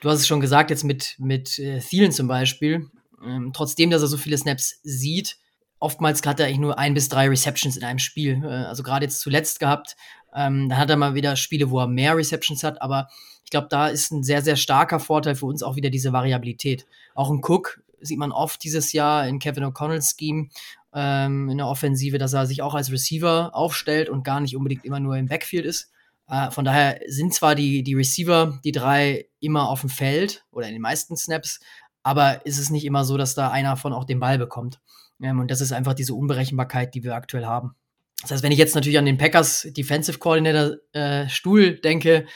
Du 0.00 0.08
hast 0.08 0.20
es 0.20 0.28
schon 0.28 0.40
gesagt, 0.40 0.70
jetzt 0.70 0.84
mit, 0.84 1.16
mit 1.18 1.58
äh, 1.58 1.80
Thielen 1.80 2.12
zum 2.12 2.28
Beispiel. 2.28 2.88
Ähm, 3.24 3.50
trotzdem, 3.52 3.90
dass 3.90 4.02
er 4.02 4.08
so 4.08 4.16
viele 4.16 4.38
Snaps 4.38 4.78
sieht, 4.84 5.38
oftmals 5.78 6.24
hat 6.24 6.40
er 6.40 6.46
eigentlich 6.46 6.58
nur 6.58 6.78
ein 6.78 6.94
bis 6.94 7.08
drei 7.08 7.28
Receptions 7.28 7.76
in 7.76 7.84
einem 7.84 7.98
Spiel. 7.98 8.42
Äh, 8.44 8.46
also 8.46 8.82
gerade 8.82 9.04
jetzt 9.04 9.20
zuletzt 9.20 9.60
gehabt. 9.60 9.96
Ähm, 10.34 10.68
dann 10.68 10.78
hat 10.78 10.90
er 10.90 10.96
mal 10.96 11.14
wieder 11.14 11.36
Spiele, 11.36 11.70
wo 11.70 11.80
er 11.80 11.86
mehr 11.86 12.16
Receptions 12.16 12.62
hat, 12.62 12.82
aber 12.82 13.08
ich 13.44 13.50
glaube, 13.50 13.68
da 13.70 13.88
ist 13.88 14.10
ein 14.10 14.22
sehr, 14.22 14.42
sehr 14.42 14.56
starker 14.56 15.00
Vorteil 15.00 15.34
für 15.34 15.46
uns 15.46 15.62
auch 15.62 15.74
wieder 15.74 15.88
diese 15.88 16.12
Variabilität. 16.12 16.86
Auch 17.14 17.30
ein 17.30 17.40
Cook 17.42 17.80
sieht 18.00 18.18
man 18.18 18.30
oft 18.30 18.62
dieses 18.62 18.92
Jahr 18.92 19.26
in 19.26 19.38
Kevin 19.38 19.64
O'Connells 19.64 20.16
Scheme 20.18 20.48
ähm, 20.92 21.48
in 21.48 21.56
der 21.56 21.66
Offensive, 21.66 22.18
dass 22.18 22.34
er 22.34 22.46
sich 22.46 22.60
auch 22.60 22.74
als 22.74 22.92
Receiver 22.92 23.54
aufstellt 23.54 24.10
und 24.10 24.22
gar 24.22 24.40
nicht 24.40 24.54
unbedingt 24.54 24.84
immer 24.84 25.00
nur 25.00 25.16
im 25.16 25.28
Backfield 25.28 25.64
ist. 25.64 25.90
Äh, 26.28 26.50
von 26.50 26.64
daher 26.64 27.00
sind 27.06 27.32
zwar 27.32 27.54
die, 27.54 27.82
die 27.82 27.94
Receiver, 27.94 28.60
die 28.64 28.72
drei, 28.72 29.26
immer 29.40 29.68
auf 29.68 29.80
dem 29.80 29.90
Feld 29.90 30.44
oder 30.50 30.66
in 30.66 30.74
den 30.74 30.82
meisten 30.82 31.16
Snaps, 31.16 31.60
aber 32.02 32.44
ist 32.44 32.58
es 32.58 32.70
nicht 32.70 32.84
immer 32.84 33.04
so, 33.04 33.16
dass 33.16 33.34
da 33.34 33.50
einer 33.50 33.76
von 33.76 33.92
auch 33.92 34.04
den 34.04 34.20
Ball 34.20 34.38
bekommt. 34.38 34.80
Ähm, 35.22 35.40
und 35.40 35.50
das 35.50 35.60
ist 35.60 35.72
einfach 35.72 35.94
diese 35.94 36.14
Unberechenbarkeit, 36.14 36.94
die 36.94 37.04
wir 37.04 37.14
aktuell 37.14 37.46
haben. 37.46 37.74
Das 38.22 38.32
heißt, 38.32 38.42
wenn 38.42 38.52
ich 38.52 38.58
jetzt 38.58 38.74
natürlich 38.74 38.98
an 38.98 39.06
den 39.06 39.18
Packers 39.18 39.68
Defensive 39.70 40.18
Coordinator 40.18 40.76
äh, 40.92 41.28
Stuhl 41.28 41.78
denke, 41.78 42.26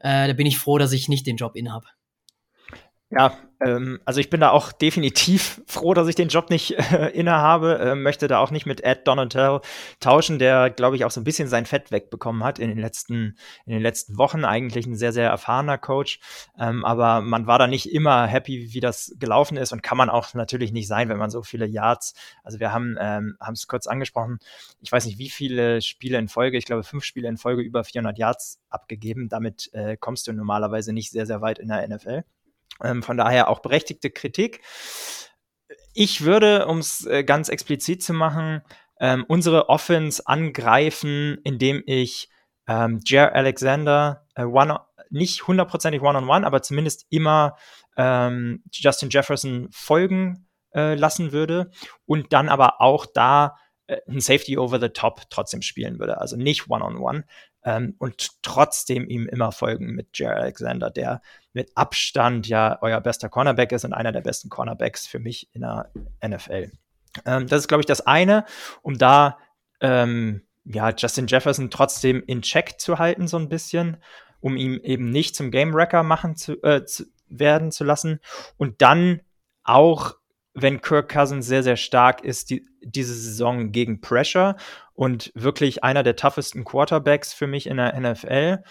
äh, 0.00 0.26
da 0.26 0.32
bin 0.32 0.46
ich 0.46 0.58
froh, 0.58 0.78
dass 0.78 0.92
ich 0.92 1.08
nicht 1.08 1.26
den 1.26 1.36
Job 1.36 1.54
innehabe. 1.54 1.86
Ja, 3.10 3.36
ähm, 3.60 4.00
also 4.04 4.20
ich 4.20 4.30
bin 4.30 4.40
da 4.40 4.50
auch 4.50 4.72
definitiv 4.72 5.62
froh, 5.66 5.94
dass 5.94 6.08
ich 6.08 6.14
den 6.14 6.28
Job 6.28 6.50
nicht 6.50 6.78
äh, 6.92 7.08
innehabe. 7.10 7.78
Äh, 7.78 7.94
möchte 7.94 8.26
da 8.26 8.38
auch 8.38 8.50
nicht 8.50 8.66
mit 8.66 8.82
Ed 8.82 9.06
Donatel 9.06 9.60
tauschen, 10.00 10.38
der, 10.38 10.70
glaube 10.70 10.96
ich, 10.96 11.04
auch 11.04 11.10
so 11.10 11.20
ein 11.20 11.24
bisschen 11.24 11.48
sein 11.48 11.66
Fett 11.66 11.90
wegbekommen 11.90 12.42
hat 12.42 12.58
in 12.58 12.68
den 12.68 12.78
letzten, 12.78 13.36
in 13.66 13.72
den 13.72 13.82
letzten 13.82 14.16
Wochen. 14.18 14.44
Eigentlich 14.44 14.86
ein 14.86 14.96
sehr, 14.96 15.12
sehr 15.12 15.28
erfahrener 15.28 15.78
Coach. 15.78 16.20
Ähm, 16.58 16.84
aber 16.84 17.20
man 17.20 17.46
war 17.46 17.58
da 17.58 17.66
nicht 17.66 17.92
immer 17.92 18.26
happy, 18.26 18.72
wie 18.72 18.80
das 18.80 19.14
gelaufen 19.18 19.56
ist 19.56 19.72
und 19.72 19.82
kann 19.82 19.98
man 19.98 20.08
auch 20.08 20.32
natürlich 20.34 20.72
nicht 20.72 20.88
sein, 20.88 21.08
wenn 21.08 21.18
man 21.18 21.30
so 21.30 21.42
viele 21.42 21.66
Yards. 21.66 22.14
Also 22.42 22.60
wir 22.60 22.72
haben 22.72 22.96
ähm, 22.98 23.36
es 23.52 23.68
kurz 23.68 23.86
angesprochen. 23.86 24.38
Ich 24.80 24.90
weiß 24.90 25.04
nicht, 25.04 25.18
wie 25.18 25.28
viele 25.28 25.82
Spiele 25.82 26.18
in 26.18 26.28
Folge. 26.28 26.56
Ich 26.56 26.64
glaube, 26.64 26.82
fünf 26.82 27.04
Spiele 27.04 27.28
in 27.28 27.36
Folge 27.36 27.62
über 27.62 27.84
400 27.84 28.18
Yards 28.18 28.60
abgegeben. 28.70 29.28
Damit 29.28 29.70
äh, 29.74 29.96
kommst 29.98 30.26
du 30.26 30.32
normalerweise 30.32 30.92
nicht 30.92 31.10
sehr, 31.10 31.26
sehr 31.26 31.42
weit 31.42 31.58
in 31.58 31.68
der 31.68 31.86
NFL. 31.86 32.24
Ähm, 32.82 33.02
von 33.02 33.16
daher 33.16 33.48
auch 33.48 33.60
berechtigte 33.60 34.10
Kritik. 34.10 34.60
Ich 35.94 36.24
würde, 36.24 36.66
um 36.66 36.78
es 36.78 37.04
äh, 37.06 37.24
ganz 37.24 37.48
explizit 37.48 38.02
zu 38.02 38.12
machen, 38.12 38.62
ähm, 39.00 39.24
unsere 39.28 39.68
Offense 39.68 40.22
angreifen, 40.26 41.38
indem 41.44 41.82
ich 41.86 42.28
ähm, 42.68 43.00
Jer 43.04 43.34
Alexander 43.34 44.26
äh, 44.34 44.44
one, 44.44 44.80
nicht 45.10 45.46
hundertprozentig 45.46 46.02
one-on-one, 46.02 46.46
aber 46.46 46.62
zumindest 46.62 47.06
immer 47.10 47.56
ähm, 47.96 48.62
Justin 48.72 49.10
Jefferson 49.10 49.68
folgen 49.72 50.46
äh, 50.74 50.94
lassen 50.94 51.32
würde 51.32 51.70
und 52.06 52.32
dann 52.32 52.48
aber 52.48 52.80
auch 52.80 53.06
da 53.06 53.56
ein 54.08 54.20
Safety 54.20 54.58
over 54.58 54.80
the 54.80 54.88
top 54.88 55.22
trotzdem 55.30 55.62
spielen 55.62 55.98
würde. 55.98 56.20
Also 56.20 56.36
nicht 56.36 56.68
one-on-one, 56.68 57.24
ähm, 57.62 57.94
und 57.98 58.42
trotzdem 58.42 59.08
ihm 59.08 59.26
immer 59.26 59.52
folgen 59.52 59.94
mit 59.94 60.18
Jerry 60.18 60.40
Alexander, 60.40 60.90
der 60.90 61.20
mit 61.52 61.70
Abstand 61.74 62.48
ja 62.48 62.78
euer 62.80 63.00
bester 63.00 63.28
Cornerback 63.28 63.72
ist 63.72 63.84
und 63.84 63.92
einer 63.92 64.12
der 64.12 64.22
besten 64.22 64.48
Cornerbacks 64.48 65.06
für 65.06 65.18
mich 65.18 65.48
in 65.52 65.62
der 65.62 65.90
NFL. 66.26 66.72
Ähm, 67.26 67.46
das 67.46 67.60
ist, 67.60 67.68
glaube 67.68 67.82
ich, 67.82 67.86
das 67.86 68.06
eine, 68.06 68.44
um 68.82 68.96
da 68.96 69.38
ähm, 69.80 70.42
ja, 70.64 70.90
Justin 70.90 71.26
Jefferson 71.26 71.70
trotzdem 71.70 72.22
in 72.26 72.42
Check 72.42 72.80
zu 72.80 72.98
halten, 72.98 73.28
so 73.28 73.38
ein 73.38 73.48
bisschen, 73.48 73.98
um 74.40 74.56
ihn 74.56 74.80
eben 74.82 75.10
nicht 75.10 75.34
zum 75.36 75.50
Game 75.50 75.74
Wrecker 75.74 76.02
machen 76.02 76.36
zu, 76.36 76.62
äh, 76.62 76.84
zu 76.84 77.04
werden 77.28 77.72
zu 77.72 77.84
lassen. 77.84 78.20
Und 78.56 78.80
dann 78.80 79.20
auch 79.64 80.14
wenn 80.54 80.80
Kirk 80.80 81.10
Cousins 81.10 81.46
sehr, 81.46 81.62
sehr 81.62 81.76
stark 81.76 82.24
ist 82.24 82.50
die, 82.50 82.66
diese 82.82 83.14
Saison 83.14 83.72
gegen 83.72 84.00
Pressure 84.00 84.56
und 84.94 85.32
wirklich 85.34 85.84
einer 85.84 86.02
der 86.02 86.16
toughesten 86.16 86.64
Quarterbacks 86.64 87.32
für 87.32 87.46
mich 87.46 87.66
in 87.66 87.76
der 87.76 87.98
NFL, 87.98 88.62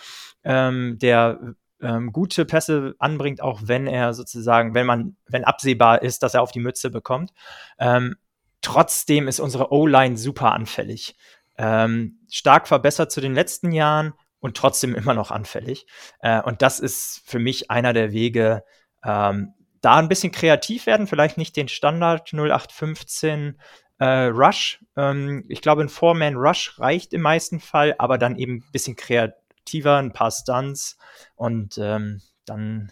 ähm, 0.43 0.97
der 0.99 1.55
ähm, 1.81 2.11
gute 2.11 2.45
Pässe 2.45 2.95
anbringt, 2.99 3.41
auch 3.41 3.61
wenn 3.63 3.87
er 3.87 4.13
sozusagen, 4.13 4.73
wenn 4.73 4.85
man, 4.85 5.15
wenn 5.27 5.45
absehbar 5.45 6.01
ist, 6.01 6.23
dass 6.23 6.33
er 6.33 6.41
auf 6.41 6.51
die 6.51 6.59
Mütze 6.59 6.89
bekommt. 6.89 7.31
Ähm, 7.79 8.15
trotzdem 8.61 9.27
ist 9.27 9.39
unsere 9.39 9.71
O-Line 9.71 10.17
super 10.17 10.51
anfällig. 10.51 11.15
Ähm, 11.57 12.19
stark 12.29 12.67
verbessert 12.67 13.11
zu 13.11 13.21
den 13.21 13.33
letzten 13.33 13.71
Jahren 13.71 14.13
und 14.39 14.57
trotzdem 14.57 14.95
immer 14.95 15.13
noch 15.13 15.31
anfällig. 15.31 15.85
Äh, 16.19 16.41
und 16.41 16.61
das 16.61 16.79
ist 16.79 17.21
für 17.25 17.39
mich 17.39 17.71
einer 17.71 17.93
der 17.93 18.11
Wege, 18.11 18.63
ähm, 19.03 19.53
da 19.81 19.95
ein 19.95 20.09
bisschen 20.09 20.31
kreativ 20.31 20.85
werden, 20.85 21.07
vielleicht 21.07 21.37
nicht 21.37 21.55
den 21.55 21.67
Standard 21.67 22.33
0815 22.33 23.59
äh, 23.99 24.05
Rush. 24.05 24.79
Ähm, 24.95 25.45
ich 25.47 25.61
glaube, 25.61 25.81
ein 25.83 25.89
Four-Man-Rush 25.89 26.79
reicht 26.79 27.13
im 27.13 27.21
meisten 27.21 27.59
Fall, 27.59 27.95
aber 27.97 28.17
dann 28.17 28.37
eben 28.37 28.57
ein 28.57 28.71
bisschen 28.71 28.95
kreativer, 28.95 29.97
ein 29.97 30.13
paar 30.13 30.31
Stunts 30.31 30.97
und 31.35 31.77
ähm, 31.77 32.21
dann 32.45 32.91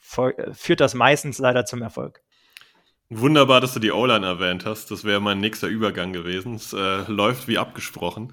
führt 0.00 0.80
das 0.80 0.94
meistens 0.94 1.38
leider 1.38 1.66
zum 1.66 1.82
Erfolg. 1.82 2.22
Wunderbar, 3.10 3.60
dass 3.60 3.74
du 3.74 3.80
die 3.80 3.90
O-Line 3.90 4.26
erwähnt 4.26 4.66
hast. 4.66 4.90
Das 4.90 5.04
wäre 5.04 5.20
mein 5.20 5.38
nächster 5.38 5.66
Übergang 5.66 6.12
gewesen. 6.12 6.54
Es 6.54 6.72
äh, 6.72 7.10
läuft 7.10 7.48
wie 7.48 7.58
abgesprochen. 7.58 8.32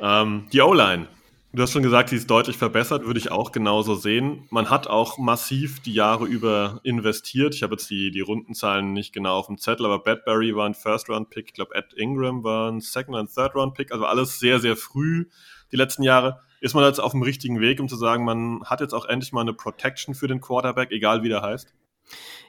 Ähm, 0.00 0.48
die 0.52 0.60
O-Line. 0.62 1.08
Du 1.54 1.62
hast 1.62 1.70
schon 1.70 1.84
gesagt, 1.84 2.08
sie 2.08 2.16
ist 2.16 2.28
deutlich 2.28 2.56
verbessert, 2.56 3.06
würde 3.06 3.20
ich 3.20 3.30
auch 3.30 3.52
genauso 3.52 3.94
sehen. 3.94 4.44
Man 4.50 4.70
hat 4.70 4.88
auch 4.88 5.18
massiv 5.18 5.78
die 5.78 5.94
Jahre 5.94 6.26
über 6.26 6.80
investiert. 6.82 7.54
Ich 7.54 7.62
habe 7.62 7.74
jetzt 7.74 7.88
die, 7.90 8.10
die 8.10 8.22
Rundenzahlen 8.22 8.92
nicht 8.92 9.12
genau 9.12 9.36
auf 9.38 9.46
dem 9.46 9.58
Zettel, 9.58 9.86
aber 9.86 10.00
Badbury 10.00 10.56
war 10.56 10.66
ein 10.66 10.74
First-Round-Pick, 10.74 11.46
ich 11.46 11.54
glaube 11.54 11.76
Ed 11.76 11.94
Ingram 11.96 12.42
war 12.42 12.72
ein 12.72 12.80
Second- 12.80 13.16
und 13.16 13.32
Third-Round-Pick, 13.32 13.92
also 13.92 14.04
alles 14.04 14.40
sehr, 14.40 14.58
sehr 14.58 14.74
früh 14.76 15.26
die 15.70 15.76
letzten 15.76 16.02
Jahre. 16.02 16.40
Ist 16.60 16.74
man 16.74 16.82
jetzt 16.82 16.98
auf 16.98 17.12
dem 17.12 17.22
richtigen 17.22 17.60
Weg, 17.60 17.78
um 17.78 17.88
zu 17.88 17.96
sagen, 17.96 18.24
man 18.24 18.64
hat 18.64 18.80
jetzt 18.80 18.92
auch 18.92 19.04
endlich 19.04 19.32
mal 19.32 19.42
eine 19.42 19.54
Protection 19.54 20.16
für 20.16 20.26
den 20.26 20.40
Quarterback, 20.40 20.90
egal 20.90 21.22
wie 21.22 21.28
der 21.28 21.42
heißt? 21.42 21.72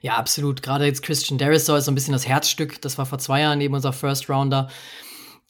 Ja, 0.01 0.13
absolut. 0.13 0.63
Gerade 0.63 0.85
jetzt 0.85 1.03
Christian 1.03 1.37
Derisor 1.37 1.77
ist 1.77 1.85
so 1.85 1.91
ein 1.91 1.95
bisschen 1.95 2.13
das 2.13 2.27
Herzstück. 2.27 2.81
Das 2.81 2.97
war 2.97 3.05
vor 3.05 3.19
zwei 3.19 3.41
Jahren 3.41 3.61
eben 3.61 3.73
unser 3.75 3.93
First 3.93 4.29
Rounder 4.29 4.69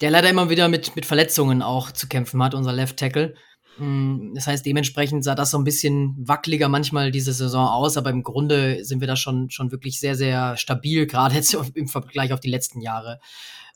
der 0.01 0.12
leider 0.12 0.29
immer 0.29 0.49
wieder 0.49 0.67
mit, 0.67 0.95
mit 0.95 1.05
Verletzungen 1.05 1.62
auch 1.62 1.91
zu 1.91 2.08
kämpfen 2.08 2.41
hat, 2.43 2.53
unser 2.53 2.73
Left 2.73 2.97
Tackle. 2.97 3.36
Mm, 3.77 4.34
das 4.34 4.47
heißt, 4.47 4.65
dementsprechend 4.65 5.23
sah 5.23 5.36
das 5.36 5.51
so 5.51 5.58
ein 5.58 5.63
bisschen 5.63 6.15
wackeliger 6.17 6.69
manchmal 6.69 7.12
diese 7.12 7.34
Saison 7.34 7.67
aus, 7.67 7.97
aber 7.97 8.10
im 8.10 8.23
Grunde 8.23 8.84
sind 8.84 8.99
wir 8.99 9.08
da 9.08 9.15
schon, 9.15 9.49
schon 9.49 9.71
wirklich 9.71 9.99
sehr, 9.99 10.15
sehr 10.15 10.58
stabil, 10.58 11.05
gerade 11.08 11.36
jetzt 11.36 11.53
im 11.53 11.88
Vergleich 11.88 12.34
auf 12.34 12.39
die 12.39 12.49
letzten 12.49 12.81
Jahre. 12.81 13.19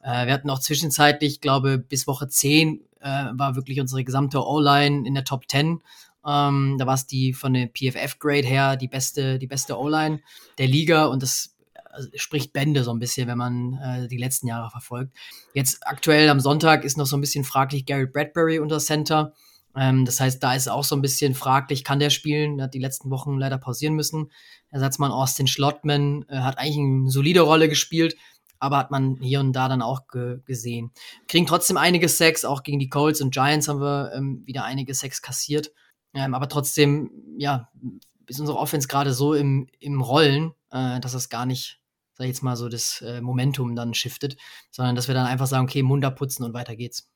Äh, 0.01 0.27
wir 0.27 0.33
hatten 0.33 0.49
auch 0.49 0.59
zwischenzeitlich, 0.59 1.33
ich 1.33 1.41
glaube, 1.41 1.77
bis 1.77 2.07
Woche 2.07 2.27
10 2.27 2.81
äh, 3.01 3.25
war 3.33 3.55
wirklich 3.55 3.79
unsere 3.79 4.03
gesamte 4.03 4.45
O-Line 4.45 5.07
in 5.07 5.13
der 5.13 5.23
Top 5.23 5.49
10. 5.49 5.81
Ähm, 6.25 6.75
da 6.77 6.85
war 6.85 6.95
es 6.95 7.07
die 7.07 7.33
von 7.33 7.53
der 7.53 7.67
PFF-Grade 7.67 8.45
her 8.45 8.75
die 8.75 8.87
beste, 8.87 9.39
die 9.39 9.47
beste 9.47 9.79
O-Line 9.79 10.21
der 10.57 10.67
Liga 10.67 11.05
und 11.05 11.23
das 11.23 11.55
spricht 12.15 12.53
Bände 12.53 12.83
so 12.83 12.91
ein 12.91 12.99
bisschen, 12.99 13.27
wenn 13.27 13.37
man 13.37 13.73
äh, 13.73 14.07
die 14.07 14.17
letzten 14.17 14.47
Jahre 14.47 14.69
verfolgt. 14.69 15.13
Jetzt 15.53 15.85
aktuell 15.85 16.29
am 16.29 16.39
Sonntag 16.39 16.83
ist 16.83 16.97
noch 16.97 17.05
so 17.05 17.17
ein 17.17 17.21
bisschen 17.21 17.43
fraglich 17.43 17.85
Garrett 17.85 18.13
Bradbury 18.13 18.59
unter 18.59 18.79
Center. 18.79 19.33
Ähm, 19.75 20.05
das 20.05 20.19
heißt, 20.19 20.41
da 20.43 20.53
ist 20.53 20.69
auch 20.69 20.83
so 20.83 20.95
ein 20.95 21.01
bisschen 21.01 21.35
fraglich, 21.35 21.83
kann 21.83 21.99
der 21.99 22.09
spielen? 22.09 22.59
Er 22.59 22.65
hat 22.65 22.73
die 22.73 22.79
letzten 22.79 23.09
Wochen 23.09 23.37
leider 23.37 23.57
pausieren 23.57 23.95
müssen. 23.95 24.31
Ersatzmann 24.71 25.11
Austin 25.11 25.47
Schlottman 25.47 26.25
äh, 26.29 26.39
hat 26.39 26.57
eigentlich 26.57 26.77
eine 26.77 27.09
solide 27.09 27.41
Rolle 27.41 27.69
gespielt, 27.69 28.15
aber 28.59 28.77
hat 28.77 28.91
man 28.91 29.17
hier 29.21 29.39
und 29.39 29.53
da 29.53 29.67
dann 29.67 29.81
auch 29.81 30.07
ge 30.07 30.39
gesehen. 30.45 30.91
Kriegen 31.27 31.45
trotzdem 31.45 31.77
einige 31.77 32.09
Sex, 32.09 32.45
auch 32.45 32.63
gegen 32.63 32.79
die 32.79 32.89
Colts 32.89 33.21
und 33.21 33.33
Giants 33.33 33.67
haben 33.67 33.81
wir 33.81 34.11
ähm, 34.13 34.43
wieder 34.45 34.63
einige 34.63 34.93
Sex 34.93 35.21
kassiert. 35.21 35.71
Ähm, 36.13 36.33
aber 36.33 36.49
trotzdem, 36.49 37.11
ja, 37.37 37.69
ist 38.27 38.39
unsere 38.39 38.57
Offense 38.57 38.87
gerade 38.87 39.13
so 39.13 39.33
im, 39.33 39.67
im 39.79 40.01
Rollen, 40.01 40.53
äh, 40.71 40.99
dass 40.99 41.13
das 41.13 41.29
gar 41.29 41.45
nicht, 41.45 41.78
sag 42.19 42.25
ich 42.25 42.31
jetzt 42.31 42.43
mal, 42.43 42.57
so 42.57 42.67
das 42.67 43.01
äh, 43.01 43.21
Momentum 43.21 43.77
dann 43.77 43.93
shiftet, 43.93 44.35
sondern 44.71 44.97
dass 44.97 45.07
wir 45.07 45.15
dann 45.15 45.25
einfach 45.25 45.47
sagen, 45.47 45.63
okay, 45.63 45.83
Mund 45.83 46.03
abputzen 46.03 46.45
und 46.45 46.53
weiter 46.53 46.75
geht's. 46.75 47.09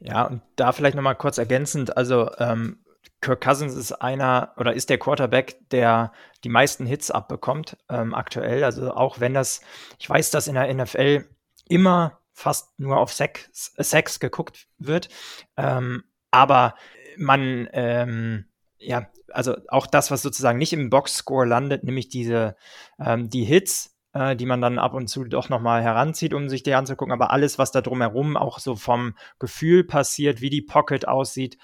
Ja, 0.00 0.24
und 0.24 0.40
da 0.56 0.72
vielleicht 0.72 0.96
nochmal 0.96 1.16
kurz 1.16 1.36
ergänzend, 1.36 1.98
also 1.98 2.30
ähm, 2.38 2.82
Kirk 3.20 3.42
Cousins 3.42 3.74
ist 3.74 3.92
einer 3.92 4.54
oder 4.56 4.72
ist 4.72 4.88
der 4.88 4.98
Quarterback, 4.98 5.68
der 5.70 6.12
die 6.44 6.48
meisten 6.48 6.86
Hits 6.86 7.10
abbekommt 7.10 7.76
ähm, 7.90 8.14
aktuell. 8.14 8.64
Also 8.64 8.90
auch 8.90 9.20
wenn 9.20 9.34
das, 9.34 9.60
ich 9.98 10.08
weiß, 10.08 10.30
dass 10.30 10.48
in 10.48 10.54
der 10.54 10.72
NFL 10.72 11.28
immer 11.68 12.20
fast 12.32 12.80
nur 12.80 12.96
auf 12.96 13.12
Sex, 13.12 13.74
Sex 13.76 14.18
geguckt 14.18 14.66
wird, 14.78 15.10
ähm, 15.58 16.04
aber 16.30 16.74
man, 17.18 17.68
ähm, 17.72 18.46
ja, 18.78 19.08
also 19.30 19.56
auch 19.68 19.86
das, 19.86 20.10
was 20.10 20.22
sozusagen 20.22 20.58
nicht 20.58 20.72
im 20.72 20.88
Boxscore 20.88 21.46
landet, 21.46 21.84
nämlich 21.84 22.08
diese, 22.08 22.56
ähm, 22.98 23.28
die 23.28 23.44
Hits, 23.44 23.97
äh, 24.18 24.34
die 24.34 24.46
man 24.46 24.60
dann 24.60 24.78
ab 24.78 24.94
und 24.94 25.08
zu 25.08 25.24
doch 25.24 25.48
nochmal 25.48 25.82
heranzieht, 25.82 26.34
um 26.34 26.48
sich 26.48 26.64
die 26.64 26.74
anzugucken, 26.74 27.12
aber 27.12 27.30
alles, 27.30 27.58
was 27.58 27.70
da 27.70 27.80
drumherum 27.80 28.36
auch 28.36 28.58
so 28.58 28.74
vom 28.74 29.14
Gefühl 29.38 29.84
passiert, 29.84 30.40
wie 30.40 30.50
die 30.50 30.62
Pocket 30.62 31.06
aussieht, 31.06 31.56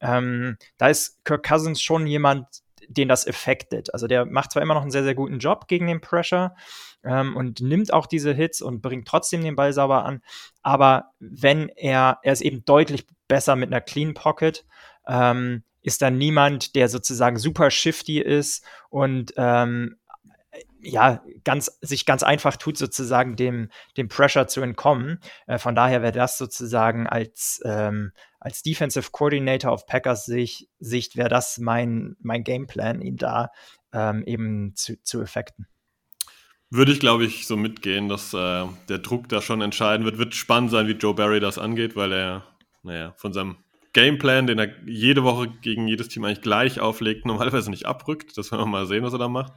ähm, 0.00 0.58
da 0.76 0.88
ist 0.88 1.24
Kirk 1.24 1.46
Cousins 1.46 1.80
schon 1.80 2.06
jemand, 2.06 2.46
den 2.88 3.08
das 3.08 3.26
affected. 3.26 3.94
Also 3.94 4.08
der 4.08 4.26
macht 4.26 4.52
zwar 4.52 4.62
immer 4.62 4.74
noch 4.74 4.82
einen 4.82 4.90
sehr, 4.90 5.04
sehr 5.04 5.14
guten 5.14 5.38
Job 5.38 5.68
gegen 5.68 5.86
den 5.86 6.00
Pressure 6.00 6.54
ähm, 7.02 7.34
und 7.34 7.60
nimmt 7.60 7.92
auch 7.92 8.06
diese 8.06 8.34
Hits 8.34 8.60
und 8.60 8.82
bringt 8.82 9.08
trotzdem 9.08 9.42
den 9.42 9.56
Ball 9.56 9.72
sauber 9.72 10.04
an, 10.04 10.20
aber 10.62 11.12
wenn 11.18 11.70
er, 11.70 12.18
er 12.22 12.32
ist 12.32 12.42
eben 12.42 12.64
deutlich 12.64 13.06
besser 13.26 13.56
mit 13.56 13.72
einer 13.72 13.80
Clean 13.80 14.12
Pocket, 14.12 14.66
ähm, 15.06 15.62
ist 15.80 16.02
da 16.02 16.10
niemand, 16.10 16.76
der 16.76 16.88
sozusagen 16.88 17.38
super 17.38 17.70
shifty 17.70 18.20
ist 18.20 18.64
und 18.88 19.32
ähm, 19.36 19.96
ja, 20.80 21.22
ganz, 21.44 21.78
sich 21.80 22.04
ganz 22.04 22.22
einfach 22.22 22.56
tut, 22.56 22.76
sozusagen 22.76 23.36
dem, 23.36 23.70
dem 23.96 24.08
Pressure 24.08 24.48
zu 24.48 24.60
entkommen. 24.60 25.18
Äh, 25.46 25.58
von 25.58 25.74
daher 25.74 26.02
wäre 26.02 26.12
das 26.12 26.38
sozusagen 26.38 27.06
als, 27.06 27.60
ähm, 27.64 28.12
als 28.40 28.62
Defensive 28.62 29.10
Coordinator 29.12 29.70
auf 29.70 29.86
Packers 29.86 30.26
Sicht, 30.26 30.68
Sicht 30.78 31.16
wäre 31.16 31.28
das 31.28 31.58
mein, 31.58 32.16
mein 32.20 32.44
Gameplan, 32.44 33.00
ihn 33.00 33.16
da 33.16 33.50
ähm, 33.92 34.24
eben 34.24 34.74
zu, 34.74 35.00
zu 35.02 35.22
effekten. 35.22 35.66
Würde 36.70 36.92
ich, 36.92 37.00
glaube 37.00 37.24
ich, 37.24 37.46
so 37.46 37.56
mitgehen, 37.56 38.08
dass 38.08 38.32
äh, 38.32 38.66
der 38.88 38.98
Druck 38.98 39.28
da 39.28 39.42
schon 39.42 39.60
entscheiden 39.60 40.04
wird. 40.04 40.18
Wird 40.18 40.34
spannend 40.34 40.70
sein, 40.70 40.88
wie 40.88 40.92
Joe 40.92 41.14
Barry 41.14 41.38
das 41.38 41.58
angeht, 41.58 41.96
weil 41.96 42.12
er, 42.12 42.44
naja, 42.82 43.12
von 43.16 43.32
seinem 43.32 43.56
Gameplan, 43.92 44.46
den 44.46 44.58
er 44.58 44.70
jede 44.86 45.22
Woche 45.22 45.48
gegen 45.48 45.86
jedes 45.86 46.08
Team 46.08 46.24
eigentlich 46.24 46.40
gleich 46.40 46.80
auflegt, 46.80 47.26
normalerweise 47.26 47.70
nicht 47.70 47.86
abrückt. 47.86 48.36
Das 48.36 48.50
werden 48.50 48.62
wir 48.62 48.66
mal 48.66 48.86
sehen, 48.86 49.04
was 49.04 49.12
er 49.12 49.18
da 49.18 49.28
macht. 49.28 49.52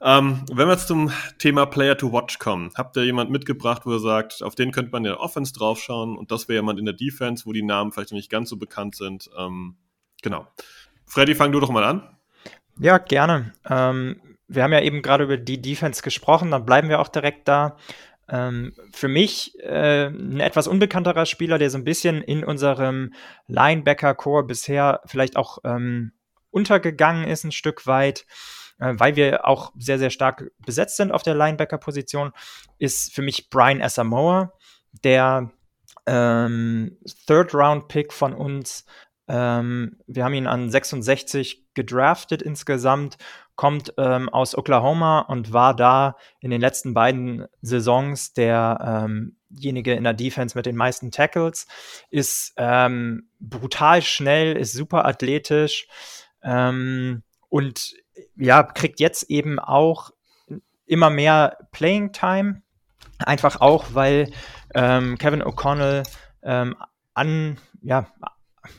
Ähm, 0.00 0.44
wenn 0.52 0.68
wir 0.68 0.74
jetzt 0.74 0.88
zum 0.88 1.10
Thema 1.38 1.64
Player 1.66 1.96
to 1.96 2.12
Watch 2.12 2.38
kommen, 2.38 2.70
habt 2.74 2.96
ihr 2.96 3.04
jemand 3.04 3.30
mitgebracht, 3.30 3.82
wo 3.86 3.92
ihr 3.92 3.98
sagt, 3.98 4.42
auf 4.42 4.54
den 4.54 4.70
könnte 4.70 4.92
man 4.92 5.04
in 5.04 5.12
der 5.12 5.20
Offense 5.20 5.52
draufschauen 5.54 6.16
und 6.16 6.30
das 6.30 6.48
wäre 6.48 6.58
jemand 6.58 6.78
in 6.78 6.84
der 6.84 6.94
Defense, 6.94 7.46
wo 7.46 7.52
die 7.52 7.62
Namen 7.62 7.92
vielleicht 7.92 8.12
nicht 8.12 8.30
ganz 8.30 8.50
so 8.50 8.56
bekannt 8.56 8.94
sind. 8.96 9.30
Ähm, 9.38 9.76
genau. 10.22 10.46
Freddy, 11.06 11.34
fang 11.34 11.52
du 11.52 11.60
doch 11.60 11.70
mal 11.70 11.84
an. 11.84 12.16
Ja, 12.78 12.98
gerne. 12.98 13.54
Ähm, 13.68 14.20
wir 14.48 14.62
haben 14.62 14.72
ja 14.72 14.80
eben 14.80 15.00
gerade 15.00 15.24
über 15.24 15.38
die 15.38 15.62
Defense 15.62 16.02
gesprochen, 16.02 16.50
dann 16.50 16.66
bleiben 16.66 16.88
wir 16.88 17.00
auch 17.00 17.08
direkt 17.08 17.48
da. 17.48 17.76
Ähm, 18.28 18.74
für 18.92 19.08
mich 19.08 19.58
äh, 19.60 20.08
ein 20.08 20.40
etwas 20.40 20.66
unbekannterer 20.66 21.26
Spieler, 21.26 21.58
der 21.58 21.70
so 21.70 21.78
ein 21.78 21.84
bisschen 21.84 22.22
in 22.22 22.44
unserem 22.44 23.14
Linebacker-Core 23.46 24.44
bisher 24.44 25.00
vielleicht 25.06 25.36
auch 25.36 25.58
ähm, 25.64 26.12
untergegangen 26.50 27.24
ist, 27.24 27.44
ein 27.44 27.52
Stück 27.52 27.86
weit 27.86 28.26
äh, 28.78 28.94
weil 28.96 29.16
wir 29.16 29.46
auch 29.46 29.72
sehr, 29.78 29.98
sehr 29.98 30.10
stark 30.10 30.50
besetzt 30.64 30.96
sind 30.96 31.12
auf 31.12 31.22
der 31.22 31.34
Linebacker-Position, 31.34 32.32
ist 32.78 33.14
für 33.14 33.22
mich 33.22 33.50
Brian 33.50 33.82
Asamoah, 33.82 34.52
der 35.04 35.50
ähm, 36.06 36.96
Third-Round-Pick 37.26 38.12
von 38.12 38.32
uns. 38.32 38.84
Ähm, 39.28 39.98
wir 40.06 40.24
haben 40.24 40.34
ihn 40.34 40.46
an 40.46 40.70
66 40.70 41.64
gedraftet 41.74 42.42
insgesamt, 42.42 43.16
kommt 43.56 43.94
ähm, 43.96 44.28
aus 44.28 44.56
Oklahoma 44.56 45.20
und 45.20 45.52
war 45.52 45.74
da 45.74 46.16
in 46.40 46.50
den 46.50 46.60
letzten 46.60 46.94
beiden 46.94 47.46
Saisons 47.62 48.34
derjenige 48.34 49.92
ähm 49.92 49.96
in 49.96 50.04
der 50.04 50.14
Defense 50.14 50.56
mit 50.56 50.66
den 50.66 50.76
meisten 50.76 51.10
Tackles, 51.10 51.66
ist 52.10 52.52
ähm, 52.56 53.28
brutal 53.40 54.02
schnell, 54.02 54.56
ist 54.56 54.74
super 54.74 55.06
athletisch 55.06 55.88
ähm, 56.42 57.22
und 57.48 57.94
ja, 58.36 58.62
kriegt 58.62 59.00
jetzt 59.00 59.30
eben 59.30 59.58
auch 59.58 60.10
immer 60.86 61.10
mehr 61.10 61.58
Playing 61.72 62.12
Time. 62.12 62.62
Einfach 63.18 63.60
auch, 63.60 63.86
weil 63.92 64.30
ähm, 64.74 65.16
Kevin 65.18 65.42
O'Connell 65.42 66.04
ähm, 66.42 66.76
an, 67.14 67.58
ja, 67.82 68.06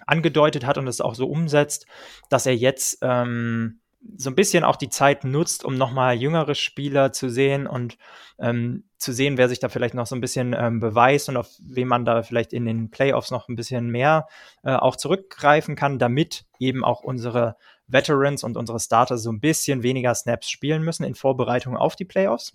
angedeutet 0.06 0.66
hat 0.66 0.78
und 0.78 0.88
es 0.88 1.02
auch 1.02 1.16
so 1.16 1.28
umsetzt, 1.28 1.86
dass 2.30 2.46
er 2.46 2.56
jetzt 2.56 3.00
ähm, 3.02 3.80
so 4.16 4.30
ein 4.30 4.36
bisschen 4.36 4.64
auch 4.64 4.76
die 4.76 4.90
Zeit 4.90 5.24
nutzt, 5.24 5.66
um 5.66 5.76
nochmal 5.76 6.16
jüngere 6.16 6.56
Spieler 6.56 7.12
zu 7.12 7.30
sehen 7.30 7.68
und 7.68 7.98
ähm, 8.40 8.86
zu 8.98 9.12
sehen, 9.12 9.38
wer 9.38 9.50
sich 9.50 9.60
da 9.60 9.70
vielleicht 9.70 9.96
noch 9.96 10.08
so 10.08 10.16
ein 10.16 10.22
bisschen 10.22 10.56
ähm, 10.58 10.80
beweist 10.80 11.30
und 11.30 11.38
auf 11.38 11.50
wen 11.60 11.88
man 11.88 12.06
da 12.06 12.24
vielleicht 12.24 12.54
in 12.54 12.66
den 12.66 12.90
Playoffs 12.90 13.32
noch 13.32 13.48
ein 13.48 13.56
bisschen 13.56 13.90
mehr 13.90 14.28
äh, 14.64 14.74
auch 14.74 14.96
zurückgreifen 14.96 15.76
kann, 15.76 16.00
damit 16.00 16.46
eben 16.60 16.86
auch 16.86 17.02
unsere 17.02 17.58
Veterans 17.88 18.44
und 18.44 18.58
unsere 18.58 18.80
Starter 18.80 19.18
so 19.18 19.32
ein 19.32 19.40
bisschen 19.40 19.84
weniger 19.84 20.14
Snaps 20.14 20.50
spielen 20.50 20.84
müssen 20.84 21.04
in 21.04 21.16
Vorbereitung 21.16 21.78
auf 21.78 21.96
die 21.96 22.06
Playoffs. 22.06 22.54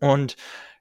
Und 0.00 0.36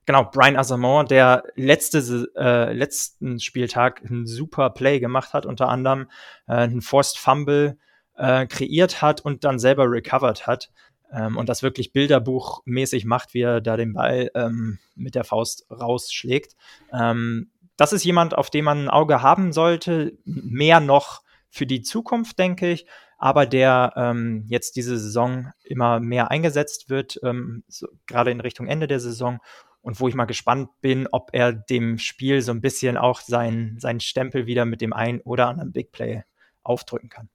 genau, 0.06 0.26
Brian 0.26 0.56
Asamoah, 0.56 1.04
der 1.04 1.44
letzte, 1.56 2.30
äh, 2.36 2.74
letzten 2.74 3.40
Spieltag 3.40 4.04
ein 4.04 4.26
super 4.26 4.70
Play 4.70 5.00
gemacht 5.00 5.34
hat, 5.34 5.46
unter 5.46 5.70
anderem 5.70 6.10
äh, 6.48 6.54
einen 6.54 6.82
Forced 6.82 7.18
Fumble 7.18 7.78
äh, 8.16 8.46
kreiert 8.48 9.02
hat 9.02 9.22
und 9.22 9.44
dann 9.44 9.60
selber 9.60 9.90
recovered 9.90 10.48
hat. 10.48 10.72
Ähm, 11.12 11.38
und 11.38 11.48
das 11.48 11.64
wirklich 11.64 11.94
bilderbuchmäßig 11.94 13.06
macht, 13.06 13.34
wie 13.34 13.42
er 13.42 13.62
da 13.62 13.78
den 13.78 13.94
Ball 13.94 14.30
ähm, 14.36 14.80
mit 14.96 15.16
der 15.16 15.24
Faust 15.24 15.66
rausschlägt. 15.72 16.56
Ähm, 16.92 17.52
das 17.78 17.94
ist 17.94 18.04
jemand, 18.04 18.36
auf 18.38 18.50
den 18.50 18.66
man 18.66 18.86
ein 18.86 18.90
Auge 18.90 19.22
haben 19.22 19.54
sollte, 19.54 20.18
mehr 20.26 20.80
noch 20.80 21.22
für 21.50 21.66
die 21.66 21.82
Zukunft, 21.82 22.38
denke 22.40 22.72
ich 22.72 22.88
aber 23.18 23.46
der 23.46 23.94
ähm, 23.96 24.46
jetzt 24.48 24.76
diese 24.76 24.98
Saison 24.98 25.52
immer 25.64 26.00
mehr 26.00 26.32
eingesetzt 26.32 26.90
wird, 26.90 27.20
ähm, 27.24 27.64
so, 27.68 27.88
gerade 28.06 28.32
in 28.32 28.40
Richtung 28.40 28.68
Ende 28.68 28.88
der 28.88 29.00
Saison. 29.00 29.40
Und 29.82 30.00
wo 30.00 30.08
ich 30.08 30.16
mal 30.16 30.26
gespannt 30.26 30.70
bin, 30.82 31.08
ob 31.12 31.30
er 31.32 31.54
dem 31.54 31.98
Spiel 31.98 32.42
so 32.42 32.52
ein 32.52 32.62
bisschen 32.62 32.98
auch 32.98 33.22
seinen 33.22 33.80
sein 33.80 34.00
Stempel 34.00 34.46
wieder 34.46 34.66
mit 34.66 34.82
dem 34.82 34.92
einen 34.92 35.22
oder 35.22 35.48
anderen 35.48 35.72
Big 35.72 35.92
Play 35.92 36.24
aufdrücken 36.64 37.10
kann. 37.10 37.30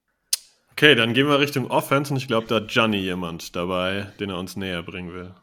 Okay, 0.72 0.95
dann 0.95 1.14
gehen 1.14 1.28
wir 1.28 1.39
Richtung 1.39 1.70
Offense 1.70 2.12
und 2.12 2.18
ich 2.18 2.28
glaube, 2.28 2.47
da 2.47 2.57
hat 2.57 2.70
Johnny 2.70 2.99
jemand 2.99 3.57
dabei, 3.57 4.09
den 4.20 4.30
er 4.30 4.39
uns 4.39 4.57
näher 4.57 4.83
bringen 4.83 5.12
will. 5.12 5.35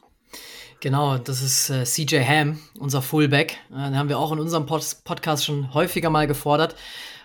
Genau, 0.82 1.18
das 1.18 1.42
ist 1.42 1.70
äh, 1.70 1.84
CJ 1.84 2.24
Ham, 2.24 2.60
unser 2.80 3.02
Fullback. 3.02 3.58
Äh, 3.70 3.76
den 3.76 3.98
haben 3.98 4.10
wir 4.10 4.20
auch 4.20 4.32
in 4.32 4.40
unserem 4.40 4.66
Pod 4.66 4.84
Podcast 5.04 5.46
schon 5.46 5.74
häufiger 5.74 6.10
mal 6.10 6.28
gefordert 6.28 6.76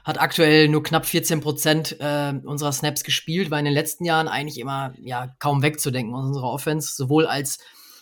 hat 0.05 0.21
aktuell 0.21 0.69
nur 0.69 0.83
knapp 0.83 1.07
14 1.07 1.41
Prozent 1.41 1.97
äh, 1.99 2.35
unserer 2.45 2.73
Snaps 2.73 3.05
gespielt, 3.05 3.51
war 3.51 3.59
in 3.59 3.65
den 3.65 3.75
letzten 3.75 4.05
Jahren 4.05 4.29
eigentlich 4.29 4.61
immer 4.61 4.93
ja 5.01 5.35
kaum 5.39 5.63
wegzudenken 5.63 6.15
aus 6.15 6.27
unserer 6.27 6.51
Offense, 6.51 6.95
sowohl 6.95 7.27
als 7.27 7.59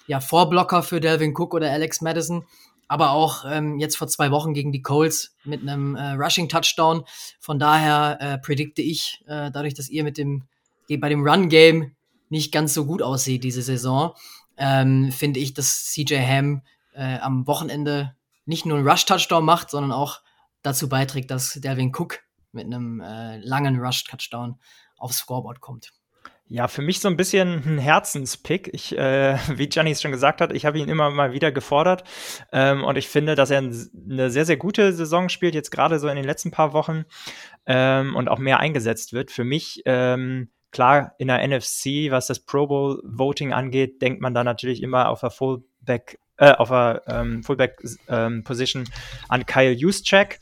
ja 0.09 0.21
Vorblocker 0.21 0.83
für 0.83 1.01
Delvin 1.01 1.35
Cook 1.37 1.55
oder 1.55 1.71
Alex 1.71 2.01
Madison, 2.01 2.45
aber 2.89 3.13
auch 3.13 3.45
ähm, 3.49 3.79
jetzt 3.79 3.97
vor 3.97 4.09
zwei 4.09 4.31
Wochen 4.33 4.53
gegen 4.53 4.73
die 4.73 4.83
Colts 4.83 5.37
mit 5.45 5.63
einem 5.63 5.95
äh, 5.95 6.13
Rushing 6.13 6.49
Touchdown. 6.49 7.05
Von 7.41 7.59
daher 7.59 8.19
äh, 8.21 8.39
predikte 8.39 8.83
ich, 8.83 9.23
äh, 9.27 9.51
dadurch, 9.51 9.75
dass 9.75 9.89
ihr 9.89 10.05
mit 10.05 10.19
dem 10.19 10.45
bei 10.99 11.09
dem 11.09 11.27
Run 11.27 11.49
Game 11.49 11.93
nicht 12.29 12.53
ganz 12.53 12.75
so 12.75 12.85
gut 12.85 13.01
aussieht 13.01 13.45
diese 13.45 13.63
Saison, 13.63 14.13
ähm, 14.59 15.11
finde 15.11 15.41
ich, 15.41 15.55
dass 15.55 15.87
CJ 15.87 16.17
Ham 16.17 16.63
äh, 16.95 17.19
am 17.19 17.47
Wochenende 17.47 18.15
nicht 18.45 18.67
nur 18.67 18.77
einen 18.77 18.87
Rush 18.87 19.07
Touchdown 19.07 19.45
macht, 19.45 19.71
sondern 19.71 19.93
auch 19.93 20.21
dazu 20.63 20.89
beiträgt, 20.89 21.31
dass 21.31 21.55
Delvin 21.55 21.93
Cook 21.95 22.21
mit 22.53 22.67
einem 22.67 23.01
äh, 23.01 23.39
langen 23.39 23.79
Rush-Touchdown 23.79 24.59
aufs 24.97 25.19
Scoreboard 25.19 25.61
kommt. 25.61 25.93
Ja, 26.49 26.69
für 26.69 26.83
mich 26.83 27.01
so 27.01 27.09
ein 27.09 27.17
bisschen 27.17 27.63
ein 27.65 27.79
Herzenspick. 27.79 28.69
Ich, 28.75 28.97
äh, 28.97 29.39
wie 29.57 29.69
Gianni 29.69 29.91
es 29.91 30.03
schon 30.03 30.11
gesagt 30.11 30.43
hat, 30.43 30.53
ich 30.53 30.67
habe 30.67 30.79
ihn 30.79 30.89
immer 30.89 31.11
mal 31.11 31.33
wieder 31.33 31.51
gefordert. 31.51 32.05
Ähm, 32.53 32.85
und 32.85 32.97
ich 32.97 33.09
finde, 33.09 33.35
dass 33.35 33.51
er 33.51 33.59
eine 33.59 34.31
sehr, 34.31 34.45
sehr 34.45 34.59
gute 34.59 34.93
Saison 34.93 35.31
spielt, 35.31 35.55
jetzt 35.55 35.71
gerade 35.71 35.99
so 35.99 36.09
in 36.09 36.17
den 36.17 36.27
letzten 36.27 36.51
paar 36.51 36.75
Wochen 36.75 37.05
ähm, 37.65 38.15
und 38.15 38.29
auch 38.29 38.39
mehr 38.39 38.61
eingesetzt 38.61 39.15
wird. 39.15 39.31
Für 39.31 39.45
mich, 39.45 39.83
ähm, 39.87 40.51
klar, 40.73 41.15
in 41.17 41.29
der 41.29 41.47
NFC, 41.47 42.11
was 42.11 42.27
das 42.27 42.41
Pro 42.41 42.67
Bowl 42.67 43.03
Voting 43.03 43.55
angeht, 43.55 44.03
denkt 44.03 44.21
man 44.21 44.35
da 44.35 44.45
natürlich 44.45 44.83
immer 44.83 45.09
auf 45.09 45.21
der 45.21 45.31
Fullback 45.31 46.19
äh, 46.37 46.53
auf 46.53 46.69
der 46.69 47.03
ähm, 47.07 47.43
Fullback-Position 47.43 48.85
ähm, 48.85 48.93
an 49.29 49.47
Kyle 49.47 49.73
Juszczyk 49.73 50.39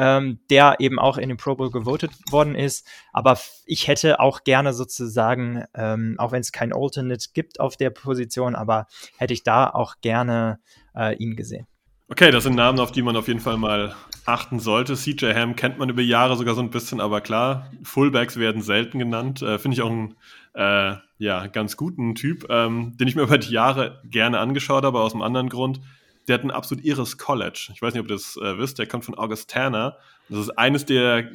ähm, 0.00 0.40
der 0.48 0.76
eben 0.78 0.98
auch 0.98 1.18
in 1.18 1.28
den 1.28 1.36
Pro 1.36 1.54
Bowl 1.54 1.70
gewotet 1.70 2.10
worden 2.30 2.54
ist. 2.54 2.86
Aber 3.12 3.38
ich 3.66 3.86
hätte 3.86 4.18
auch 4.18 4.44
gerne 4.44 4.72
sozusagen, 4.72 5.64
ähm, 5.74 6.14
auch 6.18 6.32
wenn 6.32 6.40
es 6.40 6.52
kein 6.52 6.72
Alternate 6.72 7.26
gibt 7.34 7.60
auf 7.60 7.76
der 7.76 7.90
Position, 7.90 8.54
aber 8.54 8.86
hätte 9.18 9.34
ich 9.34 9.42
da 9.42 9.68
auch 9.68 9.96
gerne 10.00 10.58
äh, 10.96 11.14
ihn 11.16 11.36
gesehen. 11.36 11.66
Okay, 12.10 12.30
das 12.30 12.42
sind 12.42 12.56
Namen, 12.56 12.80
auf 12.80 12.92
die 12.92 13.02
man 13.02 13.16
auf 13.16 13.28
jeden 13.28 13.40
Fall 13.40 13.56
mal 13.56 13.94
achten 14.26 14.60
sollte. 14.60 14.94
CJ 14.94 15.32
Ham 15.34 15.56
kennt 15.56 15.78
man 15.78 15.88
über 15.88 16.02
Jahre 16.02 16.36
sogar 16.36 16.54
so 16.54 16.60
ein 16.60 16.70
bisschen, 16.70 17.00
aber 17.00 17.20
klar, 17.20 17.70
Fullbacks 17.84 18.36
werden 18.36 18.62
selten 18.62 18.98
genannt. 18.98 19.40
Äh, 19.42 19.58
Finde 19.58 19.76
ich 19.76 19.82
auch 19.82 19.90
einen 19.90 20.16
äh, 20.54 20.96
ja, 21.18 21.46
ganz 21.46 21.76
guten 21.76 22.14
Typ, 22.14 22.46
ähm, 22.50 22.96
den 22.98 23.08
ich 23.08 23.14
mir 23.14 23.22
über 23.22 23.38
die 23.38 23.52
Jahre 23.52 24.02
gerne 24.04 24.40
angeschaut 24.40 24.84
habe, 24.84 25.00
aus 25.00 25.14
einem 25.14 25.22
anderen 25.22 25.48
Grund 25.48 25.80
der 26.28 26.34
hat 26.34 26.44
ein 26.44 26.50
absolut 26.50 26.84
irres 26.84 27.18
College. 27.18 27.70
Ich 27.74 27.82
weiß 27.82 27.92
nicht, 27.92 28.02
ob 28.02 28.08
ihr 28.08 28.14
das 28.14 28.36
äh, 28.36 28.56
wisst, 28.56 28.78
der 28.78 28.86
kommt 28.86 29.04
von 29.04 29.16
Augustana. 29.16 29.96
Das 30.28 30.38
ist 30.38 30.50
eines 30.50 30.86
der 30.86 31.28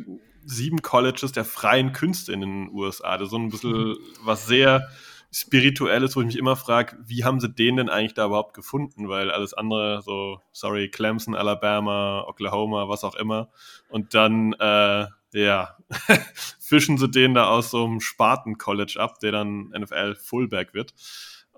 sieben 0.45 0.81
Colleges 0.81 1.33
der 1.33 1.43
freien 1.43 1.91
Künste 1.91 2.31
in 2.31 2.41
den 2.41 2.69
USA. 2.71 3.17
Das 3.17 3.25
ist 3.25 3.31
so 3.31 3.37
ein 3.37 3.49
bisschen 3.49 3.97
was 4.23 4.47
sehr 4.47 4.87
Spirituelles, 5.35 6.15
wo 6.15 6.21
ich 6.21 6.27
mich 6.27 6.37
immer 6.37 6.55
frage, 6.55 6.95
wie 7.05 7.25
haben 7.25 7.41
sie 7.41 7.49
den 7.49 7.75
denn 7.75 7.89
eigentlich 7.89 8.13
da 8.13 8.27
überhaupt 8.27 8.53
gefunden? 8.53 9.09
Weil 9.09 9.29
alles 9.29 9.53
andere, 9.53 10.01
so, 10.01 10.39
sorry, 10.53 10.89
Clemson, 10.89 11.35
Alabama, 11.35 12.23
Oklahoma, 12.25 12.87
was 12.87 13.03
auch 13.03 13.15
immer. 13.15 13.49
Und 13.89 14.13
dann, 14.13 14.53
äh, 14.53 15.07
ja, 15.33 15.75
fischen 16.61 16.97
sie 16.97 17.09
den 17.09 17.33
da 17.33 17.49
aus 17.49 17.69
so 17.69 17.83
einem 17.83 17.99
Spartan-College 17.99 18.95
ab, 18.97 19.19
der 19.19 19.33
dann 19.33 19.73
NFL-Fullback 19.77 20.73
wird. 20.73 20.93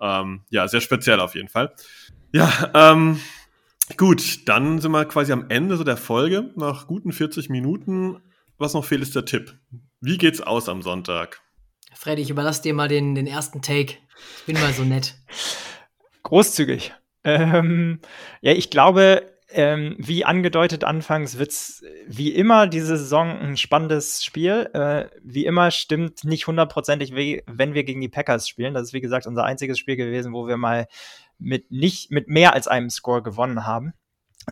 Ähm, 0.01 0.41
ja, 0.49 0.67
sehr 0.67 0.81
speziell 0.81 1.19
auf 1.19 1.35
jeden 1.35 1.49
Fall. 1.49 1.75
Ja, 2.31 2.71
ähm, 2.73 3.19
gut, 3.95 4.49
dann 4.49 4.81
sind 4.81 4.91
wir 4.91 5.05
quasi 5.05 5.31
am 5.31 5.51
Ende 5.51 5.77
so 5.77 5.83
der 5.83 5.97
Folge, 5.97 6.51
nach 6.55 6.87
guten 6.87 7.11
40 7.11 7.49
Minuten. 7.49 8.23
Was 8.57 8.73
noch 8.73 8.85
fehlt, 8.85 9.03
ist 9.03 9.15
der 9.15 9.25
Tipp. 9.25 9.53
Wie 10.01 10.17
geht's 10.17 10.41
aus 10.41 10.67
am 10.67 10.81
Sonntag? 10.81 11.43
Freddy, 11.97 12.21
ich 12.21 12.29
überlasse 12.29 12.61
dir 12.61 12.73
mal 12.73 12.87
den, 12.87 13.15
den 13.15 13.27
ersten 13.27 13.61
Take. 13.61 13.95
Ich 14.37 14.45
bin 14.45 14.59
mal 14.59 14.71
so 14.73 14.83
nett. 14.83 15.15
Großzügig. 16.23 16.93
Ähm, 17.23 17.99
ja, 18.41 18.53
ich 18.53 18.69
glaube, 18.69 19.23
ähm, 19.49 19.95
wie 19.97 20.25
angedeutet 20.25 20.83
anfangs 20.83 21.37
wird 21.37 21.51
es 21.51 21.83
wie 22.05 22.33
immer 22.33 22.67
diese 22.67 22.97
Saison 22.97 23.39
ein 23.39 23.57
spannendes 23.57 24.23
Spiel. 24.23 24.69
Äh, 24.73 25.07
wie 25.23 25.45
immer 25.45 25.71
stimmt 25.71 26.23
nicht 26.23 26.47
hundertprozentig, 26.47 27.13
wenn 27.15 27.73
wir 27.73 27.83
gegen 27.83 28.01
die 28.01 28.09
Packers 28.09 28.47
spielen. 28.47 28.73
Das 28.73 28.83
ist 28.83 28.93
wie 28.93 29.01
gesagt 29.01 29.25
unser 29.25 29.45
einziges 29.45 29.79
Spiel 29.79 29.95
gewesen, 29.95 30.33
wo 30.33 30.47
wir 30.47 30.57
mal 30.57 30.87
mit 31.39 31.71
nicht 31.71 32.11
mit 32.11 32.27
mehr 32.27 32.53
als 32.53 32.67
einem 32.67 32.89
Score 32.89 33.23
gewonnen 33.23 33.65
haben. 33.65 33.93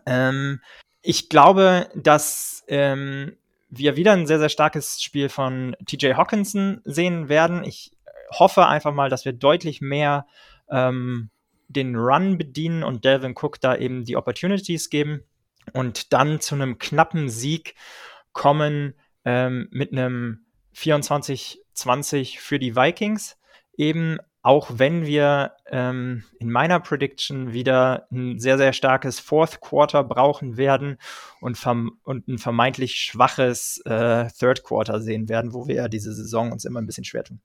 Ähm, 0.05 0.61
ich 1.01 1.29
glaube, 1.29 1.89
dass 1.95 2.63
ähm, 2.67 3.37
wir 3.77 3.95
wieder 3.95 4.13
ein 4.13 4.27
sehr, 4.27 4.39
sehr 4.39 4.49
starkes 4.49 5.01
Spiel 5.01 5.29
von 5.29 5.75
TJ 5.85 6.13
Hawkinson 6.13 6.81
sehen 6.83 7.29
werden. 7.29 7.63
Ich 7.63 7.91
hoffe 8.31 8.67
einfach 8.67 8.93
mal, 8.93 9.09
dass 9.09 9.25
wir 9.25 9.33
deutlich 9.33 9.81
mehr 9.81 10.25
ähm, 10.69 11.29
den 11.67 11.95
Run 11.95 12.37
bedienen 12.37 12.83
und 12.83 13.05
Delvin 13.05 13.35
Cook 13.35 13.59
da 13.59 13.75
eben 13.75 14.05
die 14.05 14.17
Opportunities 14.17 14.89
geben 14.89 15.23
und 15.73 16.13
dann 16.13 16.39
zu 16.39 16.55
einem 16.55 16.77
knappen 16.77 17.29
Sieg 17.29 17.75
kommen 18.33 18.93
ähm, 19.23 19.67
mit 19.71 19.91
einem 19.91 20.45
24-20 20.75 22.39
für 22.39 22.59
die 22.59 22.75
Vikings. 22.75 23.37
Eben 23.77 24.19
auch 24.45 24.69
wenn 24.75 25.07
wir 25.07 25.53
ähm, 25.71 26.23
in 26.37 26.51
meiner 26.51 26.79
Prediction 26.79 27.51
wieder 27.51 28.05
ein 28.11 28.37
sehr, 28.37 28.59
sehr 28.59 28.73
starkes 28.73 29.19
Fourth 29.19 29.59
Quarter 29.59 30.03
brauchen 30.03 30.55
werden 30.55 30.99
und, 31.41 31.59
und 32.03 32.27
ein 32.27 32.37
vermeintlich 32.37 32.97
schwaches 32.97 33.81
äh, 33.85 34.27
Third 34.37 34.63
Quarter 34.63 35.01
sehen 35.01 35.29
werden, 35.29 35.55
wo 35.55 35.67
wir 35.67 35.73
ja 35.73 35.87
diese 35.87 36.13
Saison 36.13 36.51
uns 36.51 36.63
immer 36.63 36.79
ein 36.79 36.85
bisschen 36.85 37.05
schwer 37.05 37.23
tun. 37.23 37.41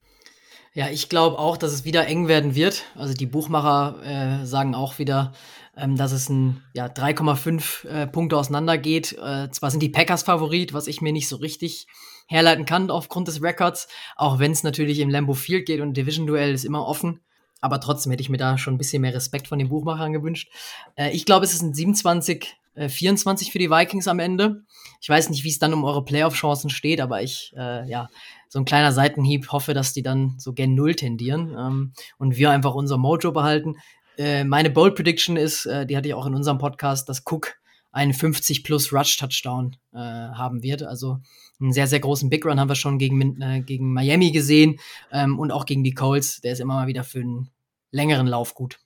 Ja, 0.75 0.91
ich 0.91 1.09
glaube 1.09 1.39
auch, 1.39 1.57
dass 1.57 1.73
es 1.73 1.87
wieder 1.87 2.07
eng 2.07 2.29
werden 2.29 2.55
wird. 2.55 2.85
Also 2.95 3.15
die 3.15 3.25
Buchmacher 3.25 4.43
äh, 4.43 4.45
sagen 4.45 4.75
auch 4.75 4.99
wieder, 4.99 5.33
ähm, 5.79 5.97
dass 5.97 6.13
es 6.13 6.29
ein 6.29 6.63
ja, 6.75 6.85
3,5 6.85 7.89
äh, 7.89 8.07
Punkte 8.09 8.37
auseinander 8.37 8.77
geht. 8.77 9.15
Äh, 9.15 9.51
zwar 9.51 9.71
sind 9.71 9.83
die 9.83 9.89
Packers 9.89 10.25
Favorit, 10.25 10.75
was 10.75 10.87
ich 10.87 11.01
mir 11.01 11.15
nicht 11.15 11.29
so 11.29 11.37
richtig 11.37 11.87
herleiten 12.31 12.65
kann 12.65 12.91
aufgrund 12.91 13.29
des 13.29 13.43
Records, 13.43 13.89
auch 14.17 14.39
wenn 14.39 14.53
es 14.53 14.63
natürlich 14.63 15.01
im 15.01 15.11
Lambo 15.11 15.35
Field 15.35 15.67
geht 15.67 15.81
und 15.81 15.97
Division-Duell 15.97 16.55
ist 16.55 16.65
immer 16.65 16.87
offen. 16.87 17.21
Aber 17.61 17.81
trotzdem 17.81 18.13
hätte 18.13 18.23
ich 18.23 18.31
mir 18.31 18.39
da 18.39 18.57
schon 18.57 18.75
ein 18.75 18.79
bisschen 18.79 19.03
mehr 19.03 19.13
Respekt 19.13 19.49
von 19.49 19.59
den 19.59 19.69
Buchmachern 19.69 20.13
gewünscht. 20.13 20.51
Äh, 20.95 21.11
ich 21.11 21.27
glaube, 21.27 21.45
es 21.45 21.53
ist 21.53 21.63
ein 21.63 21.75
27, 21.75 22.57
äh, 22.77 22.89
24 22.89 23.51
für 23.51 23.59
die 23.59 23.69
Vikings 23.69 24.09
am 24.09 24.21
Ende. 24.21 24.63
Ich 25.03 25.09
weiß 25.09 25.29
nicht, 25.29 25.45
wie 25.45 25.49
es 25.49 25.59
dann 25.59 25.75
um 25.75 25.85
eure 25.85 26.05
Playoff-Chancen 26.05 26.71
steht, 26.71 27.01
aber 27.01 27.21
ich, 27.21 27.53
äh, 27.57 27.87
ja, 27.91 28.09
so 28.49 28.61
ein 28.61 28.65
kleiner 28.65 28.93
Seitenhieb 28.93 29.51
hoffe, 29.51 29.75
dass 29.75 29.93
die 29.93 30.03
dann 30.03 30.37
so 30.39 30.53
gen 30.53 30.75
Null 30.75 30.95
tendieren 30.95 31.55
ähm, 31.59 31.93
und 32.17 32.37
wir 32.37 32.51
einfach 32.51 32.75
unser 32.75 32.97
Mojo 32.97 33.33
behalten. 33.33 33.77
Äh, 34.17 34.45
meine 34.45 34.71
Bold 34.71 34.95
Prediction 34.95 35.37
ist, 35.37 35.67
äh, 35.67 35.85
die 35.85 35.97
hatte 35.97 36.09
ich 36.09 36.15
auch 36.15 36.27
in 36.27 36.35
unserem 36.35 36.59
Podcast, 36.59 37.09
dass 37.09 37.25
Cook 37.27 37.55
einen 37.93 38.15
50 38.15 38.63
plus 38.65 38.93
Rush 38.93 39.17
Touchdown 39.17 39.77
äh, 39.93 39.99
haben 39.99 40.63
wird. 40.63 40.83
Also 40.83 41.19
einen 41.61 41.73
sehr, 41.73 41.87
sehr 41.87 42.01
großen 42.01 42.31
Big 42.31 42.45
Run 42.45 42.59
haben 42.59 42.69
wir 42.69 42.75
schon 42.75 42.99
gegen, 42.99 43.41
äh, 43.41 43.61
gegen 43.61 43.93
Miami 43.93 44.31
gesehen 44.31 44.79
ähm, 45.13 45.39
und 45.39 45.51
auch 45.53 45.67
gegen 45.67 45.85
die 45.85 45.95
Colts. 45.95 46.41
Der 46.41 46.53
ist 46.53 46.61
immer 46.61 46.75
mal 46.75 46.87
wieder 46.87 47.05
für 47.05 47.21
einen 47.21 47.51
längeren 47.91 48.27
Lauf 48.27 48.55
gut. 48.55 48.79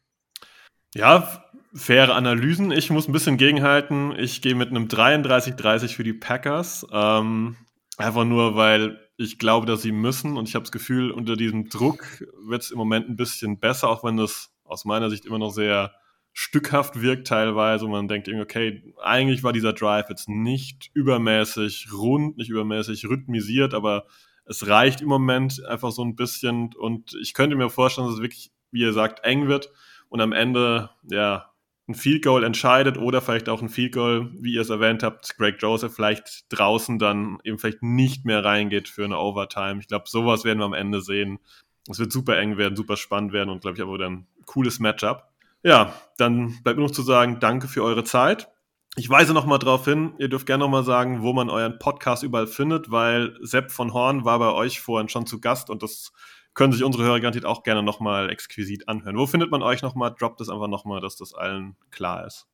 Ja, 0.95 1.45
faire 1.75 2.15
Analysen. 2.15 2.71
Ich 2.71 2.91
muss 2.91 3.09
ein 3.09 3.13
bisschen 3.13 3.37
gegenhalten. 3.37 4.15
Ich 4.17 4.43
gehe 4.43 4.55
mit 4.55 4.71
einem 4.71 4.87
33-30 4.87 5.95
für 5.95 6.05
die 6.05 6.13
Packers. 6.13 6.87
Ähm, 6.93 7.57
einfach 7.97 8.25
nur, 8.25 8.57
weil 8.57 9.01
ich 9.17 9.39
glaube, 9.39 9.67
dass 9.67 9.83
sie 9.83 9.93
müssen 9.93 10.37
und 10.37 10.49
ich 10.49 10.55
habe 10.55 10.65
das 10.65 10.73
Gefühl, 10.73 11.11
unter 11.11 11.37
diesem 11.37 11.69
Druck 11.69 12.25
wird 12.47 12.63
es 12.63 12.71
im 12.71 12.79
Moment 12.79 13.09
ein 13.09 13.17
bisschen 13.17 13.59
besser, 13.59 13.89
auch 13.89 14.03
wenn 14.03 14.17
das 14.17 14.51
aus 14.65 14.85
meiner 14.85 15.11
Sicht 15.11 15.25
immer 15.25 15.39
noch 15.39 15.51
sehr 15.51 15.93
stückhaft 16.35 17.01
wirkt 17.01 17.29
teilweise. 17.29 17.87
Und 17.87 17.93
man 17.93 18.09
denkt 18.09 18.29
irgendwie, 18.29 18.45
okay, 18.45 18.95
eigentlich 19.03 19.43
war 19.43 19.53
dieser 19.55 19.73
Drive 19.73 20.11
jetzt 20.11 20.29
nicht 20.29 20.91
übermäßig 20.93 21.89
rund, 21.93 22.37
nicht 22.37 22.51
übermäßig 22.51 23.09
rhythmisiert, 23.09 23.73
aber 23.73 24.05
es 24.45 24.67
reicht 24.67 25.01
im 25.01 25.09
Moment 25.09 25.65
einfach 25.65 25.93
so 25.93 26.05
ein 26.05 26.17
bisschen. 26.17 26.75
Und 26.75 27.17
ich 27.23 27.33
könnte 27.33 27.57
mir 27.57 27.71
vorstellen, 27.71 28.09
dass 28.09 28.17
es 28.17 28.23
wirklich, 28.23 28.51
wie 28.73 28.81
ihr 28.81 28.93
sagt, 28.93 29.25
eng 29.25 29.49
wird 29.49 29.71
und 30.09 30.21
am 30.21 30.33
Ende, 30.33 30.91
ja, 31.09 31.51
ein 31.87 31.95
Field 31.95 32.25
Goal 32.25 32.45
entscheidet 32.45 32.97
oder 32.97 33.21
vielleicht 33.21 33.49
auch 33.49 33.61
ein 33.61 33.69
Field 33.69 33.93
Goal, 33.93 34.31
wie 34.41 34.55
ihr 34.55 34.63
es 34.63 34.71
erwähnt 34.71 35.03
habt, 35.03 35.37
Greg 35.37 35.57
Joseph 35.61 35.95
vielleicht 35.95 36.47
draußen 36.49 36.99
dann 36.99 37.39
eben 37.45 37.59
vielleicht 37.59 37.83
nicht 37.83 38.25
mehr 38.25 38.43
reingeht 38.43 38.89
für 38.89 39.05
eine 39.05 39.19
Overtime. 39.19 39.81
Ich 39.81 39.89
glaube, 39.89 40.09
sowas 40.09 40.45
werden 40.45 40.61
wir 40.61 40.65
am 40.65 40.73
Ende 40.73 41.03
sehen. 41.03 41.41
Es 41.89 41.99
wird 41.99 42.11
super 42.11 42.39
eng 42.39 42.57
werden, 42.57 42.75
super 42.75 42.97
spannend 42.97 43.35
werden 43.35 43.51
und 43.51 43.61
glaube 43.61 43.77
ich 43.77 43.83
aber 43.83 43.95
wieder 43.95 44.09
ein 44.09 44.27
cooles 44.47 44.81
Matchup. 44.81 45.34
Ja, 45.65 45.95
dann 46.19 46.63
bleibt 46.63 46.79
nur 46.79 46.89
noch 46.89 46.95
zu 46.95 47.03
sagen, 47.03 47.39
danke 47.41 47.69
für 47.69 47.83
eure 47.83 48.05
Zeit. 48.05 48.51
Ich 48.97 49.09
weise 49.09 49.33
nochmal 49.33 49.59
darauf 49.59 49.87
hin, 49.87 50.13
ihr 50.19 50.29
dürft 50.29 50.47
gerne 50.47 50.63
nochmal 50.63 50.85
sagen, 50.85 51.23
wo 51.23 51.33
man 51.33 51.49
euren 51.49 51.79
Podcast 51.79 52.23
überall 52.23 52.47
findet, 52.47 52.91
weil 52.91 53.35
Sepp 53.41 53.73
von 53.73 53.95
Horn 53.95 54.25
war 54.27 54.39
bei 54.39 54.53
euch 54.53 54.79
vorhin 54.79 55.09
schon 55.09 55.27
zu 55.27 55.41
Gast 55.41 55.71
und 55.71 55.83
das 55.83 56.13
können 56.53 56.73
sich 56.73 56.85
unsere 56.85 57.03
Hörer 57.05 57.19
garantiert 57.19 57.47
auch 57.47 57.63
gerne 57.63 57.83
nochmal 57.83 58.31
exquisit 58.31 58.89
anhören. 58.89 59.17
Wo 59.17 59.27
findet 59.27 59.51
man 59.51 59.63
euch 59.63 59.81
nochmal? 59.81 60.15
Droppt 60.17 60.43
es 60.43 60.51
einfach 60.51 60.69
nochmal, 60.69 61.01
dass 61.01 61.17
das 61.17 61.35
allen 61.35 61.77
klar 61.91 62.27
ist. 62.27 62.47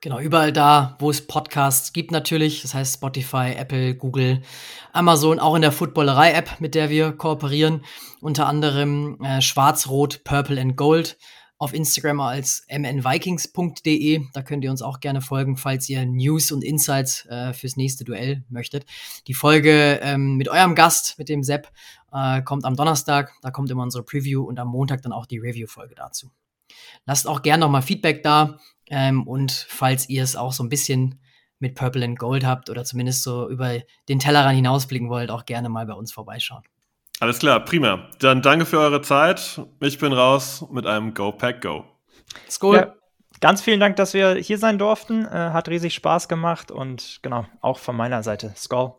Genau, 0.00 0.20
überall 0.20 0.52
da, 0.52 0.96
wo 1.00 1.10
es 1.10 1.26
Podcasts 1.26 1.92
gibt 1.92 2.12
natürlich, 2.12 2.62
das 2.62 2.72
heißt 2.72 2.94
Spotify, 2.94 3.54
Apple, 3.56 3.96
Google, 3.96 4.42
Amazon, 4.92 5.40
auch 5.40 5.56
in 5.56 5.62
der 5.62 5.72
Footballerei-App, 5.72 6.60
mit 6.60 6.76
der 6.76 6.88
wir 6.88 7.10
kooperieren, 7.10 7.84
unter 8.20 8.46
anderem 8.46 9.20
äh, 9.22 9.42
Schwarz-Rot, 9.42 10.22
Purple 10.22 10.60
and 10.60 10.76
Gold 10.76 11.18
auf 11.58 11.74
Instagram 11.74 12.20
als 12.20 12.64
mnvikings.de. 12.70 14.22
Da 14.32 14.42
könnt 14.42 14.64
ihr 14.64 14.70
uns 14.70 14.80
auch 14.80 15.00
gerne 15.00 15.20
folgen, 15.20 15.56
falls 15.56 15.88
ihr 15.88 16.06
News 16.06 16.52
und 16.52 16.62
Insights 16.62 17.26
äh, 17.26 17.52
fürs 17.52 17.76
nächste 17.76 18.04
Duell 18.04 18.44
möchtet. 18.48 18.86
Die 19.26 19.34
Folge 19.34 19.98
ähm, 20.02 20.36
mit 20.36 20.48
eurem 20.48 20.74
Gast, 20.74 21.18
mit 21.18 21.28
dem 21.28 21.42
Sepp, 21.42 21.70
äh, 22.12 22.42
kommt 22.42 22.64
am 22.64 22.76
Donnerstag. 22.76 23.32
Da 23.42 23.50
kommt 23.50 23.70
immer 23.70 23.82
unsere 23.82 24.04
Preview 24.04 24.44
und 24.44 24.58
am 24.60 24.68
Montag 24.68 25.02
dann 25.02 25.12
auch 25.12 25.26
die 25.26 25.38
Review-Folge 25.38 25.96
dazu. 25.96 26.30
Lasst 27.06 27.26
auch 27.26 27.42
gerne 27.42 27.62
nochmal 27.62 27.82
Feedback 27.82 28.22
da. 28.22 28.58
Ähm, 28.86 29.26
und 29.26 29.52
falls 29.68 30.08
ihr 30.08 30.22
es 30.22 30.36
auch 30.36 30.52
so 30.52 30.62
ein 30.62 30.68
bisschen 30.68 31.20
mit 31.58 31.74
Purple 31.74 32.04
and 32.04 32.18
Gold 32.18 32.46
habt 32.46 32.70
oder 32.70 32.84
zumindest 32.84 33.24
so 33.24 33.48
über 33.48 33.80
den 34.08 34.20
Tellerrand 34.20 34.54
hinausblicken 34.54 35.08
wollt, 35.08 35.30
auch 35.30 35.44
gerne 35.44 35.68
mal 35.68 35.86
bei 35.86 35.94
uns 35.94 36.12
vorbeischauen. 36.12 36.62
Alles 37.20 37.40
klar, 37.40 37.64
prima. 37.64 38.08
Dann 38.20 38.42
danke 38.42 38.64
für 38.64 38.78
eure 38.78 39.02
Zeit. 39.02 39.60
Ich 39.80 39.98
bin 39.98 40.12
raus 40.12 40.64
mit 40.70 40.86
einem 40.86 41.14
Go 41.14 41.32
Pack 41.32 41.62
Go. 41.62 41.84
Skol. 42.48 42.76
Ja, 42.76 42.94
ganz 43.40 43.60
vielen 43.60 43.80
Dank, 43.80 43.96
dass 43.96 44.14
wir 44.14 44.36
hier 44.36 44.58
sein 44.58 44.78
durften. 44.78 45.24
Äh, 45.24 45.50
hat 45.50 45.68
riesig 45.68 45.94
Spaß 45.94 46.28
gemacht 46.28 46.70
und 46.70 47.18
genau, 47.22 47.46
auch 47.60 47.78
von 47.78 47.96
meiner 47.96 48.22
Seite. 48.22 48.52
Skull. 48.56 48.92